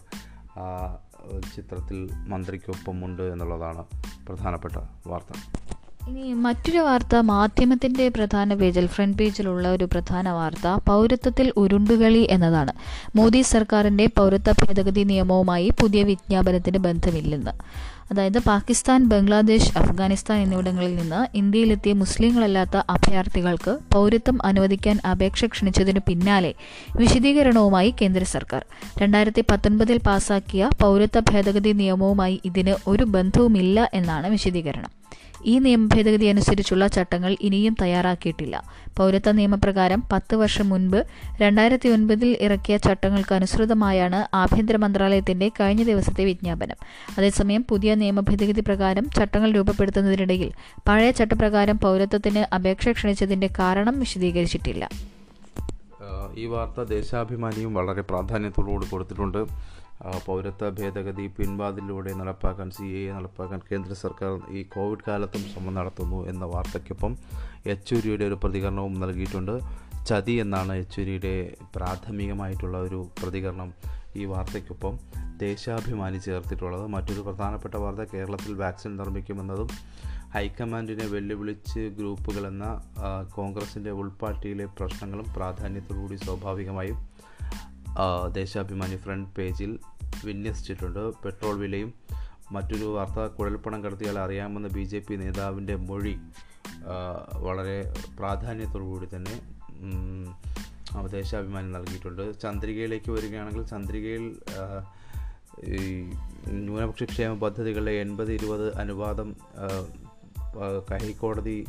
[1.54, 3.84] ചിത്രത്തിൽ മന്ത്രിക്കൊപ്പമുണ്ട് എന്നുള്ളതാണ്
[4.28, 4.76] പ്രധാനപ്പെട്ട
[5.06, 5.32] വാർത്ത.
[6.08, 7.16] ഇനി മറ്റൊരു വാർത്ത.
[7.16, 10.66] മാധ്യമത്തിന്റെ പ്രധാന പേജിൽ ഫ്രണ്ട് പേജിലുള്ള ഒരു പ്രധാന വാർത്ത.
[10.88, 12.72] പൗരത്വത്തിൽ ഉരുണ്ടുകളി എന്നതാണ്.
[13.16, 17.50] മോദി സർക്കാരിന്റെ പൗരത്വ ഭേദഗതി നിയമവുമായി പുതിയ വിജ്ഞാപനത്തിന് ബന്ധമില്ലെന്ന്.
[18.10, 26.54] അതായത് പാകിസ്ഥാൻ ബംഗ്ലാദേശ് അഫ്ഗാനിസ്ഥാൻ എന്നിവിടങ്ങളിൽ നിന്ന് ഇന്ത്യയിലെത്തിയ മുസ്ലിങ്ങളല്ലാത്ത അഭയാർത്ഥികൾക്ക് പൗരത്വം അനുവദിക്കാൻ അപേക്ഷ ക്ഷണിച്ചതിനു പിന്നാലെ
[26.96, 28.64] വിശദീകരണവുമായി കേന്ദ്ര സർക്കാർ.
[28.98, 35.06] രണ്ടായിരത്തി പത്തൊൻപതിൽ പാസാക്കിയ പൗരത്വ ഭേദഗതി നിയമവുമായി ഇതിന് ഒരു ബന്ധവുമില്ല എന്നാണ് വിശദീകരണം.
[35.46, 38.64] ഈ നിയമഭേദഗതി അനുസരിച്ചുള്ള ചട്ടങ്ങൾ ഇനിയും തയ്യാറാക്കിയിട്ടില്ല.
[38.96, 41.06] പൗരത്വ നിയമപ്രകാരം പത്ത് വർഷം മുൻപ്
[41.42, 46.78] രണ്ടായിരത്തി ഒൻപതിൽ ഇറക്കിയ ചട്ടങ്ങൾക്ക് അനുസൃതമായാണ് ആഭ്യന്തര മന്ത്രാലയത്തിന്റെ കഴിഞ്ഞ ദിവസത്തെ വിജ്ഞാപനം.
[47.18, 50.52] അതേസമയം പുതിയ നിയമഭേദഗതി പ്രകാരം ചട്ടങ്ങൾ രൂപപ്പെടുത്തുന്നതിനിടയിൽ
[50.88, 54.88] പഴയ ചട്ടപ്രകാരം പൗരത്വത്തിന് അപേക്ഷ ക്ഷണിച്ചതിന്റെ കാരണം വിശദീകരിച്ചിട്ടില്ല.
[56.38, 59.38] ഈ വാർത്ത ദേശാഭിമാനിയും വളരെ പ്രാധാന്യത്തോടുകൂടി കൊടുത്തിട്ടുണ്ട്.
[60.26, 66.44] പൗരത്വ ഭേദഗതി പിൻവാതിലൂടെ നടപ്പാക്കാൻ സി എ നടപ്പാക്കാൻ കേന്ദ്ര സർക്കാർ ഈ കോവിഡ് കാലത്തും ശ്രമം നടത്തുന്നു എന്ന
[66.44, 67.16] വാർത്തയ്ക്കൊപ്പം
[67.66, 69.60] യെച്ചൂരിയുടെ ഒരു പ്രതികരണവും നൽകിയിട്ടുണ്ട്.
[70.06, 73.74] ചതി എന്നാണ് യെച്ചൂരിയുടെ പ്രാഥമികമായിട്ടുള്ള ഒരു പ്രതികരണം
[74.16, 74.98] ഈ വാർത്തയ്ക്കൊപ്പം
[75.38, 76.86] ദേശാഭിമാനി ചേർത്തിട്ടുള്ളത്.
[76.86, 79.68] മറ്റൊരു പ്രധാനപ്പെട്ട വാർത്ത കേരളത്തിൽ വാക്സിൻ നിർമ്മിക്കുമെന്നതും
[80.34, 82.80] ഹൈക്കമാൻഡിനെ വെല്ലുവിളിച്ച് ഗ്രൂപ്പുകളെന്ന
[83.34, 87.15] കോൺഗ്രസിന്റെ ഉൾപാർട്ടിയിലെ പ്രശ്നങ്ങളും പ്രാധാന്യത്തോടുകൂടി സ്വാഭാവികമായും
[88.32, 89.78] ദേശാഭിമാനി ഫ്രണ്ട് പേജിൽ
[90.24, 91.02] വിന്യസിച്ചിട്ടുണ്ട്.
[91.22, 91.94] പെട്രോൾ വിലയും
[92.52, 96.14] മറ്റൊരു വാർത്ത കുഴൽപ്പണം കടത്തിയാൽ അറിയാമെന്ന ബി ജെ പി നേതാവിന്റെ മൊഴി
[97.46, 97.78] വളരെ
[98.18, 99.36] പ്രാധാന്യത്തോടുകൂടി തന്നെ
[101.10, 102.40] ദേശാഭിമാനി നൽകിയിട്ടുണ്ട്.
[102.40, 104.24] ചന്ദ്രികയിലേക്ക് വരികയാണെങ്കിൽ ചന്ദ്രികയിൽ
[105.64, 105.80] ഈ
[106.48, 109.28] ന്യൂനപക്ഷ ക്ഷേമ പദ്ധതികളുടെ എൺപത് ഇരുപത് അനുവാദം
[111.02, 111.66] ഹൈക്കോടതി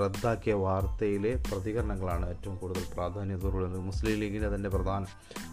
[0.00, 3.78] റദ്ദാക്കിയ വാർത്തയിലെ പ്രതികരണങ്ങളാണ് ഏറ്റവും കൂടുതൽ പ്രാധാന്യത്തോടുള്ളത്.
[3.88, 5.04] മുസ്ലിം ലീഗിന്റെ തന്നെ പ്രധാന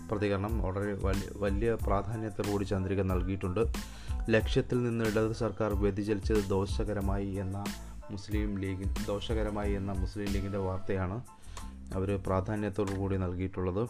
[0.09, 3.63] പ്രതികരണം വളരെ വലിയ വലിയ പ്രാധാന്യത്തോടുകൂടി ചന്ദ്രിക നൽകിയിട്ടുണ്ട്.
[4.35, 7.57] ലക്ഷ്യത്തിൽ നിന്ന് ഇടത് സർക്കാർ വ്യതിചലിച്ചത് ദോഷകരമായി എന്ന
[8.11, 11.17] മുസ്ലിം ലീഗ് ദോഷകരമായി എന്ന മുസ്ലിം ലീഗിന്റെ വാർത്തയാണ്
[11.97, 13.83] അവർ പ്രാധാന്യത്തോടു കൂടി നൽകിയിട്ടുള്ളത്.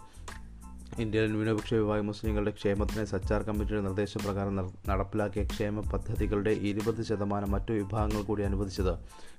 [0.99, 4.55] ഇന്ത്യയിലെ ന്യൂനപക്ഷ വിഭാഗം മുസ്ലിങ്ങളുടെ ക്ഷേമത്തിന് സച്ചാർ കമ്മിറ്റിയുടെ നിർദ്ദേശപ്രകാരം
[4.89, 8.93] നടപ്പിലാക്കിയ ക്ഷേമ പദ്ധതികളുടെ ഇരുപത് ശതമാനം മറ്റു വിഭാഗങ്ങൾ കൂടി അനുവദിച്ചത്.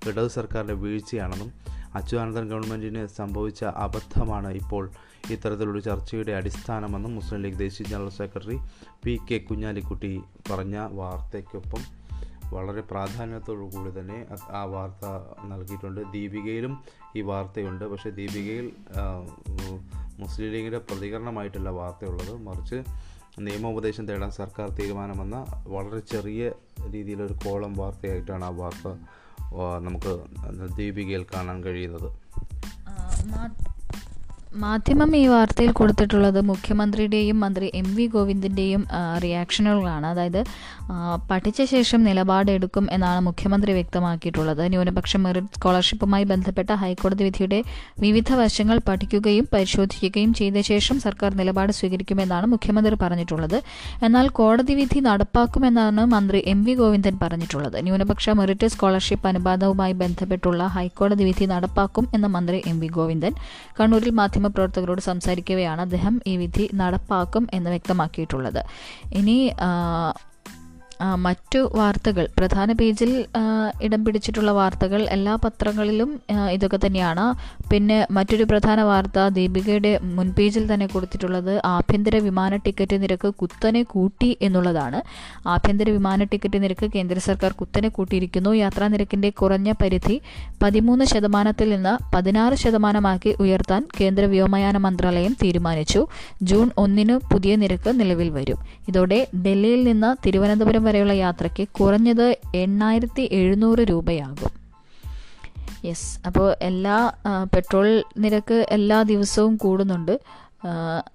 [0.08, 1.52] ഇടത് സർക്കാരിന്റെ വീഴ്ചയാണെന്നും
[1.94, 4.90] അച്യുതാനന്ദൻ ഗവൺമെന്റിന് സംഭവിച്ച അബദ്ധമാണ് ഇപ്പോൾ
[5.30, 8.58] ഇത്തരത്തിലൊരു ചർച്ചയുടെ അടിസ്ഥാനമെന്നും മുസ്ലിം ലീഗ് ദേശീയ general secretary
[9.04, 10.20] P K Kunhalikutty
[10.50, 11.82] പറഞ്ഞ വാർത്തയ്ക്കൊപ്പം
[12.54, 15.06] വളരെ പ്രാധാന്യത്തോടു കൂടി തന്നെ ആ വാർത്ത
[15.46, 16.12] നൽകിയിട്ടുണ്ട്.
[16.12, 16.82] ദീപികയിലും
[17.16, 17.84] ഈ വാർത്തയുണ്ട്.
[17.84, 18.72] പക്ഷേ ദീപികയിൽ
[20.18, 22.32] മുസ്ലിം ലീഗിന്റെ പ്രതികരണമായിട്ടല്ല വാർത്തയുള്ളത്.
[22.36, 22.82] മറിച്ച്
[23.38, 26.52] നിയമോപദേശം തേടാൻ സർക്കാർ തീരുമാനമെന്ന വളരെ ചെറിയ
[26.94, 28.88] രീതിയിലൊരു കോളം വാർത്തയായിട്ടാണ് ആ വാർത്ത
[29.78, 30.12] നമുക്ക്
[30.76, 32.08] ദീപികയിൽ കാണാൻ കഴിയുന്നത്.
[34.62, 38.82] മാധ്യമം ഈ വാർത്തയിൽ കൊടുത്തിട്ടുള്ളത് മുഖ്യമന്ത്രിയുടെയും മന്ത്രി എം വി ഗോവിന്ദന്റെയും
[39.24, 40.38] റിയാക്ഷനുകളാണ് അതായത്
[41.30, 44.62] പഠിച്ച ശേഷം നിലപാടെടുക്കും എന്നാണ് മുഖ്യമന്ത്രി വ്യക്തമാക്കിയിട്ടുള്ളത്.
[44.72, 47.58] ന്യൂനപക്ഷ മെറിറ്റ് സ്കോളർഷിപ്പുമായി ബന്ധപ്പെട്ട ഹൈക്കോടതി വിധിയുടെ
[48.04, 53.58] വിവിധ വശങ്ങൾ പഠിക്കുകയും പരിശോധിക്കുകയും ചെയ്ത ശേഷം സർക്കാർ നിലപാട് സ്വീകരിക്കുമെന്നാണ് മുഖ്യമന്ത്രി പറഞ്ഞിട്ടുള്ളത്.
[54.08, 57.78] എന്നാൽ കോടതി വിധി നടപ്പാക്കുമെന്നാണ് മന്ത്രി എം വി ഗോവിന്ദൻ പറഞ്ഞിട്ടുള്ളത്.
[57.88, 63.34] ന്യൂനപക്ഷ മെറിറ്റ് സ്കോളർഷിപ്പ് അനുപാതവുമായി ബന്ധപ്പെട്ടുള്ള ഹൈക്കോടതി വിധി നടപ്പാക്കും എന്ന മന്ത്രി എം വി ഗോവിന്ദൻ
[63.80, 64.12] കണ്ണൂരിൽ
[64.48, 68.62] മാധ്യമപ്രവർത്തകരോട് സംസാരിക്കവെയാണ് അദ്ദേഹം ഈ വിധി നടപ്പാക്കും എന്ന് വ്യക്തമാക്കിയിട്ടുള്ളത്.
[69.20, 69.36] ഇനി
[71.24, 72.24] മറ്റു വാർത്തകൾ.
[72.38, 73.10] പ്രധാന പേജിൽ
[73.86, 76.10] ഇടം പിടിച്ചിട്ടുള്ള വാർത്തകൾ എല്ലാ പത്രങ്ങളിലും
[76.52, 77.24] ഇതൊക്കെ തന്നെയാണ്.
[77.70, 84.30] പിന്നെ മറ്റൊരു പ്രധാന വാർത്ത ദീപികയുടെ മുൻ പേജിൽ തന്നെ കൊടുത്തിട്ടുള്ളത് ആഭ്യന്തര വിമാന ടിക്കറ്റ് നിരക്ക് കുത്തനെ കൂട്ടി
[84.42, 85.00] എന്നുള്ളതാണ്.
[85.54, 88.50] ആഭ്യന്തര വിമാന ടിക്കറ്റ് നിരക്ക് കേന്ദ്ര സർക്കാർ കുത്തനെ കൂട്ടിയിരിക്കുന്നു.
[88.62, 90.16] യാത്രാ നിരക്കിന്റെ കുറഞ്ഞ പരിധി
[90.62, 96.00] പതിമൂന്ന് ശതമാനത്തിൽ നിന്ന് പതിനാറ് ശതമാനമാക്കി ഉയർത്താൻ കേന്ദ്ര വ്യോമയാന മന്ത്രാലയം തീരുമാനിച്ചു.
[96.42, 98.58] ജൂൺ ഒന്നിന് പുതിയ നിരക്ക് നിലവിൽ വരും.
[98.88, 104.52] ഇതോടെ ഡൽഹിയിൽ നിന്ന് തിരുവനന്തപുരം വരെയുള്ള യാത്രയ്ക്ക് കുറഞ്ഞത് എണ്ണായിരത്തി എഴുന്നൂറ് രൂപയാകും.
[105.84, 106.96] യെസ് അപ്പോൾ എല്ലാ
[107.54, 110.14] പെട്രോൾ നിരക്ക് എല്ലാ ദിവസവും കൂടുന്നുണ്ട്.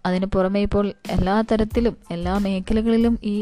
[0.06, 3.36] അതിന് പുറമെ ഇപ്പോൾ എല്ലാ തരത്തിലും എല്ലാ മേഖലകളിലും ഈ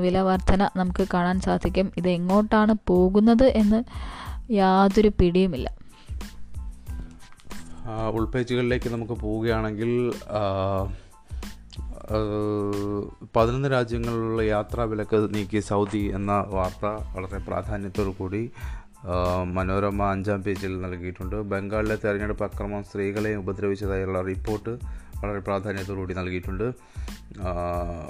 [0.00, 1.88] വില വർധന നമുക്ക് കാണാൻ സാധിക്കും.
[1.96, 3.80] ഇത് എങ്ങോട്ടാണ് പോകുന്നത് എന്ന്
[4.52, 5.68] യാതൊരു പിടിയുമില്ല.
[8.12, 9.92] ഉൾപേജുകളിലേക്ക് നമുക്ക് പോവുകയാണെങ്കിൽ
[13.36, 18.50] പതിനൊന്ന് രാജ്യങ്ങളിലുള്ള യാത്രാ വിലക്ക് നീക്കി സൗദി എന്ന വാർത്ത വളരെ പ്രാധാന്യത്തോടു കൂടി
[19.52, 21.36] മനോരമ അഞ്ചാം പേജിൽ നൽകിയിട്ടുണ്ട്.
[21.36, 24.72] ബംഗാളിലെ തെരഞ്ഞെടുപ്പ് അക്രമം സ്ത്രീകളെ ഉപദ്രവിച്ചതായുള്ള റിപ്പോർട്ട്
[25.22, 26.66] വളരെ പ്രാധാന്യത്തോടു കൂടി നൽകിയിട്ടുണ്ട്.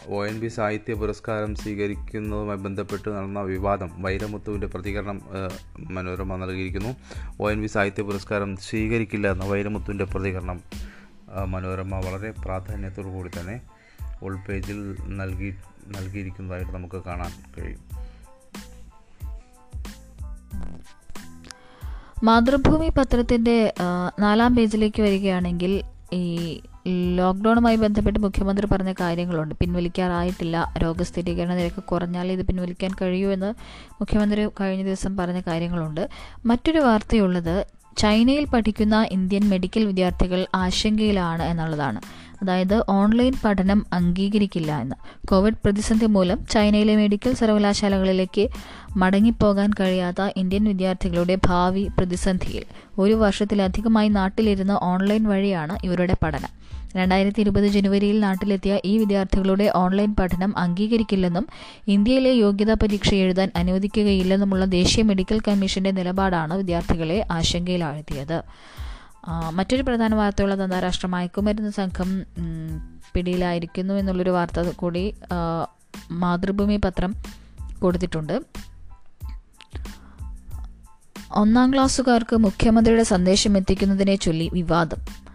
[0.09, 5.20] ഒ എൻ ബി സാഹിത്യ പുരസ്കാരം സ്വീകരിക്കുന്നതുമായി ബന്ധപ്പെട്ട് നടന്ന വിവാദം വൈരമുത്തുവിന്റെ പ്രതികരണം
[5.90, 6.92] മനോരമ നൽകിയിരിക്കുന്നു.
[7.40, 10.61] ഒ എൻ ബി സാഹിത്യ പുരസ്കാരം സ്വീകരിക്കില്ല എന്ന വൈരമുത്തുവിന്റെ പ്രതികരണം
[11.47, 13.57] മനോരമ വളരെ പ്രാധാന്യത്തോടു കൂടി തന്നെ
[14.23, 15.55] ഉൾപേജിൽ നൽകി
[15.87, 17.97] നൽകിയിരിക്കുന്നതായിട്ട് നമുക്ക് കാണാൻ കഴിയും.
[22.25, 23.75] മാതൃഭൂമി പത്രത്തിന്റെ
[24.19, 26.61] നാലാം പേജിലേക്ക് വരികയാണെങ്കിൽ ഈ
[27.17, 29.55] ലോക്ക്ഡൗണുമായി ബന്ധപ്പെട്ട് മുഖ്യമന്ത്രി പറഞ്ഞ കാര്യങ്ങളുണ്ട്.
[29.55, 30.75] പിൻവലിക്കാറായിട്ടില്ല.
[30.79, 33.55] രോഗസ്ഥിരീകരണ നിരക്ക് കുറഞ്ഞാൽ ഇത് പിൻവലിക്കാൻ കഴിയൂ എന്ന്
[33.93, 36.09] മുഖ്യമന്ത്രി കഴിഞ്ഞ ദിവസം പറഞ്ഞ കാര്യങ്ങളുണ്ട്.
[36.47, 42.01] മറ്റൊരു വാർത്തയുള്ളത് ചൈനയിൽ പഠിക്കുന്ന ഇന്ത്യൻ മെഡിക്കൽ വിദ്യാർത്ഥികൾ ആശങ്കയിലാണ് എന്നുള്ളതാണ്.
[42.43, 44.97] അതായത് ഓൺലൈൻ പഠനം അംഗീകരിക്കില്ല എന്ന്.
[45.28, 48.49] കോവിഡ് പ്രതിസന്ധി മൂലം ചൈനയിലെ മെഡിക്കൽ സർവകലാശാലകളിലേക്ക്
[48.97, 52.64] മടങ്ങിപ്പോകാൻ കഴിയാത്ത ഇന്ത്യൻ വിദ്യാർത്ഥികളുടെ ഭാവി പ്രതിസന്ധിയിൽ.
[52.99, 56.66] ഒരു വർഷത്തിലധികമായി നാട്ടിലിരുന്ന് ഓൺലൈൻ വഴിയാണ് ഇവരുടെ പഠനം.
[56.97, 61.47] രണ്ടായിരത്തി ഇരുപത് ജനുവരിയിൽ നാട്ടിലെത്തിയ ഈ വിദ്യാർത്ഥികളുടെ ഓൺലൈൻ പഠനം അംഗീകരിക്കില്ലെന്നും
[61.89, 68.43] ഇന്ത്യയിലെ യോഗ്യതാ പരീക്ഷ എഴുതാൻ അനുവദിക്കുകയില്ലെന്നുമുള്ള ദേശീയ മെഡിക്കൽ കമ്മീഷന്റെ നിലപാടാണ് വിദ്യാർത്ഥികളെ ആശങ്കയിലാഴ്ത്തിയത്.
[69.51, 72.27] മറ്റൊരു പ്രധാന വാർത്തയുള്ളത് അന്താരാഷ്ട്ര മയക്കുമരുന്ന് സംഘം
[73.14, 75.14] പിടിയിലായിരിക്കുന്നു എന്നുള്ളൊരു വാർത്ത കൂടി
[76.11, 77.14] മാതൃഭൂമി പത്രം
[77.79, 78.41] കൊടുത്തിട്ടുണ്ട്.
[81.33, 85.26] ഒന്നാം ക്ലാസ്സുകാർക്ക് മുഖ്യമന്ത്രിയുടെ സന്ദേശം എത്തിക്കുന്നതിനെ ചൊല്ലി വിവാദം.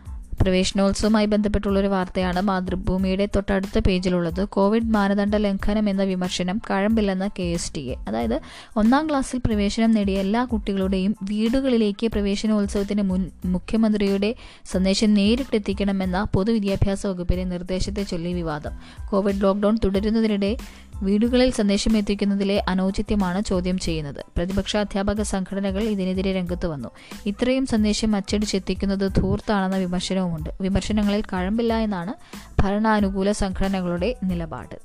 [0.42, 4.46] പ്രവേശനോത്സവവുമായി ബന്ധപ്പെട്ടുള്ളൊരു വാർത്തയാണ് മാതൃഭൂമിയുടെ തൊട്ടടുത്ത പേജിലുള്ളത്.
[4.46, 7.96] കോവിഡ് മാനദണ്ഡ ലംഘനം എന്ന വിമർശനം കഴമ്പില്ലെന്ന കെ എസ് ടി എ.
[8.08, 8.42] അതായത്
[8.78, 14.36] ഒന്നാം ക്ലാസ്സിൽ പ്രവേശനം നേടിയ എല്ലാ കുട്ടികളുടെയും വീടുകളിലേക്ക് പ്രവേശനോത്സവത്തിന് മുൻ മുഖ്യമന്ത്രിയുടെ
[14.72, 18.72] സന്ദേശം നേരിട്ടെത്തിക്കണമെന്ന പൊതുവിദ്യാഭ്യാസ വകുപ്പിന്റെ നിർദ്ദേശത്തെ ചൊല്ലി വിവാദം.
[19.10, 20.58] കോവിഡ് ലോക്ക്ഡൌൺ തുടരുന്നതിനിടെ
[21.02, 24.26] വീടുകളിൽ സന്ദേശം എത്തിക്കുന്നതിലെ അനൌചിത്യമാണ് ചോദ്യം ചെയ്യുന്നത്.
[24.38, 26.89] പ്രതിപക്ഷ അധ്യാപക സംഘടനകൾ ഇതിനെതിരെ രംഗത്ത് വന്നു.
[27.26, 30.49] ഇത്രയും സന്ദേശം അച്ചടിച്ചെത്തിക്കുന്നത് ധൂർത്താണെന്ന വിമർശനവുമുണ്ട്.
[30.62, 32.14] വിമർശനങ്ങളിൽ കഴമ്പില്ല എന്നാണ്
[32.62, 34.78] ഭരണാനുകൂല സംഘടനകളുടെ നിലപാട്.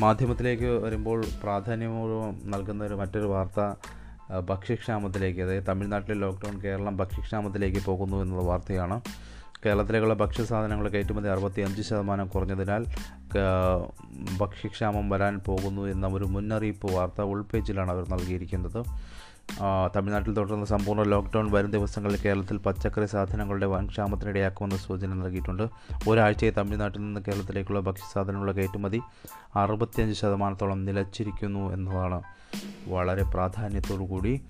[0.00, 3.60] മാധ്യമത്തിലേക്ക് വരുമ്പോൾ പ്രാധാന്യപൂർവം നൽകുന്ന ഒരു മറ്റൊരു വാർത്ത
[4.40, 9.00] ഭക്ഷ്യക്ഷാമത്തിലേക്ക് അതായത് തമിഴ്നാട്ടിലെ ലോക്ക്ഡൗൺ കേരളം ഭക്ഷ്യക്ഷാമത്തിലേക്ക് പോകുന്നു എന്നുള്ള വാർത്തയാണ്.
[9.66, 12.84] കേരളത്തിലേക്കുള്ള ഭക്ഷ്യസാധനങ്ങൾ കയറ്റുമതി അറുപത്തി അഞ്ച് ശതമാനം കുറഞ്ഞതിനാൽ
[14.38, 18.84] ഭക്ഷ്യക്ഷാമം വരാൻ പോകുന്നു എന്ന ഒരു മുന്നറിയിപ്പ് വാർത്ത ഉൾപേജിലാണ് അവർ നൽകിയിരിക്കുന്നത്.
[19.96, 25.64] തമിഴ്നാട്ടിൽ തുടർന്ന് സമ്പൂർണ ലോക്ക്ഡൗൺ വരും ദിവസങ്ങളിൽ കേരളത്തിൽ പച്ചക്കറി സാധനങ്ങളുടെ വൻ ക്ഷാമത്തിനിടയാക്കുമെന്ന സൂചന നൽകിയിട്ടുണ്ട്.
[26.08, 29.00] ഒരാഴ്ചയെ തമിഴ്നാട്ടിൽ നിന്ന് കേരളത്തിലേക്കുള്ള ഭക്ഷ്യസാധനങ്ങളുടെ കയറ്റുമതി
[29.56, 32.22] അറുപത്തിയഞ്ച് ശതമാനത്തോളം നിലച്ചിരിക്കുന്നു എന്നതാണ്
[32.88, 34.40] വളരെ പ്രാധാന്യത്തോടു കൂടി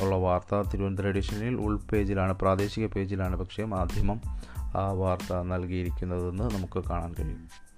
[0.00, 4.20] ഉള്ള വാർത്ത തിരുവനന്തപുരം എഡിഷനിൽ ഉൾപേജിലാണ് പ്രാദേശിക പേജിലാണ് പക്ഷേ മാധ്യമം
[4.76, 7.72] ആ വാർത്ത നൽകിയിരിക്കുന്നതെന്ന് നമുക്ക് കാണാൻ കഴിയും.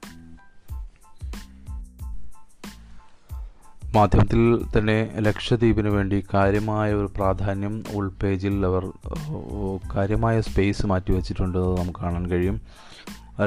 [3.94, 4.40] മാധ്യമത്തിൽ
[4.78, 12.60] തന്നെ ലക്ഷദ്വീപിന് വേണ്ടി കാര്യമായ ഒരു പ്രാധാന്യം ഉൾപേജിൽ അവർ ഏഹ്, കാര്യമായ സ്പേസ് മാറ്റിവെച്ചിട്ടുണ്ട് നമുക്ക് കാണാൻ കഴിയും.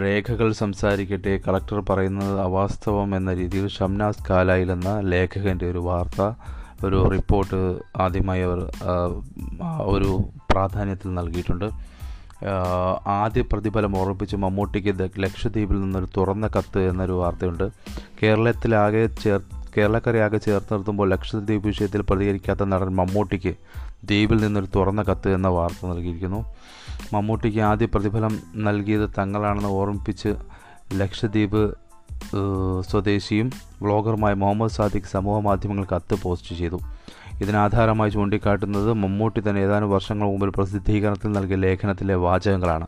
[0.01, 6.22] രേഖകൾ സംസാരിക്കട്ടെ കളക്ടർ പറയുന്നത് അവാസ്തവം എന്ന രീതിയിൽ ഷംനാസ് കാലായിൽ എന്ന ലേഖകന്റെ ഒരു വാർത്ത
[6.86, 7.59] ഒരു റിപ്പോർട്ട്
[7.97, 8.59] ആദ്യമായി അവർ
[9.93, 10.09] ഒരു
[10.51, 11.67] പ്രാധാന്യത്തിൽ നൽകിയിട്ടുണ്ട്.
[13.07, 17.65] ആദ്യ പ്രതിഫലം ഓർമ്മിപ്പിച്ച് മമ്മൂട്ടിക്ക് ലക്ഷദ്വീപിൽ നിന്നൊരു തുറന്ന കത്ത് എന്നൊരു വാർത്തയുണ്ട്.
[18.23, 19.39] കേരളത്തിലാകെ ചേർ
[19.78, 23.53] കേരളക്കരയാകെ ചേർത്ത് നിർത്തുമ്പോൾ ലക്ഷദ്വീപ് വിഷയത്തിൽ പ്രതികരിക്കാത്ത നടൻ മമ്മൂട്ടിക്ക്
[24.03, 26.45] ദ്വീപിൽ നിന്നൊരു തുറന്ന കത്ത് എന്ന വാർത്ത നൽകിയിരിക്കുന്നു.
[27.13, 30.32] മമ്മൂട്ടിക്ക് ആദ്യ പ്രതിഫലം നൽകിയത് തങ്ങളാണെന്ന് ഓർമ്മിപ്പിച്ച്
[30.93, 31.61] ലക്ഷദ്വീപ്
[32.89, 33.51] സ്വദേശിയും
[33.82, 36.80] വ്ളോഗറുമായ മുഹമ്മദ് സാദിഖ് സമൂഹ മാധ്യമങ്ങൾ കത്ത് പോസ്റ്റ് ചെയ്തു.
[37.41, 42.88] ഇതിനാധാരമായി ചൂണ്ടിക്കാട്ടുന്നത് മമ്മൂട്ടി തന്നെ ഏതാനും വർഷങ്ങൾ മുമ്പിൽ പ്രസിദ്ധീകരണത്തിൽ നൽകിയ ലേഖനത്തിലെ വാചകങ്ങളാണ്.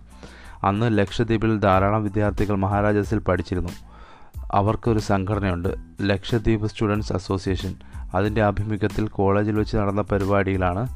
[0.63, 3.69] അന്ന് ലക്ഷദ്വീപിൽ ധാരാളം വിദ്യാർത്ഥികൾ മഹാരാജസിൽ പഠിച്ചിരുന്നു.
[4.51, 5.69] അവർക്കൊരു സംഘടനയുണ്ട്
[6.01, 7.75] ലക്ഷദ്വീപ് സ്റ്റുഡൻസ് അസോസിയേഷൻ.
[8.13, 10.87] അതിന്റെ ആഭിമുഖ്യത്തിൽ കോളേജിൽ വെച്ച് നടന്ന പരിപാടിയിലാണ്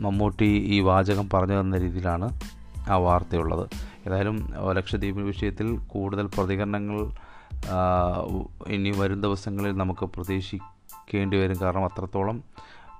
[0.00, 2.40] മമ്മൂട്ടി ഈ വാചകം പറഞ്ഞു തന്ന രീതിയിലാണ്
[2.88, 3.87] ആ വാർത്തയുള്ളത്.
[4.08, 4.36] ഏതായാലും
[4.72, 6.98] ലക്ഷദ്വീപ് വിഷയത്തിൽ കൂടുതൽ പ്രതികരണങ്ങൾ
[8.66, 11.56] ഇനി വരും ദിവസങ്ങളിൽ നമുക്ക് പ്രതീക്ഷിക്കേണ്ടി വരും.
[11.62, 12.42] കാരണം അത്രത്തോളം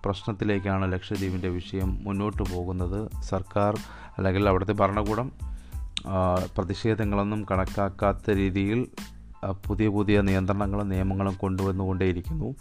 [0.04, 2.98] പ്രശ്നത്തിലേക്കാണ് ലക്ഷദ്വീപിന്റെ വിഷയം മുന്നോട്ട് പോകുന്നത്.
[3.22, 3.76] സർക്കാർ
[4.18, 5.32] അല്ലെങ്കിൽ അവിടുത്തെ ഭരണകൂടം
[6.56, 8.86] പ്രതിഷേധങ്ങളൊന്നും കണക്കാക്കാത്ത രീതിയിൽ
[9.66, 12.54] പുതിയ പുതിയ നിയന്ത്രണങ്ങളും നിയമങ്ങളും കൊണ്ടുവന്നുകൊണ്ടേയിരിക്കുന്നു.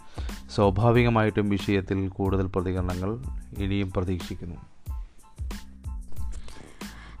[0.54, 3.12] സ്വാഭാവികമായിട്ടും വിഷയത്തിൽ കൂടുതൽ പ്രതികരണങ്ങൾ
[3.58, 4.58] ഇനിയും പ്രതീക്ഷിക്കുന്നു.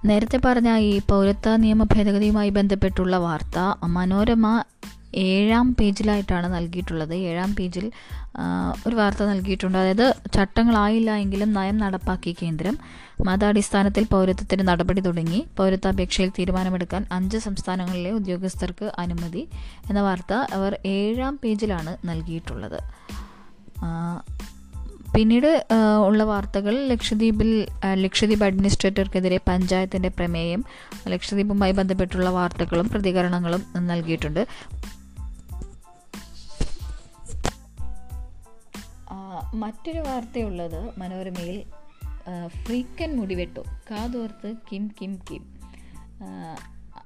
[0.06, 4.62] നേരത്തെ പറഞ്ഞ ഈ പൗരത്വ നിയമ ഭേദഗതിയുമായി ബന്ധപ്പെട്ടുള്ള വാർത്ത മനോരമ
[5.14, 7.14] ഏഴാം പേജിലായിട്ടാണ് നൽകിയിട്ടുള്ളത്.
[7.14, 7.92] ഏഴാം പേജിൽ
[8.86, 9.78] ഒരു വാർത്ത നൽകിയിട്ടുണ്ട്.
[9.78, 12.78] അതായത് ചട്ടങ്ങളായില്ല എങ്കിലും നയം നടപ്പാക്കി കേന്ദ്രം
[13.24, 15.46] മതാടിസ്ഥാനത്തിൽ പൗരത്വത്തിന് നടപടി തുടങ്ങി.
[15.56, 19.48] പൗരത്വാപേക്ഷയിൽ തീരുമാനമെടുക്കാൻ അഞ്ച് സംസ്ഥാനങ്ങളിലെ ഉദ്യോഗസ്ഥർക്ക് അനുമതി
[19.88, 22.80] എന്ന വാർത്ത അവർ ഏഴാം പേജിലാണ് നൽകിയിട്ടുള്ളത്.
[25.14, 25.66] പിന്നീട്
[26.06, 30.64] ഉള്ള വാർത്തകൾ ലക്ഷദ്വീപിൽ ലക്ഷദ്വീപ് അഡ്മിനിസ്ട്രേറ്റർക്കെതിരെ പഞ്ചായത്തിന്റെ പ്രമേയം
[31.08, 34.46] ലക്ഷദ്വീപുമായി ബന്ധപ്പെട്ടുള്ള വാർത്തകളും പ്രതികരണങ്ങളും നൽകിയിട്ടുണ്ട്.
[39.54, 41.64] മറ്റൊരു വാർത്തയുള്ളത് മനോരമയിൽ
[42.46, 43.60] ഫ്രീക്കൻ മുടിവെട്ടു.
[43.90, 45.58] കാതോർത്ത് കിം കിം കിം.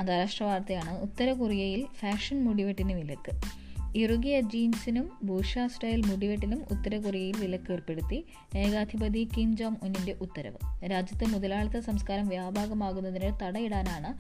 [0.01, 1.03] അന്താരാഷ്ട്ര വാർത്തയാണ്.
[1.03, 3.62] ഉത്തര കൊറിയയിൽ ഫാഷൻ മുടിവെട്ടിന് വിലക്ക്.
[3.97, 8.27] ഇറുകിയ ജീൻസിനും ബൂഷ സ്റ്റൈൽ മുടിവെട്ടിനും ഉത്തര കൊറിയയിൽ വിലക്ക് ഏർപ്പെടുത്തി
[8.57, 10.91] ഏകാധിപതി കിം ജോങ് ഉന്നിന്റെ ഉത്തരവ്.
[10.91, 14.11] രാജ്യത്ത് മുതലാളിത്ത സംസ്കാരം വ്യാപകമാകുന്നതിന് തടയിടാനാണ്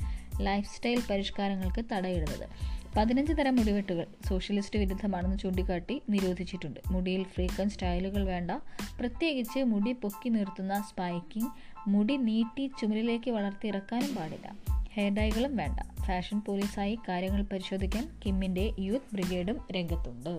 [0.43, 2.49] ലൈഫ് സ്റ്റൈൽ പരിഷ്കാരങ്ങൾക്ക് തടയിടുന്നത്.
[2.97, 6.81] പതിനഞ്ച് തരം മുടിവെട്ടുകൾ സോഷ്യലിസ്റ്റ് വിരുദ്ധമാണെന്ന് ചൂണ്ടിക്കാട്ടി നിരോധിച്ചിട്ടുണ്ട്.
[6.91, 8.51] മുടിയിൽ ഫ്രീക്കൻ സ്റ്റൈലുകൾ വേണ്ട.
[9.01, 11.51] പ്രത്യേകിച്ച് മുടി പൊക്കി നിർത്തുന്ന സ്പൈക്കിംഗ്
[11.89, 14.57] മുടി നീട്ടി ചുമലിലേക്ക് വളർത്തിയിറക്കാനും പാടില്ല.
[14.95, 15.81] ഹെയർ ഡൈകളും വേണ്ട.
[16.05, 20.35] ഫാഷൻ പോലീസായി കാര്യങ്ങൾ പരിശോധിക്കാൻ കിമ്മിന്റെ യൂത്ത് ബ്രിഗേഡും രംഗത്തുണ്ട്.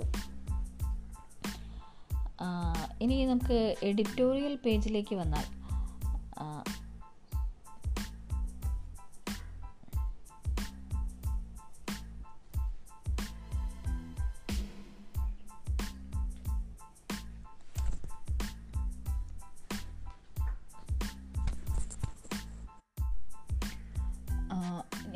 [3.01, 5.45] ഇനി നമുക്ക് എഡിറ്റോറിയൽ പേജിലേക്ക് വന്നാൽ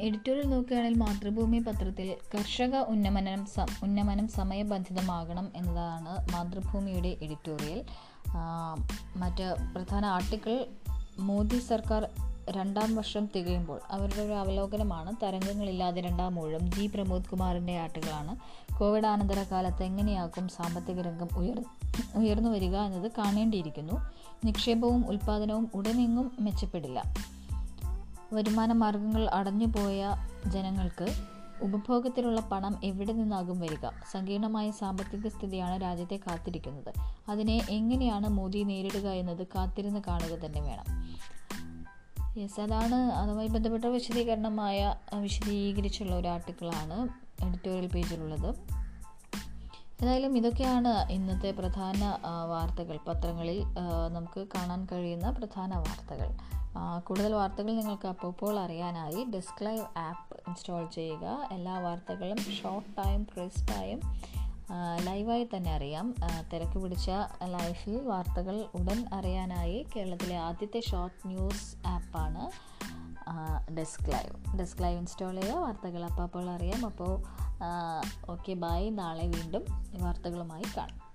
[0.08, 3.45] എഡിറ്റോറിയൽ നോക്കുകയാണെങ്കിൽ മാതൃഭൂമി പത്രത്തിൽ കർഷക ഉന്നമനം
[3.84, 7.86] ഉന്നമനം സമയബന്ധിതമാകണം എന്നതാണ് മാതൃഭൂമിയുടെ എഡിറ്റോറിയൽ
[9.18, 10.66] മറ്റ് പ്രധാന ആർട്ടിക്കിൾ
[11.20, 12.10] മോദി സർക്കാർ
[12.49, 18.36] രണ്ടാം വർഷം തികയുമ്പോൾ അവരുടെ ഒരു അവലോകനമാണ് തരംഗങ്ങളില്ലാതെ രണ്ടാം മൂഴം ജി പ്രമോദ് കുമാറിന്റെ ആട്ടുകളാണ്
[18.80, 21.64] കോവിഡ് അനന്തര കാലത്ത് എങ്ങനെയാകും സാമ്പത്തിക രംഗം ഉയർ
[22.16, 23.93] ഉയർന്നു വരിക എന്നത് കാണേണ്ടിയിരിക്കുന്നു.
[24.45, 27.03] നിക്ഷേപവും ഉൽപ്പാദനവും ഉടനെങ്ങും മെച്ചപ്പെടില്ല.
[28.34, 30.15] വരുമാന മാർഗങ്ങൾ അടഞ്ഞുപോയ
[30.47, 31.07] ജനങ്ങൾക്ക്
[31.61, 33.89] ഉപഭോഗത്തിലുള്ള പണം എവിടെ നിന്നാകും വരിക?
[34.11, 36.93] സങ്കീർണമായ സാമ്പത്തിക സ്ഥിതിയാണ് രാജ്യത്തെ കാത്തിരിക്കുന്നത്.
[37.30, 40.86] അതിനെ എങ്ങനെയാണ് മോദി നേരിടുക എന്നത് കാത്തിരുന്ന് കാണുക തന്നെ വേണം.
[42.38, 47.09] യെസ് അതാണ് അതുമായി ബന്ധപ്പെട്ട വിശദീകരണമായ വിശദീകരിച്ചുള്ള ഒരു ആർട്ടിക്കിളാണ്
[47.45, 48.55] എഡിറ്റോറിയൽ പേജിലുള്ളത്.
[50.03, 52.17] ഏതായാലും ഇതൊക്കെയാണ് ഇന്നത്തെ പ്രധാന
[52.49, 52.97] വാർത്തകൾ.
[53.07, 53.63] പത്രങ്ങളിൽ
[54.11, 56.57] നമുക്ക് കാണാൻ കഴിയുന്ന പ്രധാന വാർത്തകൾ.
[57.03, 61.47] കൂടുതൽ വാർത്തകൾ നിങ്ങൾക്ക് അപ്പോൾ അറിയാനായി ഡെസ്ക് ലൈവ് ആപ്പ് ഇൻസ്റ്റാൾ ചെയ്യുക.
[61.51, 64.01] എല്ലാ വാർത്തകളും ഷോർട്ടായും ക്രിസ്പായും
[65.05, 66.16] ലൈവായി തന്നെ അറിയാം.
[66.54, 67.09] തിരക്ക് പിടിച്ച
[67.43, 72.43] ലൈഫിൽ വാർത്തകൾ ഉടൻ അറിയാനായി കേരളത്തിലെ ആദ്യത്തെ ഷോർട്ട് ന്യൂസ് ആപ്പാണ്
[73.78, 74.58] desk live.
[74.59, 76.86] Desk live install ചെയ്യുക വാർത്തകൾ അപ്പോൾ അപ്പോൾ അറിയാം.
[76.86, 77.13] അപ്പോൾ
[78.32, 79.66] ഓക്കെ ബൈ നാളെ വീണ്ടും
[80.04, 81.07] വാർത്തകളുമായി കാണാം.